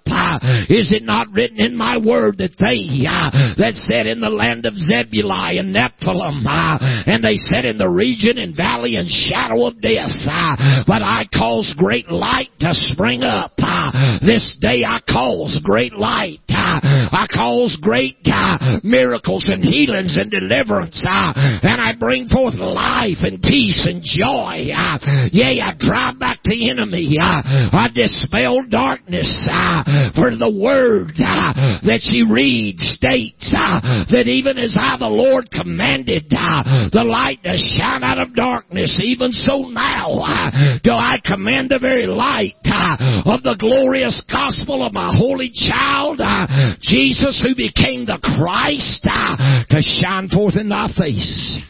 is 0.68 0.92
it 0.92 1.02
not 1.02 1.28
written 1.32 1.60
in 1.60 1.76
my 1.76 1.96
word 2.04 2.38
that 2.38 2.54
they 2.60 3.08
uh, 3.08 3.30
that 3.56 3.74
said 3.74 4.06
in 4.06 4.20
the 4.20 4.30
land 4.30 4.66
of 4.66 4.74
Zebulun 4.76 5.58
and 5.58 5.74
Nephthalim, 5.74 6.44
uh, 6.46 6.78
and 7.08 7.24
they 7.24 7.34
said 7.36 7.64
in 7.64 7.78
the 7.78 7.88
region 7.88 8.38
and 8.38 8.56
valley 8.56 8.96
and 8.96 9.08
shadow 9.08 9.66
of 9.66 9.80
death, 9.80 10.12
uh, 10.28 10.84
but 10.86 11.02
I 11.02 11.24
cause 11.32 11.74
great 11.76 12.08
light 12.08 12.50
to 12.60 12.70
spring 12.72 13.22
up. 13.22 13.52
Uh, 13.58 14.18
this 14.20 14.56
day 14.60 14.82
I 14.86 15.00
cause 15.08 15.60
great 15.64 15.92
light. 15.92 16.40
Uh, 16.48 17.03
I 17.14 17.26
cause 17.30 17.78
great 17.80 18.18
uh, 18.26 18.80
miracles 18.82 19.48
and 19.48 19.62
healings 19.62 20.18
and 20.18 20.30
deliverance, 20.30 20.98
uh, 21.08 21.32
and 21.62 21.80
I 21.80 21.94
bring 21.98 22.26
forth 22.26 22.54
life 22.54 23.22
and 23.22 23.40
peace 23.40 23.86
and 23.86 24.02
joy. 24.02 24.74
Uh, 24.74 24.98
yea, 25.32 25.60
I 25.62 25.72
drive 25.78 26.18
back 26.18 26.38
the 26.44 26.70
enemy. 26.70 27.16
Uh, 27.20 27.42
I 27.72 27.88
dispel 27.94 28.64
darkness 28.68 29.30
uh, 29.50 30.10
for 30.14 30.34
the 30.34 30.50
word 30.50 31.14
uh, 31.22 31.80
that 31.86 32.00
she 32.02 32.22
read 32.26 32.78
states 32.80 33.54
uh, 33.56 34.04
that 34.10 34.26
even 34.26 34.58
as 34.58 34.76
I, 34.78 34.96
the 34.98 35.08
Lord, 35.08 35.50
commanded 35.50 36.26
uh, 36.34 36.90
the 36.92 37.04
light 37.04 37.42
to 37.44 37.56
shine 37.56 38.02
out 38.02 38.18
of 38.18 38.34
darkness, 38.34 39.00
even 39.04 39.30
so 39.32 39.70
now 39.70 40.18
uh, 40.20 40.78
do 40.82 40.90
I 40.90 41.18
command 41.24 41.70
the 41.70 41.78
very 41.78 42.06
light 42.06 42.58
uh, 42.64 43.22
of 43.30 43.42
the 43.42 43.56
glorious 43.58 44.24
gospel 44.30 44.84
of 44.84 44.92
my 44.92 45.10
holy 45.14 45.50
child, 45.54 46.20
uh, 46.20 46.74
Jesus, 46.80 47.03
who 47.42 47.54
became 47.54 48.06
the 48.06 48.18
Christ, 48.22 49.04
uh, 49.04 49.64
to 49.68 49.82
shine 49.82 50.28
forth 50.28 50.56
in 50.56 50.68
thy 50.68 50.86
face 50.96 51.60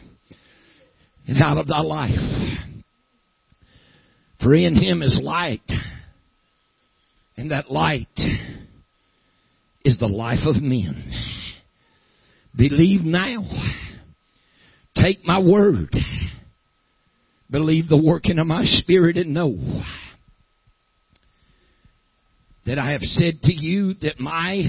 and 1.26 1.42
out 1.42 1.58
of 1.58 1.66
thy 1.66 1.80
life. 1.80 2.60
For 4.40 4.54
in 4.54 4.74
him 4.74 5.02
is 5.02 5.20
light, 5.22 5.62
and 7.36 7.50
that 7.50 7.70
light 7.70 8.08
is 9.84 9.98
the 9.98 10.06
life 10.06 10.46
of 10.46 10.62
men. 10.62 11.12
Believe 12.56 13.00
now. 13.04 13.44
Take 14.94 15.24
my 15.24 15.40
word. 15.40 15.94
Believe 17.50 17.88
the 17.88 18.02
working 18.02 18.38
of 18.38 18.46
my 18.46 18.64
spirit 18.64 19.16
and 19.16 19.34
know 19.34 19.56
that 22.66 22.78
I 22.78 22.92
have 22.92 23.02
said 23.02 23.40
to 23.42 23.52
you 23.52 23.94
that 24.02 24.18
my 24.18 24.64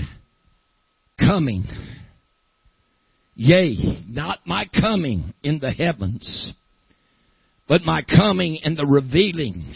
coming, 1.19 1.65
yea, 3.35 4.03
not 4.07 4.39
my 4.45 4.65
coming 4.79 5.33
in 5.43 5.59
the 5.59 5.71
heavens, 5.71 6.53
but 7.67 7.81
my 7.81 8.03
coming 8.03 8.59
in 8.63 8.75
the 8.75 8.85
revealing 8.85 9.73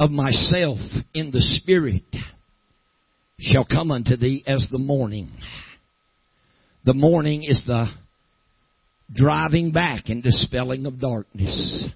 of 0.00 0.10
myself 0.10 0.78
in 1.12 1.30
the 1.30 1.40
spirit 1.40 2.04
shall 3.40 3.64
come 3.64 3.90
unto 3.90 4.16
thee 4.16 4.44
as 4.46 4.68
the 4.70 4.78
morning. 4.78 5.30
The 6.84 6.94
morning 6.94 7.42
is 7.42 7.62
the 7.66 7.86
driving 9.12 9.72
back 9.72 10.04
and 10.08 10.22
dispelling 10.22 10.86
of 10.86 11.00
darkness. 11.00 11.86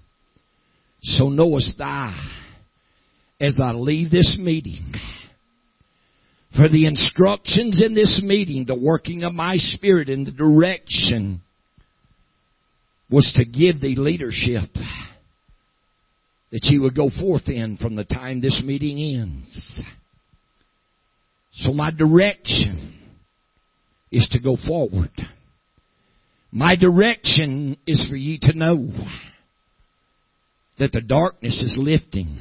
So 1.02 1.28
knowest 1.28 1.78
thou, 1.78 2.16
as 3.40 3.58
I 3.60 3.72
leave 3.72 4.10
this 4.10 4.38
meeting, 4.40 4.94
for 6.54 6.68
the 6.68 6.86
instructions 6.86 7.82
in 7.84 7.94
this 7.94 8.22
meeting, 8.24 8.64
the 8.66 8.78
working 8.78 9.22
of 9.22 9.32
my 9.32 9.56
spirit 9.56 10.08
and 10.08 10.26
the 10.26 10.32
direction 10.32 11.40
was 13.10 13.32
to 13.36 13.44
give 13.44 13.80
thee 13.80 13.96
leadership 13.96 14.70
that 16.50 16.64
you 16.64 16.82
would 16.82 16.94
go 16.94 17.08
forth 17.08 17.48
in 17.48 17.78
from 17.78 17.96
the 17.96 18.04
time 18.04 18.40
this 18.40 18.62
meeting 18.64 18.98
ends. 18.98 19.82
So 21.54 21.72
my 21.72 21.90
direction 21.90 22.98
is 24.10 24.28
to 24.32 24.40
go 24.40 24.56
forward. 24.66 25.10
My 26.50 26.76
direction 26.76 27.78
is 27.86 28.06
for 28.10 28.16
you 28.16 28.38
to 28.42 28.56
know 28.56 28.88
that 30.78 30.92
the 30.92 31.00
darkness 31.00 31.62
is 31.62 31.76
lifting. 31.78 32.38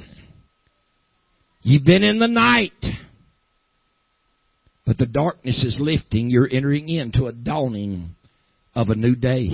You've 1.62 1.86
been 1.86 2.03
in 2.03 2.20
the 2.20 2.28
night, 2.28 2.72
but 4.92 4.98
the 4.98 5.06
darkness 5.06 5.64
is 5.64 5.80
lifting. 5.80 6.30
You're 6.30 6.50
entering 6.52 6.89
into 6.89 7.28
a 7.28 7.32
dawning 7.32 8.10
of 8.76 8.89
a 8.89 8.96
new 8.96 9.16
day. 9.16 9.48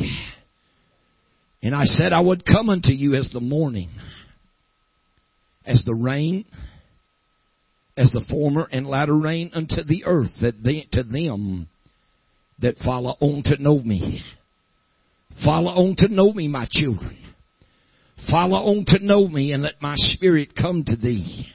And 1.62 1.76
I 1.76 1.84
said 1.84 2.12
I 2.12 2.22
would 2.22 2.44
come 2.44 2.72
unto 2.72 2.90
you 2.90 3.14
as 3.14 3.30
the 3.32 3.40
morning 3.40 3.92
as 5.64 5.84
the 5.86 5.94
rain, 5.94 6.46
as 7.96 8.12
the 8.12 8.26
former 8.32 8.68
and 8.72 8.88
latter 8.88 9.16
rain 9.16 9.52
unto 9.54 9.84
the 9.84 10.06
earth, 10.08 10.32
that 10.42 10.64
they, 10.64 10.88
to 10.94 11.04
them 11.04 11.68
that 12.58 12.78
follow 12.84 13.16
on 13.20 13.44
to 13.44 13.62
know 13.62 13.78
me. 13.78 14.24
Follow 15.46 15.70
on 15.70 15.96
to 16.00 16.08
know 16.08 16.34
me, 16.34 16.48
my 16.48 16.66
children. 16.68 17.16
Follow 18.32 18.72
on 18.72 18.86
to 18.88 19.06
know 19.06 19.28
me 19.28 19.52
and 19.52 19.62
let 19.62 19.84
my 19.84 19.94
spirit 19.98 20.56
come 20.60 20.84
to 20.84 20.96
thee. 20.96 21.46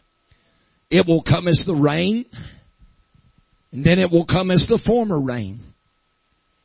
It 0.88 1.04
will 1.04 1.24
come 1.24 1.48
as 1.48 1.64
the 1.66 1.74
rain, 1.74 2.26
and 3.72 3.84
then 3.84 3.98
it 3.98 4.10
will 4.10 4.26
come 4.26 4.50
as 4.50 4.66
the 4.68 4.80
former 4.86 5.20
rain. 5.20 5.60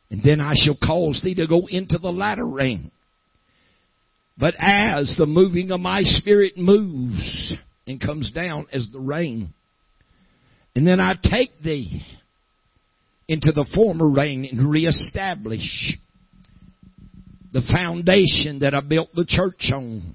And 0.09 0.21
then 0.23 0.39
I 0.39 0.53
shall 0.55 0.77
cause 0.81 1.21
thee 1.23 1.35
to 1.35 1.47
go 1.47 1.67
into 1.67 1.97
the 1.97 2.11
latter 2.11 2.45
rain. 2.45 2.91
But 4.37 4.53
as 4.59 5.15
the 5.17 5.25
moving 5.25 5.71
of 5.71 5.79
my 5.79 6.01
spirit 6.03 6.57
moves 6.57 7.53
and 7.87 7.99
comes 7.99 8.31
down 8.31 8.67
as 8.71 8.87
the 8.91 8.99
rain, 8.99 9.53
and 10.75 10.85
then 10.85 10.99
I 10.99 11.13
take 11.23 11.61
thee 11.63 12.05
into 13.27 13.51
the 13.51 13.65
former 13.73 14.07
rain 14.07 14.45
and 14.45 14.69
reestablish 14.69 15.97
the 17.51 17.61
foundation 17.73 18.59
that 18.59 18.73
I 18.73 18.81
built 18.81 19.09
the 19.13 19.25
church 19.25 19.71
on. 19.73 20.13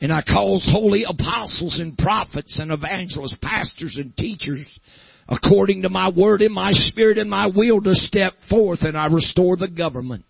And 0.00 0.12
I 0.12 0.22
cause 0.22 0.68
holy 0.70 1.04
apostles 1.04 1.78
and 1.78 1.96
prophets 1.96 2.58
and 2.58 2.72
evangelists, 2.72 3.36
pastors 3.40 3.96
and 4.00 4.16
teachers, 4.16 4.66
according 5.28 5.82
to 5.82 5.88
my 5.88 6.10
word 6.10 6.42
and 6.42 6.54
my 6.54 6.72
spirit 6.72 7.18
and 7.18 7.30
my 7.30 7.46
will 7.46 7.80
to 7.80 7.94
step 7.94 8.34
forth 8.48 8.80
and 8.82 8.96
I 8.96 9.06
restore 9.06 9.56
the 9.56 9.68
government. 9.68 10.24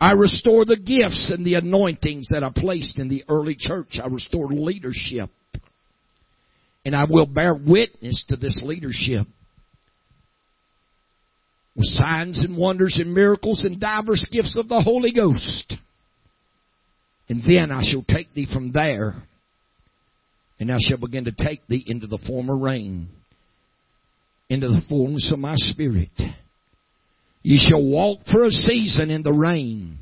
I 0.00 0.12
restore 0.12 0.64
the 0.64 0.76
gifts 0.76 1.32
and 1.34 1.44
the 1.46 1.54
anointings 1.54 2.28
that 2.30 2.44
I 2.44 2.50
placed 2.54 2.98
in 2.98 3.08
the 3.08 3.24
early 3.28 3.56
church. 3.58 3.98
I 4.02 4.08
restore 4.08 4.48
leadership. 4.48 5.30
And 6.84 6.94
I 6.94 7.04
will 7.08 7.26
bear 7.26 7.54
witness 7.54 8.24
to 8.28 8.36
this 8.36 8.60
leadership 8.62 9.26
with 11.76 11.86
signs 11.86 12.42
and 12.42 12.56
wonders 12.56 12.98
and 13.00 13.14
miracles 13.14 13.64
and 13.64 13.80
divers 13.80 14.26
gifts 14.32 14.56
of 14.56 14.68
the 14.68 14.80
Holy 14.80 15.12
Ghost. 15.12 15.76
And 17.28 17.42
then 17.46 17.70
I 17.70 17.82
shall 17.82 18.04
take 18.08 18.32
thee 18.34 18.46
from 18.50 18.72
there, 18.72 19.14
and 20.58 20.72
I 20.72 20.78
shall 20.80 20.98
begin 20.98 21.24
to 21.24 21.32
take 21.32 21.66
thee 21.66 21.84
into 21.86 22.06
the 22.06 22.18
former 22.26 22.56
rain, 22.56 23.08
into 24.48 24.68
the 24.68 24.82
fullness 24.88 25.32
of 25.32 25.38
my 25.38 25.54
spirit. 25.56 26.10
Ye 27.42 27.58
shall 27.58 27.84
walk 27.84 28.20
for 28.30 28.44
a 28.44 28.50
season 28.50 29.10
in 29.10 29.22
the 29.22 29.32
rain. 29.32 29.98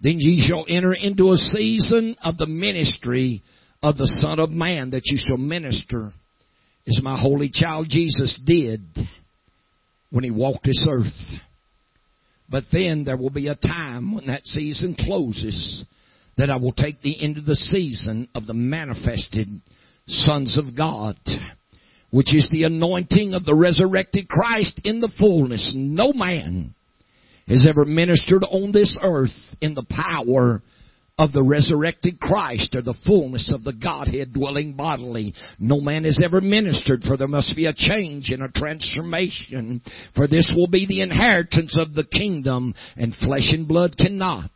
Then 0.00 0.16
ye 0.18 0.44
shall 0.46 0.64
enter 0.68 0.92
into 0.92 1.30
a 1.30 1.36
season 1.36 2.16
of 2.22 2.36
the 2.36 2.46
ministry 2.46 3.42
of 3.82 3.96
the 3.96 4.06
Son 4.06 4.38
of 4.38 4.50
Man 4.50 4.90
that 4.90 5.06
you 5.06 5.18
shall 5.18 5.36
minister 5.36 6.12
as 6.86 7.00
my 7.02 7.18
holy 7.18 7.50
child 7.52 7.86
Jesus 7.88 8.40
did 8.44 8.80
when 10.10 10.24
he 10.24 10.30
walked 10.30 10.64
this 10.64 10.86
earth. 10.88 11.40
But 12.48 12.64
then 12.72 13.04
there 13.04 13.16
will 13.16 13.30
be 13.30 13.48
a 13.48 13.54
time 13.54 14.14
when 14.14 14.26
that 14.26 14.44
season 14.44 14.96
closes 14.98 15.84
that 16.36 16.50
I 16.50 16.56
will 16.56 16.72
take 16.72 17.00
thee 17.00 17.16
into 17.20 17.40
the 17.40 17.54
season 17.54 18.28
of 18.34 18.46
the 18.46 18.54
manifested 18.54 19.48
sons 20.06 20.58
of 20.58 20.76
God, 20.76 21.16
which 22.12 22.34
is 22.34 22.48
the 22.50 22.64
anointing 22.64 23.32
of 23.34 23.44
the 23.44 23.54
resurrected 23.54 24.28
Christ 24.28 24.80
in 24.84 25.00
the 25.00 25.10
fullness. 25.18 25.72
No 25.74 26.12
man 26.12 26.74
has 27.48 27.66
ever 27.68 27.84
ministered 27.84 28.44
on 28.44 28.70
this 28.70 28.98
earth 29.02 29.30
in 29.60 29.74
the 29.74 29.86
power 29.88 30.62
of 31.18 31.32
the 31.32 31.42
resurrected 31.42 32.20
Christ 32.20 32.74
or 32.74 32.82
the 32.82 32.98
fullness 33.06 33.52
of 33.52 33.64
the 33.64 33.72
Godhead 33.72 34.34
dwelling 34.34 34.74
bodily. 34.74 35.32
No 35.58 35.80
man 35.80 36.04
has 36.04 36.22
ever 36.22 36.40
ministered, 36.40 37.02
for 37.02 37.16
there 37.16 37.28
must 37.28 37.56
be 37.56 37.66
a 37.66 37.74
change 37.74 38.28
and 38.28 38.42
a 38.42 38.48
transformation, 38.48 39.80
for 40.14 40.26
this 40.28 40.52
will 40.54 40.68
be 40.68 40.86
the 40.86 41.00
inheritance 41.00 41.78
of 41.78 41.94
the 41.94 42.04
kingdom, 42.04 42.74
and 42.96 43.14
flesh 43.14 43.52
and 43.52 43.66
blood 43.66 43.96
cannot 43.96 44.50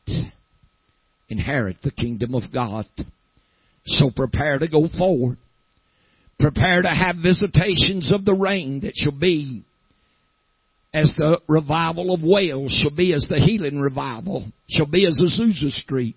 inherit 1.29 1.77
the 1.83 1.91
kingdom 1.91 2.35
of 2.35 2.43
God. 2.53 2.87
So 3.87 4.11
prepare 4.15 4.59
to 4.59 4.69
go 4.69 4.89
forward. 4.99 5.39
Prepare 6.39 6.83
to 6.83 6.89
have 6.89 7.17
visitations 7.23 8.13
of 8.13 8.25
the 8.25 8.35
rain 8.35 8.81
that 8.81 8.93
shall 8.95 9.19
be 9.19 9.65
as 10.93 11.15
the 11.17 11.41
revival 11.49 12.15
of 12.15 12.21
Wales, 12.23 12.73
shall 12.73 12.95
be 12.95 13.13
as 13.13 13.27
the 13.29 13.39
healing 13.39 13.81
revival, 13.81 14.47
shall 14.69 14.87
be 14.87 15.07
as 15.07 15.21
Azusa 15.21 15.71
Street 15.71 16.17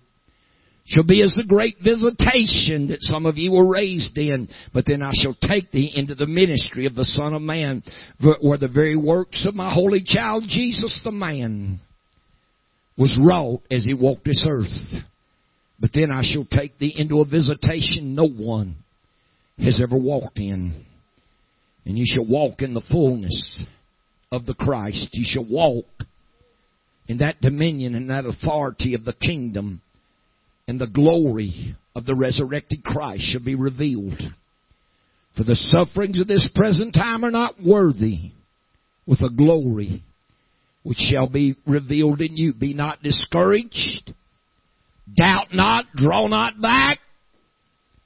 shall 0.90 1.06
be 1.06 1.22
as 1.22 1.34
the 1.36 1.44
great 1.46 1.76
visitation 1.82 2.88
that 2.88 3.00
some 3.00 3.24
of 3.24 3.38
you 3.38 3.52
were 3.52 3.66
raised 3.66 4.18
in, 4.18 4.48
but 4.74 4.84
then 4.86 5.02
I 5.02 5.12
shall 5.14 5.36
take 5.40 5.70
thee 5.70 5.92
into 5.94 6.16
the 6.16 6.26
ministry 6.26 6.84
of 6.86 6.96
the 6.96 7.04
Son 7.04 7.32
of 7.32 7.42
Man, 7.42 7.82
where 8.42 8.58
the 8.58 8.68
very 8.68 8.96
works 8.96 9.46
of 9.46 9.54
my 9.54 9.72
holy 9.72 10.02
child 10.04 10.44
Jesus 10.48 11.00
the 11.04 11.12
man 11.12 11.80
was 12.98 13.18
wrought 13.22 13.62
as 13.70 13.84
he 13.84 13.94
walked 13.94 14.24
this 14.24 14.44
earth. 14.48 15.02
But 15.78 15.92
then 15.94 16.10
I 16.10 16.22
shall 16.22 16.44
take 16.50 16.76
thee 16.78 16.94
into 16.94 17.20
a 17.20 17.24
visitation 17.24 18.14
no 18.14 18.26
one 18.26 18.76
has 19.62 19.80
ever 19.82 19.96
walked 19.96 20.38
in. 20.38 20.84
And 21.84 21.98
you 21.98 22.04
shall 22.06 22.26
walk 22.28 22.62
in 22.62 22.74
the 22.74 22.82
fullness 22.90 23.64
of 24.30 24.46
the 24.46 24.54
Christ. 24.54 25.08
You 25.12 25.24
shall 25.26 25.46
walk 25.48 25.86
in 27.08 27.18
that 27.18 27.40
dominion 27.40 27.94
and 27.94 28.10
that 28.10 28.26
authority 28.26 28.94
of 28.94 29.04
the 29.04 29.12
kingdom 29.12 29.80
and 30.68 30.80
the 30.80 30.86
glory 30.86 31.74
of 31.96 32.06
the 32.06 32.14
resurrected 32.14 32.84
Christ 32.84 33.22
shall 33.22 33.44
be 33.44 33.54
revealed. 33.54 34.20
For 35.36 35.44
the 35.44 35.54
sufferings 35.54 36.20
of 36.20 36.28
this 36.28 36.48
present 36.54 36.94
time 36.94 37.24
are 37.24 37.30
not 37.30 37.62
worthy 37.62 38.32
with 39.06 39.20
a 39.20 39.30
glory 39.30 40.02
which 40.82 40.98
shall 40.98 41.28
be 41.28 41.56
revealed 41.66 42.20
in 42.20 42.36
you. 42.36 42.54
Be 42.54 42.74
not 42.74 43.02
discouraged. 43.02 44.12
Doubt 45.16 45.52
not. 45.52 45.86
Draw 45.96 46.28
not 46.28 46.60
back. 46.60 46.98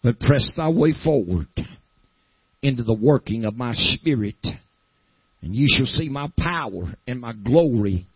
But 0.04 0.20
press 0.20 0.52
thy 0.54 0.68
way 0.68 0.92
forward 1.02 1.48
into 2.62 2.84
the 2.84 2.94
working 2.94 3.46
of 3.46 3.56
my 3.56 3.72
spirit. 3.74 4.36
And 5.40 5.54
you 5.54 5.66
shall 5.66 5.86
see 5.86 6.10
my 6.10 6.30
power 6.38 6.94
and 7.08 7.22
my 7.22 7.32
glory 7.32 8.06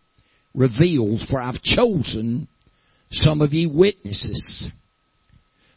revealed. 0.53 1.21
For 1.29 1.41
I've 1.41 1.61
chosen 1.63 2.47
some 3.09 3.41
of 3.41 3.53
ye 3.53 3.65
witnesses. 3.65 4.69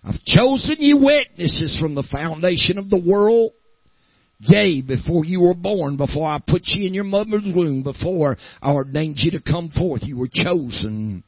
I've 0.04 0.22
chosen 0.26 0.76
ye 0.80 0.92
witnesses 0.92 1.78
from 1.80 1.94
the 1.94 2.06
foundation 2.12 2.76
of 2.76 2.90
the 2.90 3.02
world. 3.04 3.52
Yea, 4.40 4.82
before 4.82 5.24
you 5.24 5.40
were 5.40 5.54
born, 5.54 5.96
before 5.96 6.28
I 6.28 6.40
put 6.46 6.62
you 6.66 6.86
in 6.86 6.92
your 6.92 7.04
mother's 7.04 7.44
womb, 7.54 7.84
before 7.84 8.36
I 8.60 8.72
ordained 8.72 9.16
you 9.18 9.30
to 9.30 9.40
come 9.40 9.70
forth, 9.70 10.02
you 10.02 10.18
were 10.18 10.28
chosen 10.30 11.22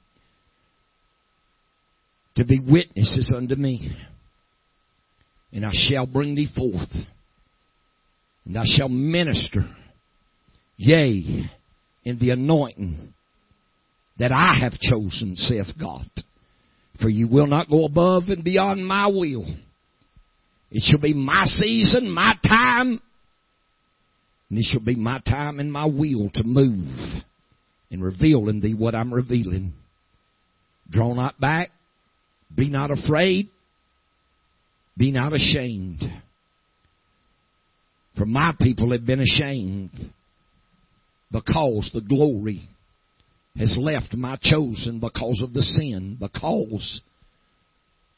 to 2.34 2.44
be 2.44 2.60
witnesses 2.60 3.32
unto 3.34 3.54
me. 3.54 3.96
And 5.54 5.64
I 5.64 5.70
shall 5.72 6.06
bring 6.06 6.34
thee 6.34 6.48
forth. 6.54 6.90
And 8.44 8.58
I 8.58 8.64
shall 8.66 8.88
minister, 8.88 9.62
yea, 10.76 11.48
in 12.04 12.18
the 12.18 12.30
anointing 12.30 13.14
that 14.18 14.32
I 14.32 14.58
have 14.60 14.72
chosen, 14.72 15.36
saith 15.36 15.68
God. 15.80 16.04
For 17.00 17.08
you 17.08 17.28
will 17.28 17.46
not 17.46 17.70
go 17.70 17.84
above 17.84 18.24
and 18.28 18.44
beyond 18.44 18.86
my 18.86 19.06
will. 19.06 19.46
It 20.70 20.82
shall 20.82 21.00
be 21.00 21.14
my 21.14 21.44
season, 21.46 22.10
my 22.10 22.34
time, 22.46 23.00
and 24.50 24.58
it 24.58 24.64
shall 24.70 24.84
be 24.84 24.96
my 24.96 25.20
time 25.20 25.60
and 25.60 25.72
my 25.72 25.86
will 25.86 26.30
to 26.34 26.44
move 26.44 26.86
and 27.90 28.02
reveal 28.04 28.48
in 28.48 28.60
thee 28.60 28.74
what 28.74 28.94
I'm 28.94 29.12
revealing. 29.14 29.72
Draw 30.90 31.14
not 31.14 31.40
back, 31.40 31.70
be 32.54 32.70
not 32.70 32.90
afraid, 32.90 33.48
be 34.96 35.10
not 35.10 35.32
ashamed. 35.32 36.02
For 38.16 38.26
my 38.26 38.54
people 38.58 38.92
have 38.92 39.04
been 39.04 39.20
ashamed 39.20 39.90
because 41.32 41.90
the 41.92 42.00
glory 42.00 42.68
has 43.56 43.76
left 43.80 44.14
my 44.14 44.36
chosen 44.40 45.00
because 45.00 45.40
of 45.42 45.52
the 45.52 45.62
sin, 45.62 46.16
because 46.20 47.00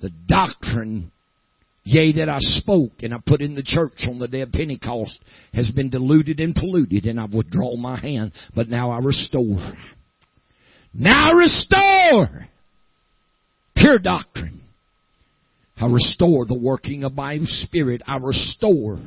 the 0.00 0.10
doctrine, 0.26 1.10
yea, 1.84 2.12
that 2.12 2.28
I 2.28 2.38
spoke 2.40 2.92
and 3.02 3.14
I 3.14 3.18
put 3.26 3.40
in 3.40 3.54
the 3.54 3.62
church 3.62 4.06
on 4.06 4.18
the 4.18 4.28
day 4.28 4.42
of 4.42 4.52
Pentecost 4.52 5.18
has 5.54 5.70
been 5.70 5.90
diluted 5.90 6.40
and 6.40 6.54
polluted, 6.54 7.06
and 7.06 7.18
I've 7.18 7.34
withdrawn 7.34 7.80
my 7.80 7.98
hand, 7.98 8.32
but 8.54 8.68
now 8.68 8.90
I 8.90 8.98
restore. 8.98 9.72
Now 10.92 11.30
I 11.30 11.32
restore 11.32 12.28
pure 13.74 13.98
doctrine. 13.98 14.62
I 15.78 15.86
restore 15.86 16.46
the 16.46 16.58
working 16.58 17.04
of 17.04 17.14
my 17.14 17.38
spirit. 17.38 18.02
I 18.06 18.16
restore 18.16 18.98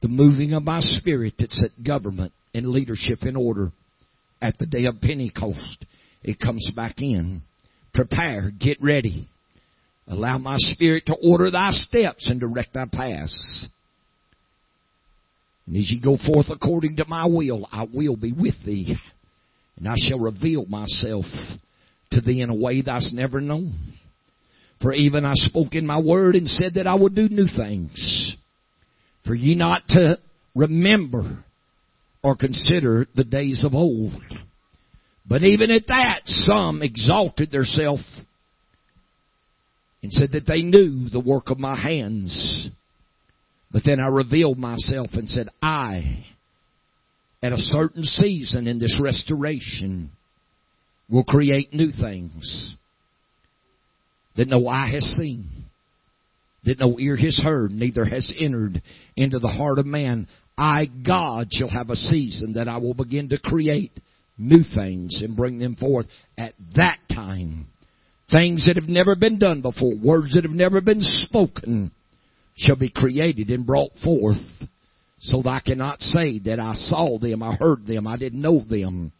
the 0.00 0.08
moving 0.08 0.54
of 0.54 0.62
my 0.62 0.80
spirit 0.80 1.34
that 1.38 1.52
set 1.52 1.70
government 1.84 2.32
and 2.54 2.66
leadership 2.66 3.20
in 3.22 3.36
order 3.36 3.70
at 4.40 4.58
the 4.58 4.66
day 4.66 4.86
of 4.86 5.00
Pentecost. 5.00 5.84
It 6.22 6.38
comes 6.40 6.70
back 6.74 6.96
in. 6.98 7.42
Prepare, 7.92 8.50
get 8.58 8.82
ready. 8.82 9.28
Allow 10.08 10.38
my 10.38 10.56
spirit 10.56 11.04
to 11.06 11.14
order 11.22 11.50
thy 11.50 11.70
steps 11.70 12.28
and 12.28 12.40
direct 12.40 12.72
thy 12.72 12.86
paths. 12.90 13.68
And 15.66 15.76
as 15.76 15.90
ye 15.90 16.00
go 16.02 16.16
forth 16.16 16.46
according 16.50 16.96
to 16.96 17.04
my 17.04 17.26
will, 17.26 17.68
I 17.70 17.86
will 17.92 18.16
be 18.16 18.32
with 18.32 18.54
thee. 18.64 18.96
And 19.76 19.86
I 19.86 19.94
shall 19.96 20.18
reveal 20.18 20.64
myself 20.66 21.26
to 22.12 22.20
thee 22.20 22.40
in 22.40 22.50
a 22.50 22.54
way 22.54 22.82
thou'st 22.82 23.12
never 23.12 23.40
known. 23.40 23.74
For 24.80 24.94
even 24.94 25.24
I 25.24 25.34
spoke 25.34 25.74
in 25.74 25.86
my 25.86 25.98
word 25.98 26.36
and 26.36 26.48
said 26.48 26.74
that 26.74 26.86
I 26.86 26.94
would 26.94 27.14
do 27.14 27.28
new 27.28 27.46
things. 27.46 28.36
For 29.26 29.34
ye 29.34 29.54
not 29.54 29.82
to 29.88 30.18
remember 30.54 31.44
or 32.22 32.34
consider 32.34 33.06
the 33.14 33.24
days 33.24 33.64
of 33.64 33.74
old. 33.74 34.22
But 35.28 35.42
even 35.42 35.70
at 35.70 35.86
that, 35.88 36.22
some 36.24 36.82
exalted 36.82 37.50
themselves 37.50 38.04
and 40.02 40.10
said 40.12 40.30
that 40.32 40.46
they 40.46 40.62
knew 40.62 41.08
the 41.10 41.20
work 41.20 41.50
of 41.50 41.58
my 41.58 41.78
hands. 41.78 42.70
But 43.70 43.82
then 43.84 44.00
I 44.00 44.06
revealed 44.06 44.58
myself 44.58 45.08
and 45.12 45.28
said, 45.28 45.50
I, 45.62 46.24
at 47.42 47.52
a 47.52 47.58
certain 47.58 48.02
season 48.02 48.66
in 48.66 48.78
this 48.78 48.98
restoration, 49.02 50.10
will 51.08 51.24
create 51.24 51.74
new 51.74 51.92
things 51.92 52.76
that 54.40 54.48
no 54.48 54.66
eye 54.68 54.88
has 54.90 55.04
seen, 55.18 55.46
that 56.64 56.80
no 56.80 56.98
ear 56.98 57.14
has 57.14 57.38
heard, 57.44 57.70
neither 57.70 58.06
has 58.06 58.34
entered 58.40 58.80
into 59.14 59.38
the 59.38 59.48
heart 59.48 59.78
of 59.78 59.84
man. 59.84 60.26
I, 60.56 60.86
God, 60.86 61.48
shall 61.50 61.68
have 61.68 61.90
a 61.90 61.94
season 61.94 62.54
that 62.54 62.66
I 62.66 62.78
will 62.78 62.94
begin 62.94 63.28
to 63.28 63.38
create 63.38 63.92
new 64.38 64.62
things 64.74 65.20
and 65.22 65.36
bring 65.36 65.58
them 65.58 65.76
forth 65.76 66.06
at 66.38 66.54
that 66.74 67.00
time. 67.14 67.66
Things 68.32 68.66
that 68.66 68.80
have 68.80 68.88
never 68.88 69.14
been 69.14 69.38
done 69.38 69.60
before, 69.60 69.94
words 69.94 70.34
that 70.34 70.44
have 70.44 70.54
never 70.54 70.80
been 70.80 71.02
spoken 71.02 71.90
shall 72.56 72.78
be 72.78 72.88
created 72.88 73.50
and 73.50 73.66
brought 73.66 73.92
forth 74.02 74.38
so 75.18 75.42
that 75.42 75.50
I 75.50 75.60
cannot 75.60 76.00
say 76.00 76.38
that 76.46 76.58
I 76.58 76.72
saw 76.72 77.18
them, 77.18 77.42
I 77.42 77.56
heard 77.56 77.86
them, 77.86 78.06
I 78.06 78.16
didn't 78.16 78.40
know 78.40 78.64
them. 78.64 79.12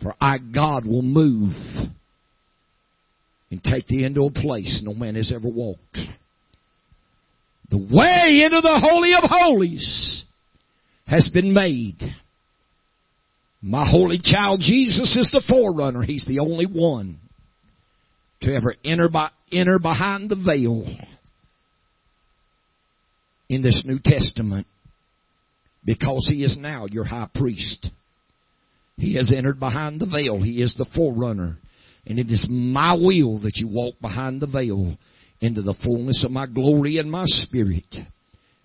For 0.00 0.14
I, 0.20 0.38
God, 0.38 0.86
will 0.86 1.02
move 1.02 1.52
and 3.54 3.62
take 3.62 3.86
thee 3.86 4.02
into 4.02 4.24
a 4.24 4.32
place 4.32 4.82
no 4.84 4.94
man 4.94 5.14
has 5.14 5.32
ever 5.32 5.48
walked. 5.48 5.96
The 7.70 7.78
way 7.78 8.42
into 8.44 8.60
the 8.60 8.80
Holy 8.82 9.12
of 9.14 9.22
Holies 9.22 10.24
has 11.06 11.30
been 11.32 11.54
made. 11.54 12.00
My 13.62 13.88
holy 13.88 14.18
child 14.20 14.58
Jesus 14.60 15.16
is 15.16 15.30
the 15.30 15.44
forerunner. 15.48 16.02
He's 16.02 16.26
the 16.26 16.40
only 16.40 16.66
one 16.66 17.20
to 18.40 18.52
ever 18.52 18.74
enter, 18.84 19.08
by, 19.08 19.30
enter 19.52 19.78
behind 19.78 20.30
the 20.30 20.34
veil 20.34 20.84
in 23.48 23.62
this 23.62 23.84
New 23.86 24.00
Testament 24.04 24.66
because 25.84 26.26
he 26.28 26.42
is 26.42 26.58
now 26.58 26.86
your 26.90 27.04
high 27.04 27.28
priest. 27.32 27.88
He 28.96 29.14
has 29.14 29.32
entered 29.32 29.60
behind 29.60 30.00
the 30.00 30.06
veil. 30.06 30.42
He 30.42 30.60
is 30.60 30.74
the 30.76 30.86
forerunner. 30.92 31.58
And 32.06 32.18
it 32.18 32.30
is 32.30 32.46
my 32.50 32.94
will 32.94 33.40
that 33.40 33.56
you 33.56 33.68
walk 33.68 33.94
behind 34.00 34.40
the 34.40 34.46
veil 34.46 34.96
into 35.40 35.62
the 35.62 35.74
fullness 35.82 36.24
of 36.24 36.30
my 36.30 36.46
glory 36.46 36.98
and 36.98 37.10
my 37.10 37.24
spirit. 37.26 37.86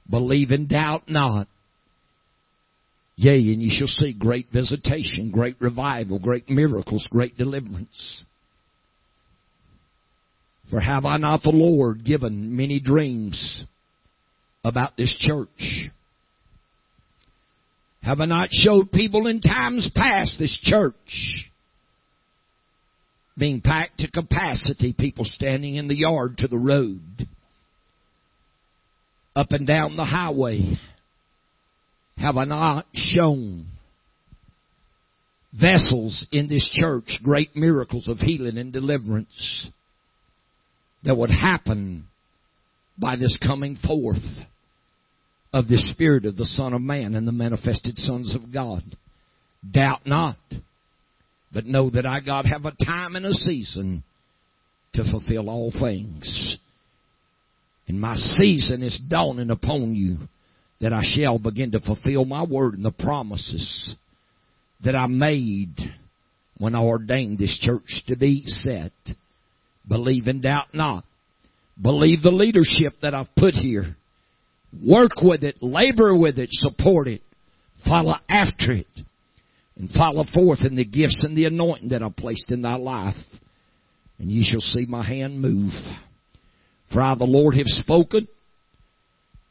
Believe 0.10 0.52
and 0.52 0.68
doubt 0.68 1.10
not. 1.10 1.48
Yea, 3.16 3.54
and 3.54 3.62
ye 3.62 3.70
shall 3.70 3.88
see 3.88 4.14
great 4.14 4.48
visitation, 4.52 5.30
great 5.32 5.58
revival, 5.60 6.20
great 6.20 6.50
miracles, 6.50 7.08
great 7.12 7.38
deliverance. 7.38 8.24
For 10.70 10.80
have 10.80 11.06
I 11.06 11.18
not 11.18 11.44
the 11.44 11.50
Lord 11.50 12.06
given 12.06 12.56
many 12.56 12.80
dreams 12.80 13.66
about 14.64 14.96
this 14.96 15.16
church? 15.20 15.90
Have 18.04 18.22
I 18.22 18.26
not 18.26 18.50
showed 18.52 18.92
people 18.92 19.28
in 19.28 19.42
times 19.42 19.92
past 19.94 20.40
this 20.40 20.58
church 20.62 21.49
being 23.40 23.62
packed 23.62 24.00
to 24.00 24.12
capacity, 24.12 24.94
people 24.98 25.26
standing 25.26 25.76
in 25.76 25.88
the 25.88 25.98
yard 25.98 26.38
to 26.38 26.48
the 26.48 26.58
road, 26.58 27.28
up 29.36 29.52
and 29.52 29.66
down 29.66 29.96
the 29.96 30.06
highway? 30.06 30.78
Have 32.18 32.36
I 32.38 32.44
not 32.44 32.86
shown 32.94 33.68
vessels 35.60 36.28
in 36.32 36.48
this 36.48 36.70
church 36.74 37.20
great 37.24 37.56
miracles 37.56 38.08
of 38.08 38.18
healing 38.18 38.58
and 38.58 38.74
deliverance 38.74 39.70
that 41.04 41.16
would 41.16 41.32
happen 41.32 42.06
by 42.98 43.16
this 43.16 43.38
coming 43.46 43.78
forth 43.78 44.18
of 45.54 45.68
the 45.68 45.78
Spirit 45.78 46.26
of 46.26 46.36
the 46.36 46.46
Son 46.46 46.74
of 46.74 46.82
Man 46.82 47.16
and 47.16 47.28
the 47.28 47.32
manifested 47.32 47.98
sons 47.98 48.36
of 48.36 48.54
God. 48.54 48.84
Doubt 49.72 50.06
not, 50.06 50.38
but 51.54 51.66
know 51.66 51.90
that 51.90 52.06
I, 52.06 52.20
God, 52.20 52.46
have 52.46 52.66
a 52.66 52.86
time 52.86 53.16
and 53.16 53.26
a 53.26 53.34
season 53.34 54.04
to 54.94 55.04
fulfill 55.04 55.50
all 55.50 55.72
things. 55.72 56.58
And 57.88 58.00
my 58.00 58.16
season 58.16 58.84
is 58.84 59.02
dawning 59.10 59.50
upon 59.50 59.96
you 59.96 60.18
that 60.80 60.94
I 60.94 61.02
shall 61.04 61.40
begin 61.40 61.72
to 61.72 61.80
fulfill 61.80 62.26
my 62.26 62.44
word 62.44 62.76
and 62.76 62.86
the 62.86 62.92
promises 62.92 63.96
that 64.84 64.96
I 64.96 65.08
made 65.08 65.76
when 66.58 66.76
I 66.76 66.80
ordained 66.80 67.38
this 67.38 67.58
church 67.62 68.04
to 68.08 68.16
be 68.16 68.44
set. 68.46 68.92
Believe 69.88 70.28
and 70.28 70.42
doubt 70.42 70.74
not. 70.74 71.04
Believe 71.82 72.22
the 72.22 72.32
leadership 72.32 72.94
that 73.02 73.14
I've 73.14 73.34
put 73.36 73.54
here. 73.54 73.96
Work 74.86 75.22
with 75.22 75.44
it, 75.44 75.56
labor 75.62 76.16
with 76.16 76.38
it, 76.38 76.50
support 76.52 77.08
it, 77.08 77.22
follow 77.88 78.16
after 78.30 78.74
it, 78.74 78.88
and 79.80 79.90
follow 79.92 80.26
forth 80.34 80.60
in 80.64 80.76
the 80.76 80.86
gifts 80.86 81.24
and 81.24 81.36
the 81.36 81.46
anointing 81.46 81.90
that 81.90 82.04
I've 82.04 82.16
placed 82.16 82.52
in 82.52 82.62
thy 82.62 82.76
life. 82.76 83.16
And 84.20 84.30
ye 84.30 84.44
shall 84.44 84.60
see 84.60 84.86
my 84.86 85.04
hand 85.04 85.42
move. 85.42 85.72
For 86.92 87.02
I, 87.02 87.16
the 87.16 87.24
Lord, 87.24 87.56
have 87.56 87.68
spoken. 87.68 88.28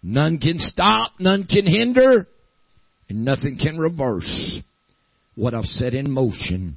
None 0.03 0.39
can 0.39 0.59
stop, 0.59 1.13
none 1.19 1.45
can 1.45 1.67
hinder, 1.67 2.29
and 3.09 3.25
nothing 3.25 3.59
can 3.61 3.79
reverse 3.79 4.61
what 5.35 5.55
I've 5.55 5.65
set 5.65 5.95
in 5.95 6.11
motion 6.11 6.77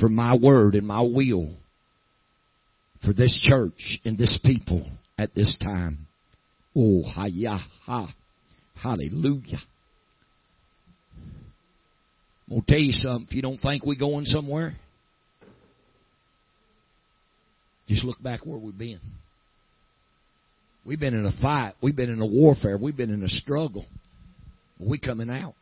for 0.00 0.08
my 0.08 0.36
word 0.36 0.74
and 0.74 0.86
my 0.86 1.02
will 1.02 1.54
for 3.04 3.12
this 3.12 3.38
church 3.48 3.98
and 4.04 4.16
this 4.16 4.38
people 4.44 4.88
at 5.18 5.34
this 5.34 5.56
time. 5.60 6.06
Oh, 6.74 7.02
ya, 7.26 7.58
ha. 7.84 8.14
Hallelujah. 8.80 9.58
I'm 12.48 12.56
going 12.56 12.62
to 12.62 12.72
tell 12.72 12.80
you 12.80 12.92
something. 12.92 13.26
If 13.28 13.34
you 13.34 13.42
don't 13.42 13.58
think 13.58 13.84
we're 13.84 13.98
going 13.98 14.24
somewhere, 14.24 14.76
just 17.88 18.04
look 18.04 18.22
back 18.22 18.46
where 18.46 18.58
we've 18.58 18.76
been. 18.76 19.00
We've 20.84 21.00
been 21.00 21.14
in 21.14 21.26
a 21.26 21.42
fight. 21.42 21.74
We've 21.82 21.96
been 21.96 22.10
in 22.10 22.20
a 22.20 22.26
warfare. 22.26 22.78
We've 22.78 22.96
been 22.96 23.12
in 23.12 23.24
a 23.24 23.28
struggle. 23.28 23.84
We 24.78 24.98
coming 24.98 25.30
out. 25.30 25.54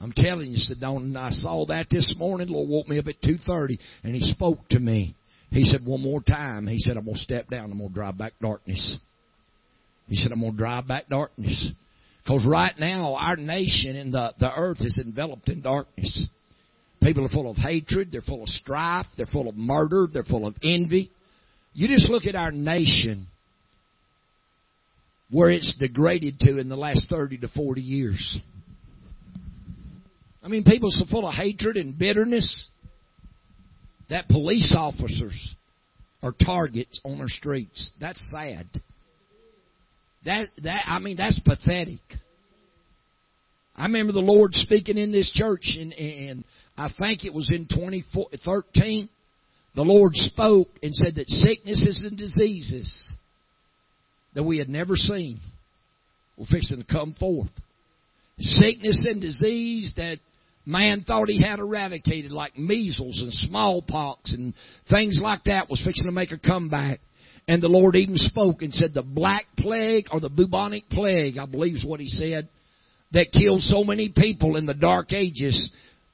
I'm 0.00 0.12
telling 0.14 0.52
you, 0.52 0.58
Sedona, 0.58 1.16
I 1.16 1.30
saw 1.30 1.66
that 1.66 1.86
this 1.90 2.14
morning. 2.16 2.48
Lord 2.48 2.68
woke 2.68 2.86
me 2.86 3.00
up 3.00 3.08
at 3.08 3.20
2.30 3.20 3.78
and 4.04 4.14
He 4.14 4.20
spoke 4.20 4.60
to 4.70 4.78
me. 4.78 5.16
He 5.50 5.64
said, 5.64 5.80
one 5.84 6.02
more 6.02 6.22
time. 6.22 6.66
He 6.66 6.78
said, 6.78 6.96
I'm 6.96 7.06
going 7.06 7.16
to 7.16 7.20
step 7.20 7.48
down. 7.48 7.72
I'm 7.72 7.78
going 7.78 7.88
to 7.88 7.94
drive 7.94 8.18
back 8.18 8.34
darkness. 8.40 8.98
He 10.06 10.14
said, 10.14 10.30
I'm 10.30 10.40
going 10.40 10.52
to 10.52 10.58
drive 10.58 10.86
back 10.86 11.08
darkness. 11.08 11.72
Because 12.28 12.46
right 12.46 12.78
now, 12.78 13.14
our 13.14 13.36
nation 13.36 13.96
and 13.96 14.12
the, 14.12 14.34
the 14.38 14.52
earth 14.54 14.82
is 14.82 15.00
enveloped 15.02 15.48
in 15.48 15.62
darkness. 15.62 16.26
People 17.02 17.24
are 17.24 17.30
full 17.30 17.50
of 17.50 17.56
hatred. 17.56 18.10
They're 18.12 18.20
full 18.20 18.42
of 18.42 18.50
strife. 18.50 19.06
They're 19.16 19.24
full 19.24 19.48
of 19.48 19.56
murder. 19.56 20.06
They're 20.12 20.24
full 20.24 20.46
of 20.46 20.54
envy. 20.62 21.10
You 21.72 21.88
just 21.88 22.10
look 22.10 22.26
at 22.26 22.34
our 22.34 22.50
nation 22.50 23.28
where 25.30 25.48
it's 25.48 25.74
degraded 25.80 26.38
to 26.40 26.58
in 26.58 26.68
the 26.68 26.76
last 26.76 27.08
30 27.08 27.38
to 27.38 27.48
40 27.48 27.80
years. 27.80 28.38
I 30.42 30.48
mean, 30.48 30.64
people 30.64 30.90
so 30.90 31.06
full 31.10 31.26
of 31.26 31.32
hatred 31.34 31.78
and 31.78 31.98
bitterness 31.98 32.68
that 34.10 34.28
police 34.28 34.74
officers 34.76 35.54
are 36.22 36.34
targets 36.44 37.00
on 37.06 37.22
our 37.22 37.28
streets. 37.28 37.92
That's 37.98 38.20
sad. 38.30 38.66
That 40.24 40.46
that 40.62 40.84
I 40.86 40.98
mean 40.98 41.16
that's 41.16 41.40
pathetic. 41.40 42.00
I 43.76 43.84
remember 43.84 44.12
the 44.12 44.18
Lord 44.18 44.54
speaking 44.54 44.98
in 44.98 45.12
this 45.12 45.30
church, 45.32 45.76
and, 45.78 45.92
and 45.92 46.44
I 46.76 46.88
think 46.98 47.24
it 47.24 47.32
was 47.32 47.48
in 47.48 47.68
2013. 47.72 49.08
The 49.76 49.82
Lord 49.82 50.16
spoke 50.16 50.68
and 50.82 50.92
said 50.92 51.14
that 51.14 51.28
sicknesses 51.28 52.04
and 52.08 52.18
diseases 52.18 53.12
that 54.34 54.42
we 54.42 54.58
had 54.58 54.68
never 54.68 54.96
seen 54.96 55.38
were 56.36 56.46
fixing 56.46 56.78
to 56.78 56.92
come 56.92 57.14
forth. 57.14 57.50
Sickness 58.40 59.06
and 59.08 59.20
disease 59.20 59.94
that 59.96 60.18
man 60.66 61.04
thought 61.06 61.28
he 61.28 61.42
had 61.42 61.60
eradicated, 61.60 62.32
like 62.32 62.58
measles 62.58 63.20
and 63.20 63.32
smallpox 63.32 64.32
and 64.32 64.54
things 64.90 65.20
like 65.22 65.44
that, 65.44 65.70
was 65.70 65.80
fixing 65.84 66.06
to 66.06 66.12
make 66.12 66.32
a 66.32 66.38
comeback. 66.38 67.00
And 67.48 67.62
the 67.62 67.68
Lord 67.68 67.96
even 67.96 68.18
spoke 68.18 68.60
and 68.60 68.74
said 68.74 68.92
the 68.92 69.02
black 69.02 69.46
plague 69.56 70.04
or 70.12 70.20
the 70.20 70.28
bubonic 70.28 70.90
plague, 70.90 71.38
I 71.38 71.46
believe 71.46 71.76
is 71.76 71.84
what 71.84 71.98
he 71.98 72.06
said, 72.06 72.46
that 73.12 73.32
killed 73.32 73.62
so 73.62 73.82
many 73.84 74.12
people 74.14 74.56
in 74.56 74.66
the 74.66 74.74
dark 74.74 75.14
ages. 75.14 75.70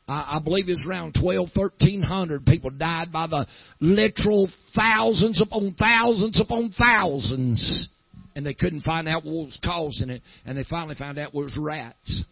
I, 0.06 0.36
I 0.36 0.38
believe 0.38 0.68
it 0.68 0.74
was 0.74 0.86
around 0.88 1.16
12, 1.20 1.48
1300 1.52 2.46
people 2.46 2.70
died 2.70 3.10
by 3.12 3.26
the 3.26 3.46
literal 3.80 4.48
thousands 4.76 5.42
upon 5.42 5.74
thousands 5.76 6.40
upon 6.40 6.72
thousands. 6.78 7.88
And 8.36 8.46
they 8.46 8.54
couldn't 8.54 8.82
find 8.82 9.08
out 9.08 9.24
what 9.24 9.46
was 9.46 9.58
causing 9.64 10.10
it. 10.10 10.22
And 10.46 10.56
they 10.56 10.64
finally 10.70 10.94
found 10.94 11.18
out 11.18 11.30
it 11.30 11.34
was 11.34 11.58
rats. 11.60 12.22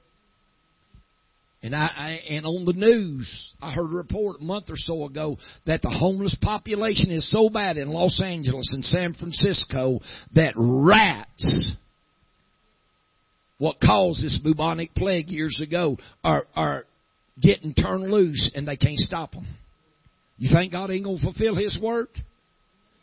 And 1.62 1.76
I, 1.76 1.86
I 1.96 2.10
and 2.30 2.44
on 2.44 2.64
the 2.64 2.72
news, 2.72 3.54
I 3.62 3.72
heard 3.72 3.92
a 3.92 3.96
report 3.96 4.40
a 4.40 4.44
month 4.44 4.66
or 4.68 4.76
so 4.76 5.04
ago 5.04 5.38
that 5.64 5.80
the 5.80 5.90
homeless 5.90 6.36
population 6.42 7.12
is 7.12 7.30
so 7.30 7.48
bad 7.48 7.76
in 7.76 7.88
Los 7.88 8.20
Angeles 8.20 8.72
and 8.72 8.84
San 8.84 9.14
Francisco 9.14 10.00
that 10.34 10.54
rats, 10.56 11.72
what 13.58 13.80
caused 13.80 14.24
this 14.24 14.40
bubonic 14.42 14.92
plague 14.96 15.28
years 15.28 15.60
ago, 15.62 15.98
are 16.24 16.44
are 16.56 16.84
getting 17.40 17.74
turned 17.74 18.10
loose 18.10 18.50
and 18.56 18.66
they 18.66 18.76
can't 18.76 18.98
stop 18.98 19.30
them. 19.30 19.46
You 20.38 20.52
think 20.52 20.72
God 20.72 20.90
ain't 20.90 21.04
gonna 21.04 21.18
fulfill 21.18 21.54
His 21.54 21.78
word? 21.80 22.08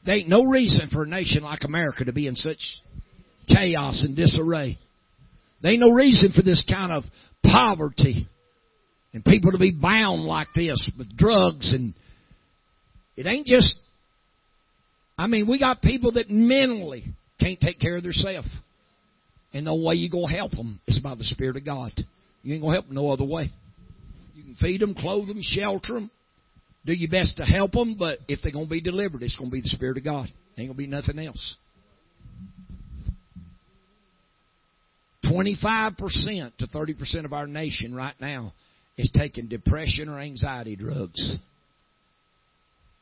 There 0.05 0.15
ain't 0.15 0.27
no 0.27 0.43
reason 0.43 0.89
for 0.89 1.03
a 1.03 1.07
nation 1.07 1.43
like 1.43 1.63
America 1.63 2.03
to 2.03 2.11
be 2.11 2.27
in 2.27 2.35
such 2.35 2.59
chaos 3.47 4.03
and 4.05 4.17
disarray. 4.17 4.77
There 5.61 5.71
ain't 5.71 5.79
no 5.79 5.91
reason 5.91 6.33
for 6.33 6.41
this 6.41 6.65
kind 6.69 6.91
of 6.91 7.03
poverty 7.43 8.27
and 9.13 9.23
people 9.25 9.51
to 9.51 9.57
be 9.57 9.71
bound 9.71 10.21
like 10.23 10.47
this 10.55 10.91
with 10.97 11.15
drugs 11.17 11.73
and 11.73 11.93
it 13.17 13.25
ain't 13.25 13.47
just 13.47 13.79
I 15.19 15.27
mean, 15.27 15.47
we 15.49 15.59
got 15.59 15.81
people 15.81 16.13
that 16.13 16.29
mentally 16.29 17.03
can't 17.41 17.59
take 17.59 17.77
care 17.77 17.97
of 17.97 18.03
themselves. 18.03 18.47
And 19.53 19.67
the 19.67 19.75
way 19.75 19.95
you 19.95 20.09
gonna 20.09 20.33
help 20.33 20.51
them 20.51 20.79
is 20.87 21.01
by 21.03 21.13
the 21.15 21.25
Spirit 21.25 21.57
of 21.57 21.65
God. 21.65 21.91
You 22.41 22.53
ain't 22.53 22.63
gonna 22.63 22.75
help 22.75 22.85
them 22.85 22.95
no 22.95 23.09
other 23.11 23.25
way. 23.25 23.51
You 24.33 24.43
can 24.43 24.55
feed 24.55 24.79
them, 24.79 24.95
clothe 24.95 25.27
them, 25.27 25.39
shelter 25.41 25.95
them, 25.95 26.09
do 26.85 26.93
your 26.93 27.11
best 27.11 27.35
to 27.35 27.43
help 27.43 27.73
them, 27.73 27.95
but 27.99 28.19
if 28.29 28.39
they're 28.41 28.53
gonna 28.53 28.65
be 28.65 28.79
delivered, 28.79 29.21
it's 29.21 29.35
gonna 29.35 29.51
be 29.51 29.59
the 29.59 29.67
Spirit 29.67 29.97
of 29.97 30.05
God. 30.05 30.27
It 30.27 30.61
ain't 30.61 30.69
gonna 30.69 30.77
be 30.77 30.87
nothing 30.87 31.19
else. 31.19 31.57
25% 35.25 35.97
to 36.59 36.67
30% 36.67 37.25
of 37.25 37.33
our 37.33 37.45
nation 37.45 37.93
right 37.93 38.15
now 38.21 38.53
is 38.99 39.09
taking 39.17 39.47
depression 39.47 40.09
or 40.09 40.19
anxiety 40.19 40.75
drugs. 40.75 41.37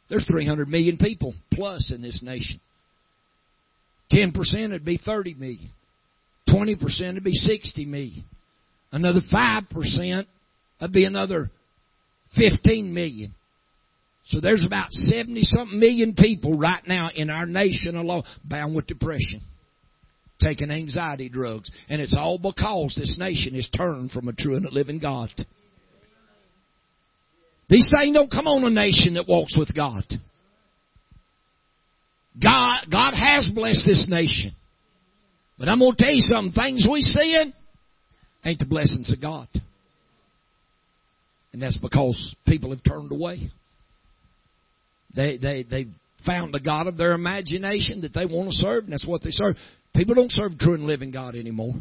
There's 0.10 0.28
300 0.28 0.68
million 0.70 0.98
people 0.98 1.34
plus 1.52 1.92
in 1.94 2.04
this 2.04 2.22
nation. 2.24 2.60
10% 4.14 4.72
would 4.72 4.86
be 4.86 5.00
30 5.04 5.34
million. 5.34 5.72
20% 6.48 7.16
would 7.16 7.24
be 7.24 7.34
60 7.34 7.86
million. 7.86 8.24
Another 8.92 9.22
5% 9.34 10.26
would 10.82 10.94
be 10.94 11.06
another 11.06 11.50
15 12.38 12.94
million. 12.94 13.34
So 14.28 14.40
there's 14.40 14.66
about 14.66 14.92
70 14.92 15.42
something 15.42 15.80
million 15.80 16.14
people 16.14 16.60
right 16.60 16.86
now 16.88 17.10
in 17.14 17.32
our 17.32 17.48
nation 17.48 17.96
alone 17.96 18.24
bound 18.44 18.76
with 18.76 18.86
depression, 18.86 19.42
taking 20.40 20.70
anxiety 20.70 21.28
drugs. 21.28 21.72
And 21.90 22.02
it's 22.02 22.16
all 22.18 22.38
because 22.38 22.94
this 22.96 23.18
nation 23.18 23.56
is 23.56 23.68
turned 23.76 24.12
from 24.12 24.28
a 24.28 24.34
true 24.34 24.58
and 24.58 24.66
a 24.66 24.70
living 24.72 25.00
God. 25.00 25.30
These 27.70 27.92
things 27.94 28.16
don't 28.16 28.32
come 28.32 28.48
on 28.48 28.64
a 28.64 28.70
nation 28.70 29.16
that 29.16 29.28
walks 29.28 29.58
with 29.58 29.76
God. 29.76 30.04
God, 32.42 32.86
God 32.92 33.14
has 33.14 33.52
blessed 33.54 33.86
this 33.86 34.08
nation. 34.10 34.52
But 35.58 35.70
I'm 35.70 35.80
going 35.80 35.92
to 35.92 35.98
tell 35.98 36.14
you 36.14 36.22
something. 36.22 36.54
Things 36.54 36.88
we 36.90 37.02
seeing 37.02 37.52
ain't 38.46 38.60
the 38.60 38.66
blessings 38.66 39.12
of 39.12 39.22
God. 39.22 39.48
And 41.52 41.62
that's 41.62 41.78
because 41.78 42.36
people 42.46 42.70
have 42.70 42.84
turned 42.84 43.12
away. 43.12 43.50
They, 45.16 45.38
they, 45.38 45.64
they 45.64 45.88
found 46.26 46.54
the 46.54 46.60
God 46.60 46.88
of 46.88 46.98
their 46.98 47.14
imagination 47.14 48.02
that 48.02 48.14
they 48.14 48.26
want 48.26 48.50
to 48.50 48.56
serve, 48.56 48.84
and 48.84 48.94
that's 48.94 49.08
what 49.08 49.24
they 49.24 49.32
serve. 49.32 49.56
People 49.96 50.14
don't 50.14 50.32
serve 50.32 50.58
true 50.60 50.76
and 50.76 50.86
living 50.86 51.10
God 51.10 51.36
anymore. 51.36 51.74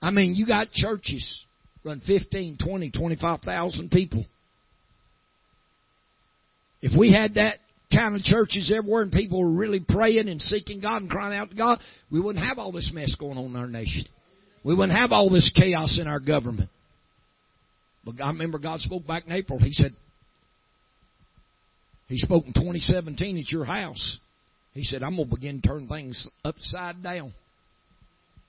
I 0.00 0.10
mean, 0.10 0.34
you 0.34 0.46
got 0.46 0.72
churches 0.72 1.44
run 1.84 2.00
15, 2.06 2.58
20, 2.64 2.90
25,000 2.90 3.90
people. 3.90 4.24
If 6.80 6.98
we 6.98 7.12
had 7.12 7.34
that 7.34 7.58
kind 7.92 8.16
of 8.16 8.22
churches 8.22 8.72
everywhere 8.74 9.02
and 9.02 9.12
people 9.12 9.40
were 9.40 9.56
really 9.56 9.80
praying 9.86 10.28
and 10.28 10.40
seeking 10.40 10.80
God 10.80 11.02
and 11.02 11.10
crying 11.10 11.38
out 11.38 11.50
to 11.50 11.56
God, 11.56 11.78
we 12.10 12.20
wouldn't 12.20 12.44
have 12.44 12.58
all 12.58 12.72
this 12.72 12.90
mess 12.92 13.14
going 13.18 13.38
on 13.38 13.46
in 13.46 13.56
our 13.56 13.68
nation. 13.68 14.04
We 14.64 14.74
wouldn't 14.74 14.96
have 14.96 15.12
all 15.12 15.30
this 15.30 15.52
chaos 15.54 15.98
in 16.00 16.08
our 16.08 16.20
government. 16.20 16.70
But 18.04 18.20
I 18.22 18.28
remember 18.28 18.58
God 18.58 18.80
spoke 18.80 19.06
back 19.06 19.26
in 19.26 19.32
April. 19.32 19.58
He 19.58 19.72
said, 19.72 19.92
He 22.08 22.16
spoke 22.16 22.46
in 22.46 22.52
2017 22.52 23.38
at 23.38 23.50
your 23.50 23.64
house. 23.64 24.18
He 24.74 24.82
said, 24.82 25.02
I'm 25.02 25.16
going 25.16 25.28
to 25.28 25.34
begin 25.34 25.60
to 25.60 25.68
turn 25.68 25.86
things 25.86 26.28
upside 26.44 27.02
down. 27.02 27.32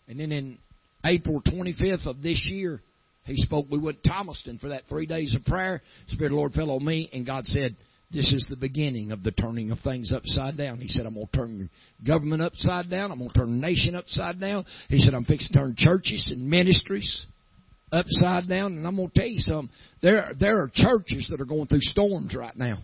And 0.07 0.19
then 0.19 0.31
in 0.31 0.57
April 1.05 1.41
25th 1.41 2.07
of 2.07 2.21
this 2.21 2.47
year, 2.49 2.81
he 3.25 3.37
spoke. 3.37 3.67
We 3.69 3.79
went 3.79 4.03
to 4.03 4.09
Thomaston 4.09 4.57
for 4.57 4.69
that 4.69 4.83
three 4.89 5.05
days 5.05 5.35
of 5.35 5.45
prayer. 5.45 5.81
Spirit 6.07 6.27
of 6.27 6.31
the 6.31 6.37
Lord 6.37 6.53
fell 6.53 6.71
on 6.71 6.83
me, 6.83 7.09
and 7.13 7.25
God 7.25 7.45
said, 7.45 7.75
This 8.11 8.33
is 8.33 8.45
the 8.49 8.57
beginning 8.57 9.11
of 9.11 9.23
the 9.23 9.31
turning 9.31 9.71
of 9.71 9.79
things 9.79 10.11
upside 10.13 10.57
down. 10.57 10.79
He 10.79 10.89
said, 10.89 11.05
I'm 11.05 11.13
going 11.13 11.27
to 11.27 11.37
turn 11.37 11.69
government 12.05 12.41
upside 12.41 12.89
down. 12.89 13.11
I'm 13.11 13.19
going 13.19 13.31
to 13.31 13.39
turn 13.39 13.61
nation 13.61 13.95
upside 13.95 14.39
down. 14.39 14.65
He 14.89 14.99
said, 14.99 15.13
I'm 15.13 15.25
fixing 15.25 15.53
to 15.53 15.59
turn 15.59 15.75
churches 15.77 16.29
and 16.31 16.49
ministries 16.49 17.25
upside 17.93 18.49
down. 18.49 18.77
And 18.77 18.85
I'm 18.85 18.95
going 18.97 19.09
to 19.09 19.19
tell 19.19 19.29
you 19.29 19.39
something. 19.39 19.73
There, 20.01 20.33
there 20.37 20.61
are 20.61 20.71
churches 20.73 21.29
that 21.31 21.39
are 21.39 21.45
going 21.45 21.67
through 21.67 21.81
storms 21.81 22.35
right 22.35 22.55
now. 22.57 22.79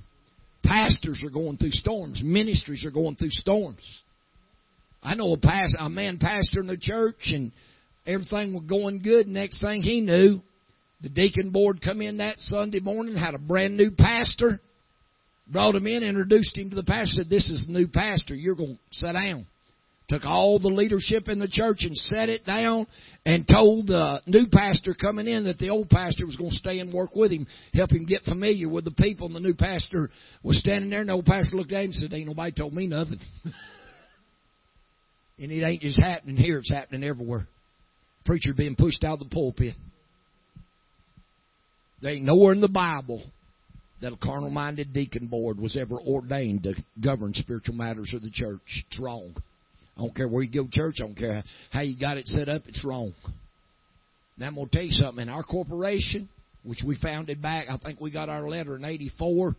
Pastors 0.64 1.22
are 1.26 1.32
going 1.32 1.58
through 1.58 1.72
storms. 1.72 2.22
Ministries 2.24 2.86
are 2.86 2.92
going 2.92 3.16
through 3.16 3.32
storms. 3.32 3.82
I 5.02 5.16
know 5.16 5.34
a, 5.34 5.38
past, 5.38 5.76
a 5.80 5.90
man 5.90 6.18
pastor 6.18 6.60
in 6.60 6.68
the 6.68 6.78
church, 6.78 7.32
and 7.34 7.52
everything 8.10 8.54
was 8.54 8.64
going 8.68 9.02
good. 9.02 9.28
Next 9.28 9.62
thing 9.62 9.82
he 9.82 10.02
knew, 10.02 10.42
the 11.02 11.10
deacon 11.10 11.52
board 11.52 11.82
come 11.82 12.02
in 12.02 12.18
that 12.18 12.40
Sunday 12.40 12.80
morning, 12.80 13.16
had 13.16 13.36
a 13.36 13.40
brand 13.40 13.78
new 13.78 13.92
pastor, 13.92 14.60
brought 15.48 15.76
him 15.76 15.88
in, 15.88 16.04
introduced 16.04 16.58
him 16.58 16.70
to 16.72 16.76
the 16.76 16.84
pastor, 16.84 17.24
said, 17.24 17.30
This 17.30 17.50
is 17.50 17.66
the 17.68 17.74
new 17.74 17.88
pastor. 17.88 18.36
You're 18.36 18.56
going 18.56 18.76
to 18.76 18.80
sit 18.92 19.14
down. 19.14 19.46
Took 20.10 20.26
all 20.26 20.58
the 20.58 20.70
leadership 20.70 21.28
in 21.30 21.38
the 21.38 21.48
church 21.48 21.82
and 21.82 21.96
set 21.96 22.30
it 22.30 22.44
down 22.44 22.88
and 23.28 23.48
told 23.48 23.86
the 23.88 24.22
new 24.26 24.48
pastor 24.52 24.96
coming 25.00 25.28
in 25.28 25.44
that 25.44 25.60
the 25.60 25.70
old 25.70 25.88
pastor 25.88 26.26
was 26.26 26.36
going 26.36 26.50
to 26.50 26.56
stay 26.56 26.80
and 26.80 26.92
work 26.92 27.16
with 27.16 27.32
him, 27.32 27.46
help 27.76 27.92
him 27.92 28.06
get 28.06 28.24
familiar 28.24 28.68
with 28.68 28.86
the 28.86 28.92
people. 28.92 29.28
And 29.28 29.36
the 29.36 29.40
new 29.40 29.54
pastor 29.54 30.10
was 30.42 30.58
standing 30.58 30.90
there, 30.90 31.02
and 31.02 31.10
the 31.10 31.14
old 31.14 31.28
pastor 31.28 31.56
looked 31.56 31.72
at 31.72 31.84
him 31.84 31.92
and 31.92 31.94
said, 31.94 32.14
Ain't 32.14 32.28
nobody 32.28 32.52
told 32.52 32.74
me 32.74 32.88
nothing. 32.88 33.20
and 35.38 35.52
it 35.52 35.64
ain't 35.64 35.84
just 35.84 36.02
happening 36.02 36.38
here, 36.38 36.58
it's 36.58 36.74
happening 36.74 37.04
everywhere 37.04 37.48
preacher 38.26 38.54
being 38.56 38.76
pushed 38.76 39.04
out 39.04 39.22
of 39.22 39.30
the 39.30 39.34
pulpit. 39.34 39.76
There 42.02 42.12
ain't 42.12 42.26
nowhere 42.26 42.54
in 42.54 42.62
the 42.62 42.70
Bible 42.70 43.24
that 44.02 44.14
a 44.14 44.18
carnal 44.18 44.50
minded 44.50 44.94
deacon 44.94 45.28
board 45.28 45.60
was 45.60 45.78
ever 45.78 46.00
ordained 46.00 46.64
to 46.64 46.74
govern 47.04 47.34
spiritual 47.34 47.76
matters 47.76 48.12
of 48.14 48.22
the 48.22 48.32
church. 48.32 48.62
It's 48.88 49.00
wrong. 49.00 49.36
I 49.98 50.02
don't 50.02 50.16
care 50.16 50.28
where 50.28 50.44
you 50.44 50.52
go 50.52 50.66
to 50.66 50.72
church, 50.72 50.96
I 51.00 51.06
don't 51.06 51.18
care 51.18 51.44
how 51.72 51.82
you 51.82 52.00
got 52.00 52.18
it 52.18 52.26
set 52.28 52.48
up, 52.48 52.62
it's 52.68 52.86
wrong. 52.86 53.14
Now 54.38 54.48
I'm 54.48 54.56
to 54.56 54.68
tell 54.72 54.84
you 54.84 54.92
something. 54.92 55.24
In 55.24 55.30
our 55.30 55.44
corporation, 55.44 56.30
which 56.64 56.80
we 56.86 56.98
founded 57.02 57.42
back, 57.42 57.68
I 57.70 57.78
think 57.78 58.00
we 58.00 58.10
got 58.10 58.30
our 58.30 58.48
letter 58.48 58.78
in 58.78 58.86
84. 58.86 59.56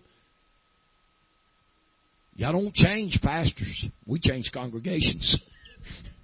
Y'all 2.36 2.52
don't 2.52 2.74
change 2.74 3.18
pastors. 3.22 3.86
We 4.06 4.18
change 4.18 4.50
congregations. 4.54 5.38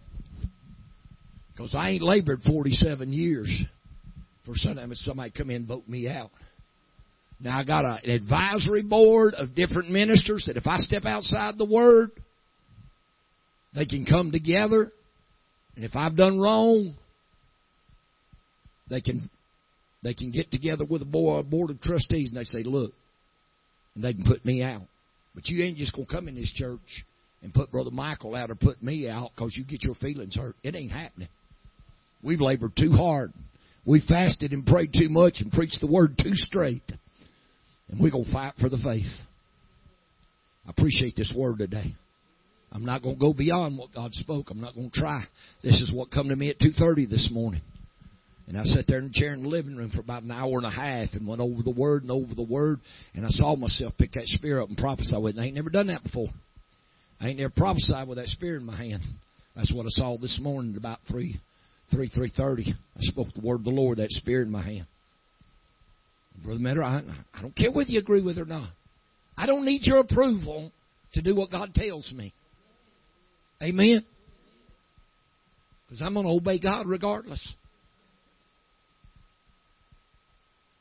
Because 1.56 1.74
I 1.74 1.90
ain't 1.90 2.02
labored 2.02 2.40
47 2.42 3.12
years 3.12 3.64
for 4.44 4.52
sometimes 4.56 5.00
somebody 5.04 5.30
come 5.30 5.48
in 5.48 5.56
and 5.56 5.66
vote 5.66 5.88
me 5.88 6.06
out. 6.06 6.30
Now 7.40 7.58
I 7.58 7.64
got 7.64 7.84
an 7.84 8.10
advisory 8.10 8.82
board 8.82 9.34
of 9.34 9.54
different 9.54 9.90
ministers 9.90 10.44
that 10.46 10.56
if 10.56 10.66
I 10.66 10.76
step 10.78 11.04
outside 11.06 11.56
the 11.56 11.64
Word, 11.64 12.10
they 13.74 13.86
can 13.86 14.04
come 14.04 14.32
together. 14.32 14.92
And 15.76 15.84
if 15.84 15.94
I've 15.94 16.16
done 16.16 16.38
wrong, 16.38 16.94
they 18.88 19.00
can 19.00 19.30
they 20.02 20.14
can 20.14 20.30
get 20.30 20.50
together 20.50 20.84
with 20.84 21.02
a 21.02 21.06
board, 21.06 21.50
board 21.50 21.70
of 21.70 21.80
trustees 21.80 22.28
and 22.28 22.36
they 22.36 22.44
say, 22.44 22.62
look, 22.62 22.92
and 23.94 24.04
they 24.04 24.12
can 24.12 24.24
put 24.24 24.44
me 24.44 24.62
out. 24.62 24.82
But 25.34 25.48
you 25.48 25.64
ain't 25.64 25.78
just 25.78 25.94
going 25.94 26.06
to 26.06 26.14
come 26.14 26.28
in 26.28 26.34
this 26.34 26.52
church 26.52 27.04
and 27.42 27.52
put 27.52 27.72
Brother 27.72 27.90
Michael 27.90 28.34
out 28.34 28.50
or 28.50 28.54
put 28.54 28.82
me 28.82 29.08
out 29.08 29.30
because 29.34 29.56
you 29.56 29.64
get 29.64 29.82
your 29.82 29.94
feelings 29.96 30.36
hurt. 30.36 30.54
It 30.62 30.76
ain't 30.76 30.92
happening. 30.92 31.28
We've 32.26 32.40
labored 32.40 32.72
too 32.76 32.90
hard. 32.90 33.32
We 33.84 34.02
fasted 34.06 34.52
and 34.52 34.66
prayed 34.66 34.92
too 34.92 35.08
much 35.08 35.36
and 35.38 35.52
preached 35.52 35.80
the 35.80 35.86
word 35.86 36.18
too 36.20 36.34
straight. 36.34 36.82
And 37.88 38.00
we're 38.00 38.10
going 38.10 38.24
to 38.24 38.32
fight 38.32 38.54
for 38.60 38.68
the 38.68 38.78
faith. 38.78 39.06
I 40.66 40.70
appreciate 40.70 41.14
this 41.14 41.32
word 41.36 41.58
today. 41.58 41.94
I'm 42.72 42.84
not 42.84 43.02
going 43.02 43.14
to 43.14 43.20
go 43.20 43.32
beyond 43.32 43.78
what 43.78 43.94
God 43.94 44.12
spoke. 44.12 44.50
I'm 44.50 44.60
not 44.60 44.74
going 44.74 44.90
to 44.90 45.00
try. 45.00 45.22
This 45.62 45.80
is 45.80 45.92
what 45.94 46.10
come 46.10 46.28
to 46.30 46.36
me 46.36 46.50
at 46.50 46.58
2:30 46.58 47.08
this 47.08 47.30
morning. 47.32 47.62
And 48.48 48.58
I 48.58 48.64
sat 48.64 48.86
there 48.88 48.98
in 48.98 49.08
the 49.08 49.12
chair 49.12 49.32
in 49.32 49.44
the 49.44 49.48
living 49.48 49.76
room 49.76 49.90
for 49.90 50.00
about 50.00 50.24
an 50.24 50.32
hour 50.32 50.58
and 50.58 50.66
a 50.66 50.70
half 50.70 51.14
and 51.14 51.26
went 51.26 51.40
over 51.40 51.62
the 51.62 51.70
word 51.70 52.02
and 52.02 52.10
over 52.10 52.34
the 52.34 52.42
word. 52.42 52.80
And 53.14 53.24
I 53.24 53.28
saw 53.30 53.54
myself 53.54 53.94
pick 53.98 54.12
that 54.12 54.26
spear 54.26 54.60
up 54.60 54.68
and 54.68 54.76
prophesy 54.76 55.16
with 55.16 55.34
it. 55.34 55.36
And 55.36 55.44
I 55.44 55.46
ain't 55.46 55.56
never 55.56 55.70
done 55.70 55.88
that 55.88 56.02
before. 56.02 56.28
I 57.20 57.28
ain't 57.28 57.38
never 57.38 57.52
prophesied 57.56 58.08
with 58.08 58.18
that 58.18 58.26
spear 58.26 58.56
in 58.56 58.64
my 58.64 58.76
hand. 58.76 59.02
That's 59.54 59.72
what 59.72 59.86
I 59.86 59.90
saw 59.90 60.16
this 60.18 60.38
morning 60.42 60.72
at 60.72 60.78
about 60.78 60.98
three, 61.08 61.40
three, 61.90 62.08
three 62.08 62.32
thirty. 62.36 62.74
I 62.96 63.00
spoke 63.00 63.28
the 63.34 63.40
word 63.40 63.60
of 63.60 63.64
the 63.64 63.70
Lord, 63.70 63.98
that 63.98 64.10
spear 64.10 64.42
in 64.42 64.50
my 64.50 64.62
hand. 64.62 64.86
Brother 66.44 66.60
Matter, 66.60 66.82
I, 66.82 67.02
I 67.34 67.42
don't 67.42 67.56
care 67.56 67.72
whether 67.72 67.90
you 67.90 67.98
agree 67.98 68.22
with 68.22 68.38
it 68.38 68.42
or 68.42 68.46
not. 68.46 68.68
I 69.36 69.46
don't 69.46 69.64
need 69.64 69.82
your 69.84 69.98
approval 69.98 70.70
to 71.14 71.22
do 71.22 71.34
what 71.34 71.50
God 71.50 71.74
tells 71.74 72.12
me. 72.12 72.32
Amen. 73.62 74.04
Because 75.86 76.02
I'm 76.02 76.14
going 76.14 76.26
to 76.26 76.32
obey 76.32 76.58
God 76.58 76.86
regardless. 76.86 77.54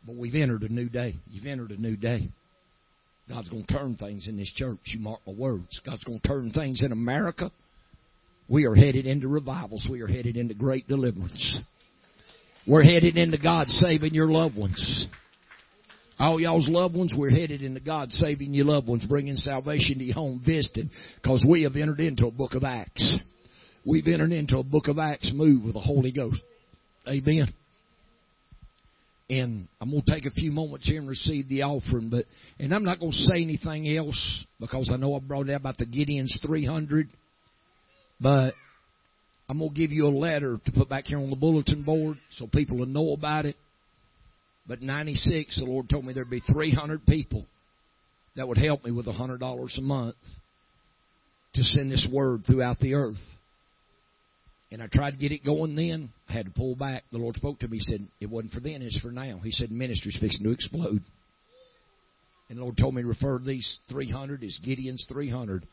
But 0.05 0.15
we've 0.15 0.35
entered 0.35 0.63
a 0.63 0.69
new 0.69 0.89
day. 0.89 1.15
You've 1.27 1.45
entered 1.45 1.71
a 1.71 1.81
new 1.81 1.95
day. 1.95 2.29
God's 3.29 3.49
going 3.49 3.65
to 3.65 3.73
turn 3.73 3.95
things 3.95 4.27
in 4.27 4.37
this 4.37 4.51
church. 4.55 4.79
You 4.85 4.99
mark 4.99 5.19
my 5.25 5.33
words. 5.33 5.79
God's 5.85 6.03
going 6.03 6.19
to 6.19 6.27
turn 6.27 6.51
things 6.51 6.81
in 6.83 6.91
America. 6.91 7.51
We 8.47 8.65
are 8.65 8.75
headed 8.75 9.05
into 9.05 9.27
revivals. 9.27 9.87
We 9.89 10.01
are 10.01 10.07
headed 10.07 10.37
into 10.37 10.53
great 10.53 10.87
deliverance. 10.87 11.59
We're 12.67 12.83
headed 12.83 13.17
into 13.17 13.37
God 13.37 13.67
saving 13.67 14.13
your 14.13 14.27
loved 14.27 14.57
ones. 14.57 15.07
All 16.17 16.39
y'all's 16.39 16.69
loved 16.69 16.95
ones, 16.95 17.13
we're 17.15 17.29
headed 17.29 17.61
into 17.61 17.81
God 17.81 18.09
saving 18.11 18.53
your 18.53 18.65
loved 18.65 18.87
ones, 18.87 19.05
bringing 19.05 19.35
salvation 19.35 19.99
to 19.99 20.05
your 20.05 20.15
home, 20.15 20.41
visiting, 20.45 20.89
because 21.21 21.45
we 21.47 21.63
have 21.63 21.75
entered 21.75 21.99
into 21.99 22.27
a 22.27 22.31
book 22.31 22.53
of 22.53 22.63
Acts. 22.63 23.19
We've 23.85 24.07
entered 24.07 24.31
into 24.31 24.57
a 24.57 24.63
book 24.63 24.87
of 24.87 24.97
Acts 24.97 25.31
move 25.33 25.65
with 25.65 25.73
the 25.73 25.81
Holy 25.81 26.11
Ghost. 26.11 26.41
Amen. 27.07 27.53
And 29.29 29.67
I'm 29.81 29.91
going 29.91 30.03
to 30.03 30.11
take 30.11 30.25
a 30.25 30.31
few 30.31 30.51
moments 30.51 30.87
here 30.87 30.99
and 30.99 31.09
receive 31.09 31.49
the 31.49 31.63
offering, 31.63 32.09
but 32.09 32.25
and 32.59 32.73
I'm 32.73 32.83
not 32.83 32.99
going 32.99 33.11
to 33.11 33.17
say 33.17 33.41
anything 33.41 33.95
else 33.97 34.45
because 34.59 34.91
I 34.93 34.97
know 34.97 35.15
I 35.15 35.19
brought 35.19 35.49
out 35.49 35.55
about 35.55 35.77
the 35.77 35.85
Gideon's 35.85 36.39
300, 36.45 37.09
but 38.19 38.53
I'm 39.47 39.59
going 39.59 39.69
to 39.69 39.75
give 39.75 39.91
you 39.91 40.07
a 40.07 40.09
letter 40.09 40.59
to 40.63 40.71
put 40.71 40.89
back 40.89 41.05
here 41.05 41.19
on 41.19 41.29
the 41.29 41.35
bulletin 41.35 41.83
board 41.83 42.17
so 42.31 42.47
people 42.47 42.77
will 42.77 42.85
know 42.85 43.11
about 43.13 43.45
it. 43.45 43.55
But 44.67 44.81
96, 44.81 45.59
the 45.59 45.65
Lord 45.65 45.89
told 45.89 46.05
me 46.05 46.13
there'd 46.13 46.29
be 46.29 46.41
300 46.51 47.05
people 47.05 47.45
that 48.35 48.47
would 48.47 48.57
help 48.57 48.83
me 48.83 48.91
with 48.91 49.05
$100 49.05 49.77
a 49.77 49.81
month 49.81 50.15
to 51.53 51.63
send 51.63 51.91
this 51.91 52.07
word 52.11 52.43
throughout 52.45 52.79
the 52.79 52.95
earth. 52.95 53.21
And 54.71 54.81
I 54.81 54.87
tried 54.91 55.11
to 55.11 55.17
get 55.17 55.31
it 55.31 55.45
going 55.45 55.75
then. 55.75 56.09
I 56.27 56.33
had 56.33 56.47
to 56.47 56.51
pull 56.51 56.75
back. 56.75 57.03
The 57.11 57.19
Lord 57.19 57.35
spoke 57.35 57.59
to 57.59 57.67
me. 57.67 57.77
He 57.77 57.83
said, 57.83 58.07
It 58.19 58.29
wasn't 58.29 58.53
for 58.53 58.59
then, 58.59 58.81
it's 58.81 58.99
for 58.99 59.11
now. 59.11 59.39
He 59.43 59.51
said, 59.51 59.71
Ministry's 59.71 60.17
fixing 60.19 60.43
to 60.43 60.51
explode. 60.51 61.01
And 62.49 62.57
the 62.57 62.63
Lord 62.63 62.77
told 62.77 62.95
me 62.95 63.03
to 63.03 63.07
refer 63.07 63.37
to 63.37 63.45
these 63.45 63.79
300 63.89 64.43
as 64.43 64.59
Gideon's 64.63 65.05
300. 65.11 65.65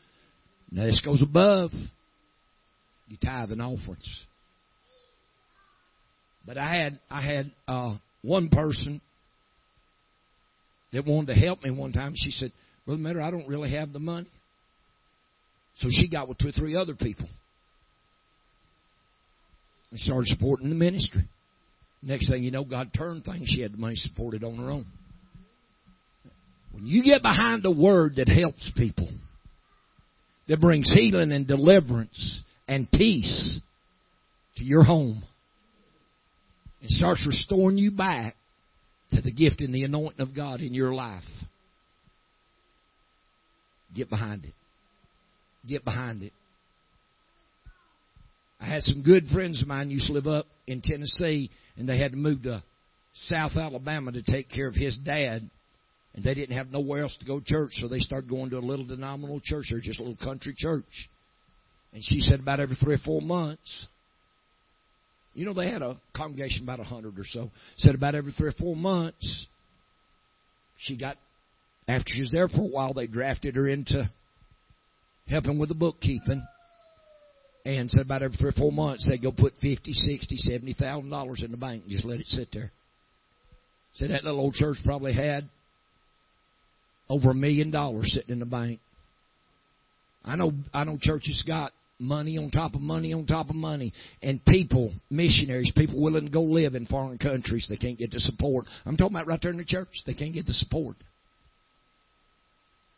Now 0.71 0.83
this 0.83 1.01
goes 1.03 1.21
above 1.21 1.71
your 3.07 3.19
tithe 3.23 3.51
and 3.51 3.61
offerings. 3.61 4.25
But 6.45 6.57
I 6.57 6.75
had 6.75 6.99
I 7.09 7.21
had 7.21 7.51
uh, 7.67 7.95
one 8.21 8.49
person 8.49 9.01
that 10.91 11.05
wanted 11.05 11.33
to 11.33 11.39
help 11.39 11.63
me 11.63 11.71
one 11.71 11.91
time. 11.91 12.13
She 12.15 12.31
said, 12.31 12.51
Brother 12.85 13.01
Matter, 13.01 13.21
I 13.21 13.31
don't 13.31 13.47
really 13.47 13.71
have 13.71 13.93
the 13.93 13.99
money. 13.99 14.27
So 15.77 15.87
she 15.89 16.09
got 16.09 16.27
with 16.27 16.37
two 16.37 16.49
or 16.49 16.51
three 16.51 16.75
other 16.75 16.93
people 16.93 17.27
and 19.89 19.99
started 19.99 20.27
supporting 20.27 20.69
the 20.69 20.75
ministry. 20.75 21.23
Next 22.01 22.29
thing 22.29 22.43
you 22.43 22.51
know, 22.51 22.63
God 22.63 22.91
turned 22.95 23.23
things. 23.23 23.47
She 23.47 23.61
had 23.61 23.73
the 23.73 23.77
money 23.77 23.95
supported 23.95 24.43
on 24.43 24.57
her 24.57 24.69
own. 24.69 24.85
When 26.73 26.85
you 26.85 27.03
get 27.03 27.21
behind 27.21 27.65
a 27.65 27.71
word 27.71 28.15
that 28.17 28.27
helps 28.27 28.71
people, 28.75 29.07
that 30.47 30.59
brings 30.59 30.91
healing 30.91 31.31
and 31.31 31.47
deliverance 31.47 32.41
and 32.67 32.89
peace 32.91 33.59
to 34.57 34.63
your 34.63 34.83
home, 34.83 35.23
and 36.81 36.89
starts 36.89 37.25
restoring 37.27 37.77
you 37.77 37.91
back 37.91 38.35
to 39.11 39.21
the 39.21 39.31
gift 39.31 39.61
and 39.61 39.73
the 39.73 39.83
anointing 39.83 40.21
of 40.21 40.35
God 40.35 40.61
in 40.61 40.73
your 40.73 40.93
life, 40.93 41.23
get 43.95 44.09
behind 44.09 44.45
it. 44.45 44.53
Get 45.67 45.85
behind 45.85 46.23
it. 46.23 46.33
I 48.59 48.65
had 48.65 48.83
some 48.83 49.03
good 49.03 49.27
friends 49.27 49.61
of 49.61 49.67
mine 49.67 49.89
used 49.89 50.07
to 50.07 50.13
live 50.13 50.27
up 50.27 50.45
in 50.67 50.81
Tennessee, 50.81 51.49
and 51.77 51.87
they 51.87 51.97
had 51.97 52.11
to 52.11 52.17
move 52.17 52.43
to 52.43 52.63
South 53.27 53.51
Alabama 53.55 54.11
to 54.11 54.23
take 54.23 54.49
care 54.49 54.67
of 54.67 54.75
his 54.75 54.97
dad. 54.97 55.49
And 56.15 56.23
they 56.23 56.33
didn't 56.33 56.55
have 56.57 56.69
nowhere 56.69 57.03
else 57.03 57.17
to 57.19 57.25
go 57.25 57.39
to 57.39 57.45
church, 57.45 57.71
so 57.73 57.87
they 57.87 57.99
started 57.99 58.29
going 58.29 58.51
to 58.51 58.57
a 58.57 58.59
little 58.59 58.85
denominational 58.85 59.41
church 59.43 59.71
or 59.71 59.79
just 59.79 59.99
a 59.99 60.03
little 60.03 60.23
country 60.23 60.53
church. 60.55 61.09
And 61.93 62.03
she 62.03 62.19
said 62.19 62.39
about 62.39 62.59
every 62.59 62.75
three 62.75 62.95
or 62.95 62.99
four 63.05 63.21
months, 63.21 63.87
you 65.35 65.45
know, 65.45 65.53
they 65.53 65.69
had 65.69 65.81
a 65.81 65.99
congregation 66.15 66.63
about 66.63 66.79
a 66.79 66.83
hundred 66.83 67.17
or 67.17 67.25
so. 67.25 67.51
Said 67.77 67.95
about 67.95 68.15
every 68.15 68.31
three 68.31 68.49
or 68.49 68.53
four 68.53 68.75
months, 68.75 69.47
she 70.79 70.97
got, 70.97 71.17
after 71.87 72.11
she 72.13 72.21
was 72.21 72.31
there 72.31 72.47
for 72.47 72.61
a 72.61 72.67
while, 72.67 72.93
they 72.93 73.07
drafted 73.07 73.55
her 73.55 73.67
into 73.67 74.09
helping 75.27 75.59
with 75.59 75.69
the 75.69 75.75
bookkeeping. 75.75 76.45
And 77.65 77.89
said 77.89 78.05
about 78.05 78.23
every 78.23 78.35
three 78.37 78.49
or 78.49 78.53
four 78.53 78.71
months, 78.73 79.07
they'd 79.07 79.21
go 79.21 79.31
put 79.31 79.53
fifty, 79.61 79.93
sixty, 79.93 80.35
seventy 80.35 80.73
thousand 80.73 81.09
dollars 81.09 81.41
in 81.45 81.51
the 81.51 81.57
bank 81.57 81.83
and 81.83 81.91
just 81.91 82.03
let 82.03 82.19
it 82.19 82.27
sit 82.27 82.49
there. 82.51 82.71
Said 83.93 84.09
that 84.09 84.25
little 84.25 84.41
old 84.41 84.55
church 84.55 84.77
probably 84.83 85.13
had 85.13 85.47
over 87.07 87.31
a 87.31 87.35
million 87.35 87.71
dollars 87.71 88.11
sitting 88.13 88.33
in 88.33 88.39
the 88.39 88.45
bank. 88.45 88.81
I 90.25 90.35
know 90.35 90.51
I 90.73 90.83
know 90.83 90.97
churches 90.99 91.41
got 91.47 91.71
money 92.03 92.37
on 92.37 92.51
top 92.51 92.75
of 92.75 92.81
money 92.81 93.13
on 93.13 93.25
top 93.25 93.49
of 93.49 93.55
money. 93.55 93.93
And 94.21 94.43
people, 94.45 94.93
missionaries, 95.09 95.71
people 95.75 96.01
willing 96.01 96.25
to 96.25 96.31
go 96.31 96.43
live 96.43 96.75
in 96.75 96.85
foreign 96.85 97.17
countries, 97.17 97.67
they 97.69 97.77
can't 97.77 97.97
get 97.97 98.11
the 98.11 98.19
support. 98.19 98.65
I'm 98.85 98.97
talking 98.97 99.15
about 99.15 99.27
right 99.27 99.39
there 99.41 99.51
in 99.51 99.57
the 99.57 99.65
church. 99.65 100.03
They 100.05 100.13
can't 100.13 100.33
get 100.33 100.45
the 100.45 100.53
support. 100.53 100.95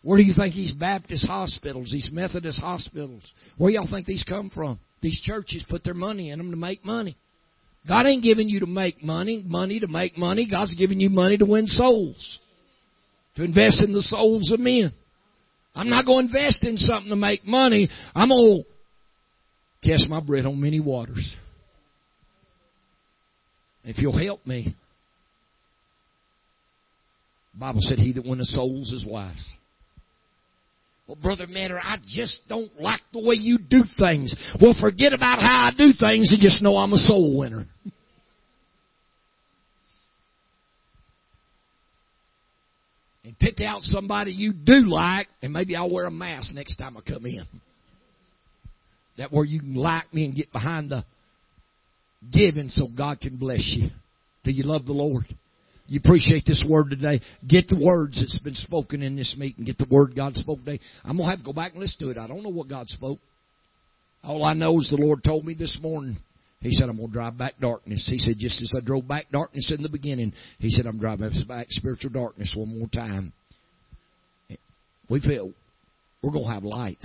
Where 0.01 0.17
do 0.17 0.23
you 0.23 0.33
think 0.37 0.53
these 0.53 0.71
Baptist 0.73 1.25
hospitals, 1.25 1.89
these 1.91 2.11
Methodist 2.13 2.59
hospitals, 2.59 3.23
where 3.57 3.71
y'all 3.71 3.87
think 3.89 4.05
these 4.05 4.23
come 4.27 4.51
from? 4.51 4.79
These 5.01 5.19
churches 5.21 5.65
put 5.67 5.83
their 5.83 5.95
money 5.95 6.29
in 6.29 6.37
them 6.37 6.51
to 6.51 6.57
make 6.57 6.85
money. 6.85 7.17
God 7.87 8.05
ain't 8.05 8.23
giving 8.23 8.49
you 8.49 8.59
to 8.59 8.65
make 8.65 9.03
money, 9.03 9.43
money 9.45 9.79
to 9.79 9.87
make 9.87 10.17
money. 10.17 10.47
God's 10.49 10.75
giving 10.75 10.99
you 10.99 11.09
money 11.09 11.37
to 11.37 11.45
win 11.45 11.67
souls, 11.67 12.39
to 13.35 13.43
invest 13.43 13.83
in 13.83 13.93
the 13.93 14.01
souls 14.01 14.51
of 14.51 14.59
men. 14.59 14.93
I'm 15.75 15.89
not 15.89 16.05
going 16.05 16.29
to 16.29 16.37
invest 16.37 16.63
in 16.63 16.77
something 16.77 17.09
to 17.09 17.15
make 17.15 17.45
money. 17.45 17.89
I'm 18.15 18.29
going 18.29 18.63
to 18.63 18.74
cast 19.85 20.09
my 20.09 20.19
bread 20.19 20.45
on 20.45 20.59
many 20.59 20.79
waters. 20.79 21.35
If 23.83 23.99
you'll 23.99 24.17
help 24.17 24.45
me, 24.47 24.75
the 27.53 27.59
Bible 27.59 27.81
said, 27.81 27.99
He 27.99 28.11
that 28.13 28.25
winneth 28.25 28.47
souls 28.47 28.91
is 28.91 29.05
wise. 29.07 29.43
Well, 31.07 31.17
Brother 31.21 31.45
Matter, 31.45 31.79
I 31.81 31.97
just 32.03 32.41
don't 32.49 32.81
like 32.81 33.01
the 33.13 33.19
way 33.19 33.35
you 33.35 33.59
do 33.59 33.83
things. 33.99 34.35
Well, 34.59 34.75
forget 34.79 35.13
about 35.13 35.39
how 35.39 35.69
I 35.69 35.71
do 35.77 35.91
things 35.97 36.31
and 36.31 36.41
just 36.41 36.63
know 36.63 36.77
I'm 36.77 36.93
a 36.93 36.97
soul 36.97 37.37
winner. 37.37 37.67
and 43.23 43.37
pick 43.39 43.61
out 43.61 43.81
somebody 43.81 44.31
you 44.31 44.53
do 44.53 44.87
like, 44.87 45.27
and 45.41 45.51
maybe 45.53 45.75
I'll 45.75 45.91
wear 45.91 46.05
a 46.05 46.11
mask 46.11 46.53
next 46.53 46.77
time 46.77 46.95
I 46.97 47.01
come 47.01 47.25
in. 47.25 47.45
That 49.17 49.31
where 49.31 49.45
you 49.45 49.59
can 49.59 49.75
like 49.75 50.13
me 50.13 50.25
and 50.25 50.35
get 50.35 50.51
behind 50.51 50.91
the 50.91 51.05
giving 52.33 52.69
so 52.69 52.87
God 52.95 53.19
can 53.21 53.37
bless 53.37 53.73
you. 53.77 53.89
Do 54.43 54.51
you 54.51 54.63
love 54.63 54.85
the 54.85 54.93
Lord? 54.93 55.25
You 55.87 55.99
appreciate 56.03 56.45
this 56.45 56.65
word 56.67 56.89
today. 56.89 57.21
Get 57.47 57.67
the 57.67 57.79
words 57.79 58.19
that's 58.19 58.39
been 58.39 58.55
spoken 58.55 59.01
in 59.03 59.15
this 59.15 59.35
meeting. 59.37 59.65
Get 59.65 59.77
the 59.77 59.87
word 59.89 60.15
God 60.15 60.35
spoke 60.35 60.59
today. 60.59 60.79
I'm 61.03 61.17
going 61.17 61.27
to 61.27 61.29
have 61.29 61.39
to 61.39 61.45
go 61.45 61.53
back 61.53 61.73
and 61.73 61.81
listen 61.81 61.99
to 62.07 62.09
it. 62.11 62.17
I 62.17 62.27
don't 62.27 62.43
know 62.43 62.49
what 62.49 62.67
God 62.67 62.87
spoke. 62.87 63.19
All 64.23 64.43
I 64.43 64.53
know 64.53 64.77
is 64.79 64.89
the 64.89 65.03
Lord 65.03 65.23
told 65.23 65.45
me 65.45 65.53
this 65.53 65.77
morning. 65.81 66.17
He 66.61 66.71
said, 66.71 66.89
I'm 66.89 66.97
going 66.97 67.09
to 67.09 67.13
drive 67.13 67.37
back 67.37 67.53
darkness. 67.61 68.07
He 68.09 68.17
said, 68.17 68.35
just 68.39 68.59
as 68.63 68.73
I 68.75 68.83
drove 68.83 69.07
back 69.07 69.27
darkness 69.31 69.71
in 69.75 69.83
the 69.83 69.89
beginning, 69.89 70.33
He 70.57 70.71
said, 70.71 70.87
I'm 70.87 70.97
driving 70.97 71.29
back 71.47 71.67
spiritual 71.69 72.09
darkness 72.09 72.55
one 72.57 72.79
more 72.79 72.87
time. 72.87 73.31
We 75.07 75.19
feel 75.19 75.53
we're 76.23 76.31
going 76.31 76.45
to 76.45 76.51
have 76.51 76.63
light. 76.63 76.97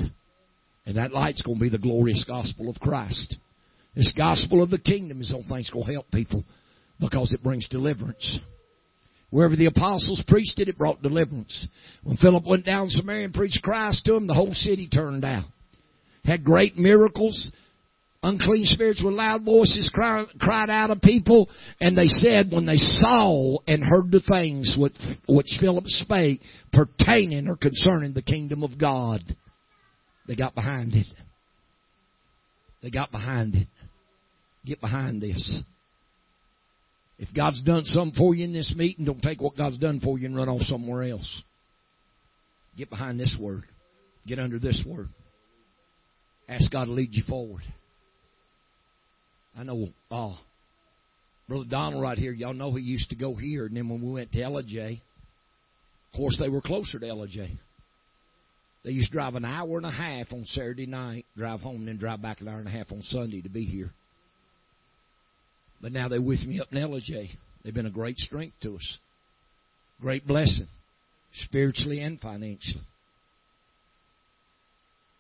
And 0.91 0.99
that 0.99 1.13
light's 1.13 1.41
going 1.41 1.57
to 1.57 1.63
be 1.63 1.69
the 1.69 1.79
glorious 1.79 2.25
gospel 2.27 2.69
of 2.69 2.81
Christ. 2.81 3.37
This 3.95 4.13
gospel 4.17 4.61
of 4.61 4.71
the 4.71 4.79
kingdom 4.79 5.21
is 5.21 5.29
the 5.29 5.37
only 5.37 5.47
thing 5.47 5.57
that's 5.59 5.71
going 5.71 5.87
to 5.87 5.93
help 5.93 6.11
people 6.11 6.43
because 6.99 7.31
it 7.31 7.45
brings 7.45 7.69
deliverance. 7.69 8.41
Wherever 9.31 9.55
the 9.55 9.67
apostles 9.67 10.21
preached 10.27 10.59
it, 10.59 10.67
it 10.67 10.77
brought 10.77 11.01
deliverance. 11.01 11.69
When 12.03 12.17
Philip 12.17 12.45
went 12.45 12.67
down 12.67 12.89
Samaria 12.89 13.27
and 13.27 13.33
preached 13.33 13.63
Christ 13.63 14.05
to 14.07 14.15
them, 14.15 14.27
the 14.27 14.35
whole 14.35 14.53
city 14.53 14.89
turned 14.89 15.25
out. 15.25 15.45
had 16.25 16.43
great 16.43 16.77
miracles. 16.77 17.53
Unclean 18.25 18.65
spirits 18.65 19.01
with 19.01 19.15
loud 19.15 19.45
voices 19.45 19.89
cried 19.95 20.71
out 20.71 20.91
of 20.91 21.01
people, 21.03 21.49
and 21.81 21.97
they 21.97 22.07
said 22.07 22.51
when 22.51 22.67
they 22.67 22.79
saw 22.79 23.59
and 23.69 23.85
heard 23.85 24.11
the 24.11 24.23
things 24.29 24.77
which 24.77 25.59
Philip 25.61 25.85
spake 25.87 26.41
pertaining 26.73 27.47
or 27.47 27.55
concerning 27.55 28.13
the 28.13 28.23
kingdom 28.23 28.65
of 28.65 28.77
God, 28.77 29.37
they 30.31 30.37
got 30.37 30.55
behind 30.55 30.95
it. 30.95 31.09
They 32.85 32.91
got 32.91 33.11
behind 33.11 33.57
it. 33.57 33.67
Get 34.65 34.81
behind 34.81 35.21
this. 35.21 35.63
If 37.19 37.35
God's 37.35 37.61
done 37.65 37.83
something 37.83 38.17
for 38.17 38.33
you 38.33 38.45
in 38.45 38.53
this 38.53 38.73
meeting, 38.77 39.07
don't 39.07 39.21
take 39.21 39.41
what 39.41 39.57
God's 39.57 39.79
done 39.79 39.99
for 39.99 40.21
you 40.21 40.27
and 40.27 40.37
run 40.37 40.49
off 40.49 40.61
somewhere 40.63 41.03
else. 41.03 41.43
Get 42.79 42.91
behind 42.91 43.19
this 43.19 43.37
word. 43.41 43.65
Get 44.25 44.39
under 44.39 44.61
this 44.61 44.85
word. 44.87 45.09
Ask 46.49 46.71
God 46.71 46.85
to 46.85 46.93
lead 46.93 47.09
you 47.11 47.25
forward. 47.29 47.63
I 49.59 49.65
know, 49.65 49.89
uh, 50.13 50.37
Brother 51.49 51.65
Donald 51.69 52.05
right 52.05 52.17
here, 52.17 52.31
y'all 52.31 52.55
know 52.55 52.73
he 52.73 52.85
used 52.85 53.11
to 53.11 53.17
go 53.17 53.35
here, 53.35 53.67
and 53.67 53.77
then 53.77 53.89
when 53.89 54.01
we 54.01 54.13
went 54.13 54.31
to 54.31 54.39
LJ, 54.39 54.93
of 54.93 56.17
course 56.17 56.39
they 56.41 56.49
were 56.49 56.61
closer 56.61 57.01
to 57.01 57.07
LJ. 57.07 57.59
They 58.85 58.93
used 58.93 59.11
to 59.11 59.17
drive 59.17 59.35
an 59.35 59.45
hour 59.45 59.77
and 59.77 59.87
a 59.87 59.91
half 59.91 60.33
on 60.33 60.45
Saturday 60.47 60.87
night, 60.87 61.27
drive 61.37 61.61
home, 61.61 61.77
and 61.77 61.89
then 61.89 61.99
drive 61.99 62.23
back 62.23 62.41
an 62.41 62.49
hour 62.49 62.59
and 62.59 62.69
a 62.69 62.71
half 62.71 62.91
on 62.93 63.03
Sunday 63.03 63.43
to 63.43 63.49
be 63.49 63.65
here. 63.65 63.91
But 65.83 65.93
now 65.93 66.09
they're 66.09 66.23
with 66.23 66.41
me 66.47 66.61
up 66.61 66.69
in 66.73 66.79
LJ. 66.79 67.31
They've 67.63 67.75
been 67.75 67.87
a 67.87 67.91
great 67.91 68.17
strength 68.17 68.55
to 68.63 68.77
us. 68.77 68.99
Great 70.01 70.27
blessing, 70.27 70.69
spiritually 71.45 72.01
and 72.01 72.19
financially. 72.19 72.83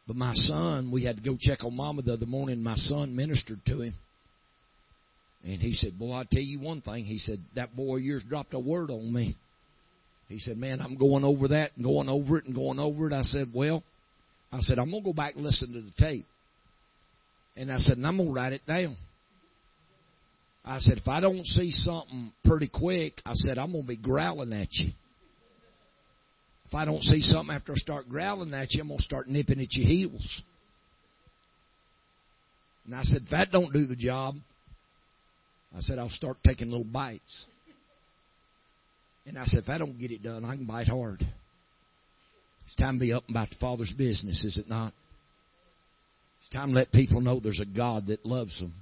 But 0.06 0.16
my 0.16 0.32
son, 0.34 0.90
we 0.90 1.04
had 1.04 1.16
to 1.16 1.22
go 1.22 1.36
check 1.38 1.62
on 1.62 1.76
Mama 1.76 2.02
the 2.02 2.14
other 2.14 2.26
morning. 2.26 2.62
My 2.62 2.76
son 2.76 3.14
ministered 3.14 3.61
to 3.66 3.82
him. 3.82 3.94
And 5.44 5.61
he 5.61 5.72
said, 5.72 5.98
Boy, 5.98 6.14
i 6.14 6.24
tell 6.30 6.42
you 6.42 6.61
one 6.61 6.80
thing. 6.80 7.04
He 7.04 7.18
said, 7.18 7.40
That 7.54 7.76
boy 7.76 7.96
yours 7.96 8.22
dropped 8.28 8.54
a 8.54 8.58
word 8.58 8.90
on 8.90 9.12
me. 9.12 9.36
He 10.31 10.39
said, 10.39 10.57
Man, 10.57 10.81
I'm 10.81 10.97
going 10.97 11.24
over 11.24 11.49
that 11.49 11.72
and 11.74 11.85
going 11.85 12.09
over 12.09 12.39
it 12.39 12.45
and 12.45 12.55
going 12.55 12.78
over 12.78 13.09
it. 13.09 13.12
I 13.12 13.22
said, 13.22 13.49
Well, 13.53 13.83
I 14.53 14.61
said, 14.61 14.78
I'm 14.78 14.91
going 14.91 15.03
to 15.03 15.09
go 15.09 15.12
back 15.12 15.35
and 15.35 15.45
listen 15.45 15.72
to 15.72 15.81
the 15.81 15.91
tape. 15.99 16.24
And 17.57 17.70
I 17.70 17.78
said, 17.78 17.97
And 17.97 18.07
I'm 18.07 18.16
going 18.16 18.28
to 18.28 18.35
write 18.35 18.53
it 18.53 18.64
down. 18.64 18.97
I 20.64 20.78
said, 20.78 20.99
If 20.99 21.09
I 21.09 21.18
don't 21.18 21.45
see 21.45 21.72
something 21.72 22.33
pretty 22.45 22.68
quick, 22.72 23.14
I 23.26 23.33
said, 23.35 23.59
I'm 23.59 23.72
going 23.72 23.83
to 23.83 23.89
be 23.89 23.97
growling 23.97 24.53
at 24.53 24.68
you. 24.70 24.93
If 26.68 26.74
I 26.76 26.85
don't 26.85 27.03
see 27.03 27.20
something 27.22 27.53
after 27.53 27.72
I 27.72 27.76
start 27.76 28.09
growling 28.09 28.55
at 28.55 28.72
you, 28.72 28.83
I'm 28.83 28.89
going 28.89 28.99
to 28.99 29.05
start 29.05 29.28
nipping 29.28 29.61
at 29.61 29.72
your 29.72 29.89
heels. 29.89 30.43
And 32.87 32.95
I 32.95 33.03
said, 33.03 33.22
If 33.24 33.31
that 33.31 33.51
don't 33.51 33.72
do 33.72 33.85
the 33.85 33.97
job, 33.97 34.37
I 35.76 35.81
said, 35.81 35.99
I'll 35.99 36.09
start 36.09 36.37
taking 36.47 36.70
little 36.70 36.85
bites. 36.85 37.47
And 39.31 39.39
I 39.39 39.45
said, 39.45 39.62
if 39.62 39.68
I 39.68 39.78
don't 39.78 39.97
get 39.97 40.11
it 40.11 40.24
done, 40.24 40.45
I 40.45 40.57
can 40.57 40.66
bite 40.66 40.89
hard. 40.89 41.20
It's 42.66 42.74
time 42.74 42.99
to 42.99 43.01
be 43.01 43.12
up 43.12 43.22
about 43.28 43.49
the 43.51 43.57
Father's 43.61 43.93
business, 43.97 44.45
is 44.45 44.59
it 44.59 44.68
not? 44.68 44.93
It's 46.41 46.51
time 46.51 46.70
to 46.70 46.74
let 46.74 46.91
people 46.91 47.20
know 47.20 47.39
there's 47.39 47.61
a 47.61 47.76
God 47.76 48.09
that 48.09 48.26
loves 48.26 48.59
them. 48.59 48.74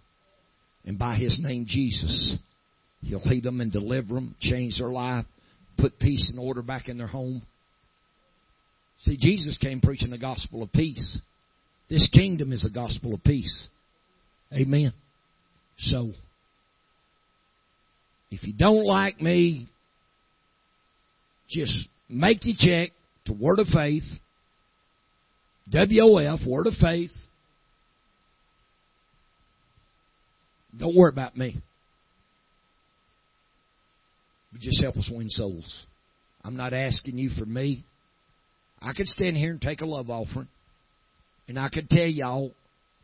And 0.87 0.99
by 0.99 1.17
His 1.17 1.39
name, 1.39 1.67
Jesus, 1.69 2.37
He'll 3.03 3.21
heal 3.21 3.43
them 3.43 3.61
and 3.61 3.71
deliver 3.71 4.15
them, 4.15 4.37
change 4.41 4.79
their 4.79 4.89
life, 4.89 5.27
put 5.77 5.99
peace 5.99 6.31
and 6.31 6.41
order 6.41 6.63
back 6.63 6.89
in 6.89 6.97
their 6.97 7.07
home. 7.07 7.43
See, 9.03 9.19
Jesus 9.19 9.59
came 9.59 9.83
preaching 9.83 10.11
the 10.11 10.19
gospel 10.19 10.63
of 10.63 10.73
peace. 10.73 11.21
This 11.91 12.09
kingdom 12.11 12.53
is 12.53 12.65
a 12.65 12.73
gospel 12.73 13.13
of 13.13 13.23
peace. 13.23 13.69
Amen. 14.51 14.95
So, 15.77 16.13
if 18.31 18.45
you 18.45 18.55
don't 18.55 18.87
like 18.87 19.21
me, 19.21 19.69
just 21.49 21.89
make 22.09 22.45
your 22.45 22.57
check 22.59 22.91
to 23.27 23.33
Word 23.33 23.59
of 23.59 23.67
Faith, 23.69 24.05
WOF, 25.73 26.47
Word 26.47 26.67
of 26.67 26.75
Faith. 26.75 27.11
Don't 30.79 30.97
worry 30.97 31.11
about 31.11 31.37
me. 31.37 31.57
But 34.53 34.61
just 34.61 34.83
help 34.83 34.97
us 34.97 35.11
win 35.13 35.29
souls. 35.29 35.85
I'm 36.45 36.57
not 36.57 36.73
asking 36.73 37.19
you 37.19 37.31
for 37.31 37.45
me. 37.45 37.85
I 38.81 38.93
could 38.93 39.07
stand 39.07 39.37
here 39.37 39.51
and 39.51 39.61
take 39.61 39.81
a 39.81 39.87
love 39.87 40.09
offering, 40.09 40.49
and 41.49 41.59
I 41.59 41.69
could 41.69 41.91
tell 41.91 42.07
y'all, 42.07 42.53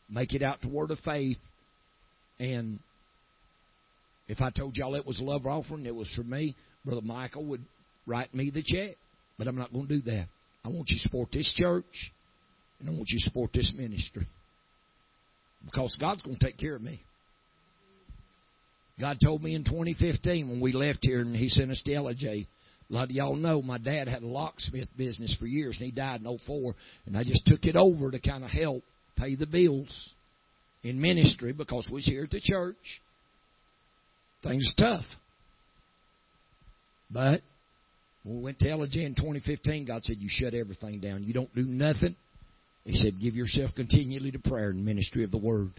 make 0.09 0.33
it 0.35 0.43
out 0.43 0.63
to 0.63 0.69
Word 0.69 0.91
of 0.91 0.99
Faith, 1.01 1.39
and 2.39 2.79
if 4.29 4.41
I 4.41 4.51
told 4.51 4.77
y'all 4.77 4.95
it 4.95 5.07
was 5.07 5.21
a 5.21 5.25
love 5.25 5.47
offering, 5.47 5.87
it 5.87 5.95
was 5.95 6.11
for 6.15 6.23
me, 6.23 6.55
Brother 6.85 7.03
Michael 7.03 7.45
would 7.47 7.65
write 8.07 8.35
me 8.35 8.51
the 8.51 8.63
check. 8.63 8.97
But 9.39 9.49
I'm 9.49 9.57
not 9.57 9.73
going 9.73 9.89
to 9.89 9.97
do 9.97 10.03
that. 10.11 10.27
I 10.65 10.69
want 10.69 10.89
you 10.89 10.97
to 10.97 11.03
support 11.03 11.31
this 11.33 11.53
church, 11.57 12.13
and 12.81 12.89
I 12.89 12.93
want 12.93 13.09
you 13.09 13.19
to 13.19 13.25
support 13.25 13.53
this 13.53 13.73
ministry. 13.77 14.27
Because 15.65 15.97
God's 16.01 16.23
going 16.23 16.37
to 16.37 16.45
take 16.45 16.59
care 16.59 16.77
of 16.77 16.83
me. 16.83 17.01
God 19.01 19.19
told 19.23 19.43
me 19.43 19.55
in 19.55 19.65
2015 19.65 20.49
when 20.49 20.61
we 20.61 20.73
left 20.73 21.01
here 21.03 21.21
and 21.21 21.35
He 21.35 21.49
sent 21.49 21.71
us 21.71 21.83
to 21.85 21.91
LJ. 21.91 22.47
A 22.91 22.93
lot 22.93 23.05
of 23.05 23.11
y'all 23.11 23.35
know 23.35 23.63
my 23.63 23.79
dad 23.79 24.09
had 24.09 24.23
a 24.23 24.27
locksmith 24.27 24.89
business 24.97 25.35
for 25.41 25.47
years 25.47 25.79
and 25.81 25.87
he 25.87 25.91
died 25.91 26.21
in 26.21 26.39
04. 26.47 26.75
And 27.07 27.17
I 27.17 27.25
just 27.25 27.47
took 27.47 27.65
it 27.65 27.77
over 27.77 28.11
to 28.11 28.21
kind 28.21 28.45
of 28.45 28.51
help 28.51 28.85
pay 29.17 29.37
the 29.37 29.47
bills 29.47 30.15
in 30.83 31.01
ministry 31.01 31.53
because 31.53 31.89
we 31.91 31.95
was 31.95 32.07
here 32.07 32.25
at 32.25 32.31
the 32.31 32.41
church. 32.43 32.77
Things 34.43 34.73
tough. 34.79 35.07
But 37.11 37.41
when 38.25 38.39
we 38.39 38.43
went 38.43 38.59
to 38.61 38.66
LJ 38.66 38.97
in 38.97 39.14
2015, 39.14 39.87
God 39.87 40.03
said, 40.05 40.16
You 40.18 40.29
shut 40.31 40.55
everything 40.55 41.01
down. 41.01 41.25
You 41.25 41.35
don't 41.35 41.55
do 41.55 41.64
nothing. 41.64 42.16
He 42.85 42.97
said, 42.97 43.20
Give 43.20 43.35
yourself 43.35 43.72
continually 43.77 44.31
to 44.33 44.39
prayer 44.39 44.70
and 44.70 44.85
ministry 44.85 45.25
of 45.25 45.31
the 45.31 45.39
word. 45.39 45.72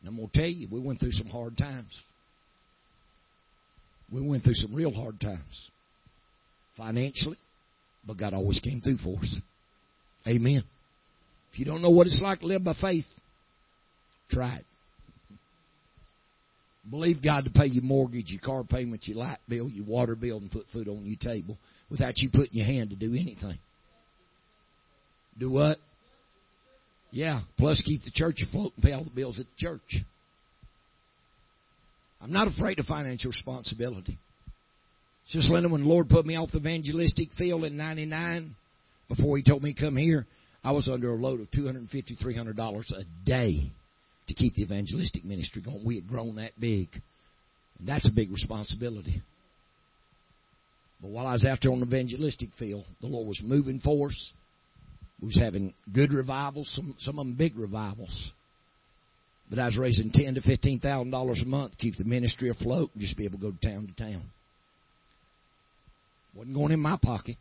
And 0.00 0.08
I'm 0.08 0.16
going 0.16 0.28
to 0.28 0.38
tell 0.38 0.48
you, 0.48 0.66
we 0.70 0.80
went 0.80 1.00
through 1.00 1.12
some 1.12 1.28
hard 1.28 1.56
times. 1.58 1.96
We 4.10 4.22
went 4.22 4.44
through 4.44 4.54
some 4.54 4.74
real 4.74 4.92
hard 4.92 5.20
times 5.20 5.70
financially, 6.76 7.38
but 8.06 8.18
God 8.18 8.34
always 8.34 8.60
came 8.60 8.80
through 8.80 8.98
for 8.98 9.18
us. 9.18 9.36
Amen. 10.26 10.62
If 11.52 11.58
you 11.58 11.64
don't 11.64 11.82
know 11.82 11.90
what 11.90 12.06
it's 12.06 12.20
like 12.22 12.40
to 12.40 12.46
live 12.46 12.64
by 12.64 12.74
faith, 12.80 13.06
try 14.30 14.56
it. 14.56 14.64
Believe 16.88 17.22
God 17.22 17.44
to 17.44 17.50
pay 17.50 17.66
your 17.66 17.82
mortgage, 17.82 18.26
your 18.28 18.40
car 18.40 18.62
payment, 18.62 19.08
your 19.08 19.18
light 19.18 19.38
bill, 19.48 19.68
your 19.68 19.84
water 19.84 20.14
bill, 20.14 20.38
and 20.38 20.50
put 20.50 20.66
food 20.72 20.88
on 20.88 21.04
your 21.04 21.18
table 21.20 21.58
without 21.90 22.18
you 22.18 22.30
putting 22.32 22.54
your 22.54 22.66
hand 22.66 22.90
to 22.90 22.96
do 22.96 23.12
anything. 23.12 23.58
Do 25.38 25.50
what? 25.50 25.78
Yeah, 27.10 27.40
plus 27.58 27.82
keep 27.84 28.04
the 28.04 28.10
church 28.12 28.42
afloat 28.46 28.72
and 28.76 28.84
pay 28.84 28.92
all 28.92 29.04
the 29.04 29.10
bills 29.10 29.38
at 29.40 29.46
the 29.46 29.52
church. 29.56 30.04
I'm 32.20 32.32
not 32.32 32.48
afraid 32.48 32.78
of 32.78 32.86
financial 32.86 33.30
responsibility. 33.30 34.18
Sister 35.28 35.52
Linda, 35.52 35.68
when 35.68 35.82
the 35.82 35.88
Lord 35.88 36.08
put 36.08 36.24
me 36.24 36.36
off 36.36 36.52
the 36.52 36.58
evangelistic 36.58 37.28
field 37.36 37.64
in 37.64 37.76
99, 37.76 38.54
before 39.08 39.36
He 39.36 39.42
told 39.42 39.62
me 39.62 39.74
to 39.74 39.80
come 39.80 39.96
here, 39.96 40.26
I 40.62 40.70
was 40.70 40.88
under 40.88 41.10
a 41.10 41.16
load 41.16 41.40
of 41.40 41.50
$250, 41.50 41.88
$300 42.22 42.92
a 42.92 43.04
day 43.24 43.72
to 44.28 44.34
keep 44.34 44.54
the 44.54 44.62
evangelistic 44.62 45.24
ministry 45.24 45.62
going. 45.62 45.84
We 45.84 45.96
had 45.96 46.08
grown 46.08 46.36
that 46.36 46.52
big. 46.58 46.88
And 47.78 47.88
that's 47.88 48.08
a 48.08 48.14
big 48.14 48.30
responsibility. 48.30 49.22
But 51.00 51.10
while 51.10 51.26
I 51.26 51.32
was 51.32 51.44
out 51.44 51.58
there 51.62 51.72
on 51.72 51.80
the 51.80 51.86
evangelistic 51.86 52.50
field, 52.58 52.84
the 53.00 53.06
Lord 53.06 53.28
was 53.28 53.40
moving 53.44 53.80
for 53.80 54.08
us. 54.08 54.32
We 55.20 55.26
was 55.28 55.38
having 55.38 55.74
good 55.92 56.12
revivals, 56.12 56.70
some 56.74 56.94
some 56.98 57.18
of 57.18 57.26
them 57.26 57.36
big 57.36 57.56
revivals. 57.58 58.32
But 59.48 59.58
I 59.58 59.66
was 59.66 59.78
raising 59.78 60.10
ten 60.10 60.34
to 60.34 60.40
fifteen 60.40 60.80
thousand 60.80 61.10
dollars 61.10 61.40
a 61.42 61.46
month 61.48 61.72
to 61.72 61.78
keep 61.78 61.96
the 61.96 62.04
ministry 62.04 62.50
afloat 62.50 62.90
and 62.92 63.02
just 63.02 63.16
be 63.16 63.24
able 63.24 63.38
to 63.38 63.42
go 63.42 63.52
to 63.52 63.68
town 63.68 63.86
to 63.86 64.02
town. 64.02 64.22
wasn't 66.34 66.56
going 66.56 66.72
in 66.72 66.80
my 66.80 66.98
pocket. 67.00 67.36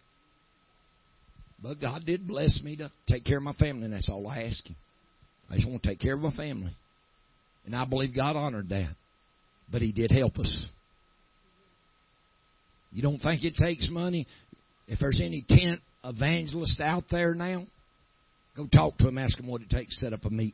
But 1.62 1.82
God 1.82 2.06
did 2.06 2.28
bless 2.28 2.62
me 2.64 2.76
to 2.78 2.91
take 3.07 3.26
care 3.26 3.38
of 3.38 3.44
my 3.44 3.53
family, 3.53 3.86
and 3.86 3.94
that's 3.94 4.10
all 4.10 4.28
I 4.28 4.44
ask 4.44 4.66
Him. 4.66 4.76
I 5.50 5.56
just 5.56 5.68
want 5.68 5.84
to 5.84 5.90
take 5.90 6.00
care 6.00 6.14
of 6.14 6.22
my 6.22 6.32
family. 6.32 6.76
And 7.66 7.76
I 7.76 7.86
believe 7.86 8.16
God 8.16 8.36
honored 8.36 8.70
that. 8.70 8.96
But 9.72 9.82
He 9.82 9.92
did 9.92 10.12
help 10.12 10.38
us. 10.38 10.68
You 12.92 13.02
don't 13.02 13.20
think 13.20 13.44
it 13.44 13.56
takes 13.56 13.90
money? 13.90 14.26
If 14.88 15.00
there's 15.00 15.22
any 15.22 15.44
tent 15.48 15.82
evangelist 16.04 16.80
out 16.80 17.04
there 17.12 17.34
now, 17.34 17.66
go 18.56 18.68
talk 18.68 18.98
to 19.00 19.08
him, 19.08 19.18
ask 19.18 19.38
him 19.38 19.48
what 19.48 19.62
it 19.62 19.70
takes 19.70 20.00
to 20.00 20.06
set 20.06 20.14
up 20.14 20.24
a 20.26 20.30
meeting. 20.30 20.54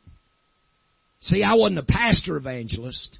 See, 1.22 1.44
I 1.44 1.54
wasn't 1.54 1.80
a 1.80 1.84
pastor 1.84 2.38
evangelist. 2.38 3.20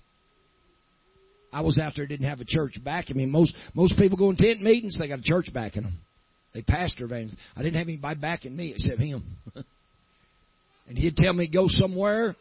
I 1.54 1.62
was 1.62 1.78
out 1.78 1.94
there, 1.96 2.08
didn't 2.08 2.28
have 2.28 2.40
a 2.40 2.46
church 2.46 2.80
backing 2.84 3.18
me. 3.18 3.26
Most 3.26 3.56
most 3.76 3.98
people 4.00 4.18
go 4.18 4.30
in 4.30 4.38
tent 4.38 4.62
meetings, 4.62 4.98
they 4.98 5.08
got 5.08 5.20
a 5.20 5.24
church 5.24 5.50
backing 5.54 5.84
them. 5.84 6.00
They 6.54 6.62
pastor 6.62 7.06
evangelists. 7.06 7.38
I 7.56 7.62
didn't 7.62 7.76
have 7.78 7.88
anybody 7.88 8.20
backing 8.20 8.56
me 8.56 8.74
except 8.76 9.00
him. 9.00 9.24
and 10.92 10.98
he'd 10.98 11.16
tell 11.16 11.32
me 11.32 11.48
to 11.48 11.54
go 11.54 11.68
somewhere, 11.68 12.36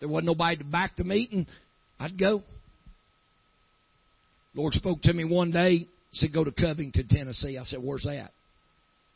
there 0.00 0.08
wasn't 0.10 0.26
nobody 0.26 0.58
to 0.58 0.64
back 0.64 0.96
the 0.98 1.04
meeting, 1.04 1.46
I'd 1.98 2.18
go. 2.18 2.42
Lord 4.54 4.74
spoke 4.74 5.00
to 5.02 5.14
me 5.14 5.24
one 5.24 5.50
day, 5.50 5.88
said, 6.12 6.34
Go 6.34 6.44
to 6.44 6.52
Covington, 6.52 7.08
Tennessee. 7.08 7.56
I 7.56 7.64
said, 7.64 7.82
Where's 7.82 8.04
that? 8.04 8.32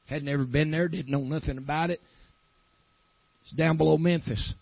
Had 0.07 0.23
never 0.23 0.47
been 0.47 0.71
there, 0.71 0.89
didn't 0.89 1.13
know 1.13 1.21
nothing 1.21 1.59
about 1.59 1.91
it. 1.91 2.01
It's 3.43 3.53
down 3.53 3.77
below 3.77 3.99
Memphis. 3.99 4.55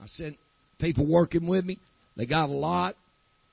I 0.00 0.06
sent 0.06 0.36
people 0.80 1.08
working 1.08 1.48
with 1.48 1.64
me. 1.64 1.76
They 2.16 2.26
got 2.26 2.50
a 2.50 2.52
lot. 2.52 2.94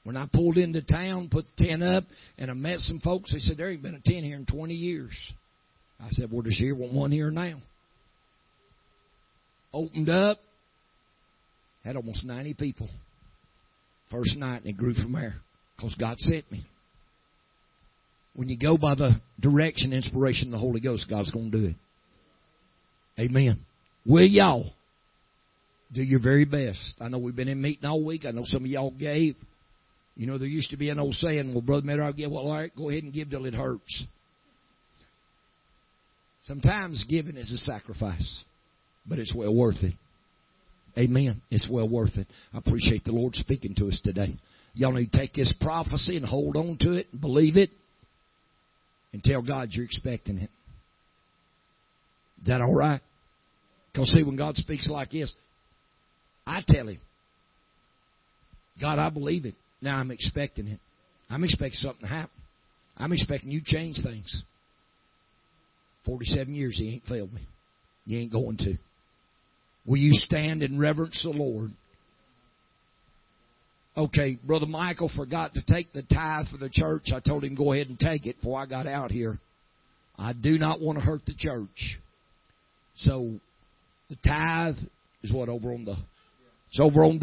When 0.04 0.16
I 0.16 0.28
pulled 0.32 0.58
into 0.58 0.84
town, 0.84 1.30
put 1.32 1.46
the 1.58 1.66
tent 1.66 1.82
up, 1.82 2.04
and 2.38 2.52
I 2.52 2.54
met 2.54 2.82
some 2.82 3.00
folks, 3.00 3.34
they 3.34 3.40
said, 3.40 3.58
There 3.58 3.72
ain't 3.72 3.82
been 3.82 3.96
a 3.96 4.00
tent 4.00 4.26
here 4.26 4.38
in 4.38 4.46
20 4.46 4.76
years. 4.76 5.16
I 6.00 6.10
said, 6.12 6.30
Well, 6.32 6.44
does 6.44 6.60
here 6.60 6.76
want 6.76 6.94
one 6.94 7.12
here 7.12 7.32
now? 7.32 7.58
Opened 9.78 10.10
up, 10.10 10.40
had 11.84 11.96
almost 11.96 12.26
90 12.26 12.56
people. 12.56 12.90
First 14.10 14.36
night, 14.36 14.62
and 14.62 14.68
it 14.68 14.78
grew 14.78 14.96
from 14.96 15.14
there 15.14 15.36
because 15.76 15.94
God 16.00 16.18
sent 16.18 16.52
me. 16.52 16.66
When 18.34 18.50
you 18.50 18.58
go 18.58 18.78
by 18.78 18.96
the 18.96 19.22
direction, 19.40 19.94
inspiration 19.94 20.48
of 20.48 20.54
the 20.54 20.58
Holy 20.58 20.80
Ghost, 20.80 21.06
God's 21.08 21.30
going 21.30 21.52
to 21.52 21.58
do 21.60 21.66
it. 21.68 21.76
Amen. 23.20 23.60
Will 24.04 24.26
y'all 24.26 24.72
do 25.94 26.02
your 26.02 26.22
very 26.22 26.46
best? 26.46 26.96
I 27.00 27.10
know 27.10 27.20
we've 27.20 27.36
been 27.36 27.48
in 27.48 27.62
meeting 27.62 27.86
all 27.86 28.04
week. 28.04 28.26
I 28.26 28.32
know 28.32 28.44
some 28.46 28.64
of 28.64 28.68
y'all 28.68 28.92
gave. 28.92 29.36
You 30.16 30.26
know, 30.26 30.40
there 30.40 30.48
used 30.48 30.72
to 30.72 30.78
be 30.78 30.90
an 30.90 31.00
old 31.00 31.14
saying, 31.16 31.54
well, 31.54 31.62
Brother 31.62 31.86
Matter, 31.86 32.04
I'll 32.04 32.14
give. 32.14 32.32
Well, 32.32 32.48
all 32.48 32.54
right, 32.54 32.72
go 32.76 32.90
ahead 32.90 33.04
and 33.04 33.14
give 33.14 33.30
till 33.30 33.46
it 33.46 33.54
hurts. 33.54 34.06
Sometimes 36.46 37.06
giving 37.08 37.38
is 37.38 37.52
a 37.52 37.58
sacrifice, 37.58 38.44
but 39.08 39.20
it's 39.20 39.34
well 39.34 39.54
worth 39.54 39.84
it. 39.84 39.94
Amen. 40.98 41.42
It's 41.52 41.70
well 41.70 41.88
worth 41.88 42.18
it. 42.18 42.28
I 42.54 42.58
appreciate 42.58 43.04
the 43.06 43.12
Lord 43.12 43.36
speaking 43.36 43.76
to 43.76 43.88
us 43.88 44.02
today. 44.04 44.36
Y'all 44.74 44.94
need 44.94 45.12
to 45.12 45.18
take 45.18 45.34
this 45.34 45.54
prophecy 45.62 46.18
and 46.18 46.26
hold 46.26 46.56
on 46.56 46.78
to 46.82 46.94
it 46.94 47.08
and 47.12 47.22
believe 47.22 47.58
it 47.58 47.70
and 49.14 49.24
tell 49.24 49.42
God 49.42 49.70
you're 49.72 49.86
expecting 49.86 50.38
it. 50.38 50.50
Is 52.42 52.48
that 52.48 52.62
all 52.62 52.76
right? 52.76 53.02
Because, 53.92 54.10
see, 54.10 54.24
when 54.24 54.36
God 54.36 54.56
speaks 54.58 54.90
like 54.90 55.12
this, 55.12 55.34
I 56.46 56.62
tell 56.68 56.88
Him, 56.88 57.00
God, 58.80 59.00
I 59.00 59.10
believe 59.10 59.46
it. 59.46 59.56
Now 59.82 59.98
I'm 59.98 60.12
expecting 60.12 60.68
it. 60.68 60.80
I'm 61.30 61.44
expecting 61.44 61.78
something 61.80 62.02
to 62.02 62.08
happen. 62.08 62.30
I'm 62.98 63.12
expecting 63.12 63.52
you 63.52 63.62
change 63.64 63.98
things. 64.04 64.44
47 66.06 66.54
years, 66.54 66.78
He 66.78 66.94
ain't 66.94 67.04
failed 67.06 67.34
me. 67.34 67.42
You 68.06 68.20
ain't 68.20 68.32
going 68.32 68.58
to. 68.58 68.78
Will 69.88 69.98
you 69.98 70.12
stand 70.14 70.62
and 70.62 70.80
reverence 70.80 71.24
the 71.24 71.30
Lord? 71.30 71.72
Okay, 73.96 74.38
Brother 74.44 74.68
Michael 74.68 75.10
forgot 75.16 75.54
to 75.54 75.64
take 75.66 75.92
the 75.94 76.04
tithe 76.04 76.48
for 76.52 76.58
the 76.58 76.70
church. 76.70 77.06
I 77.16 77.20
told 77.20 77.44
him 77.44 77.56
go 77.56 77.74
ahead 77.74 77.88
and 77.88 77.98
take 77.98 78.28
it 78.28 78.36
before 78.36 78.60
I 78.60 78.68
got 78.68 78.86
out 78.86 79.10
here. 79.10 79.40
I 80.20 80.34
do 80.34 80.60
not 80.60 80.82
want 80.82 81.00
to 81.00 81.04
hurt 81.04 81.26
the 81.26 81.34
church. 81.36 81.98
So 82.98 83.40
the 84.10 84.18
tithe 84.28 84.76
is 85.24 85.34
what 85.34 85.50
over 85.50 85.74
on 85.74 85.86
the 85.86 85.96
it's 86.70 86.80
over 86.82 87.06
on 87.06 87.16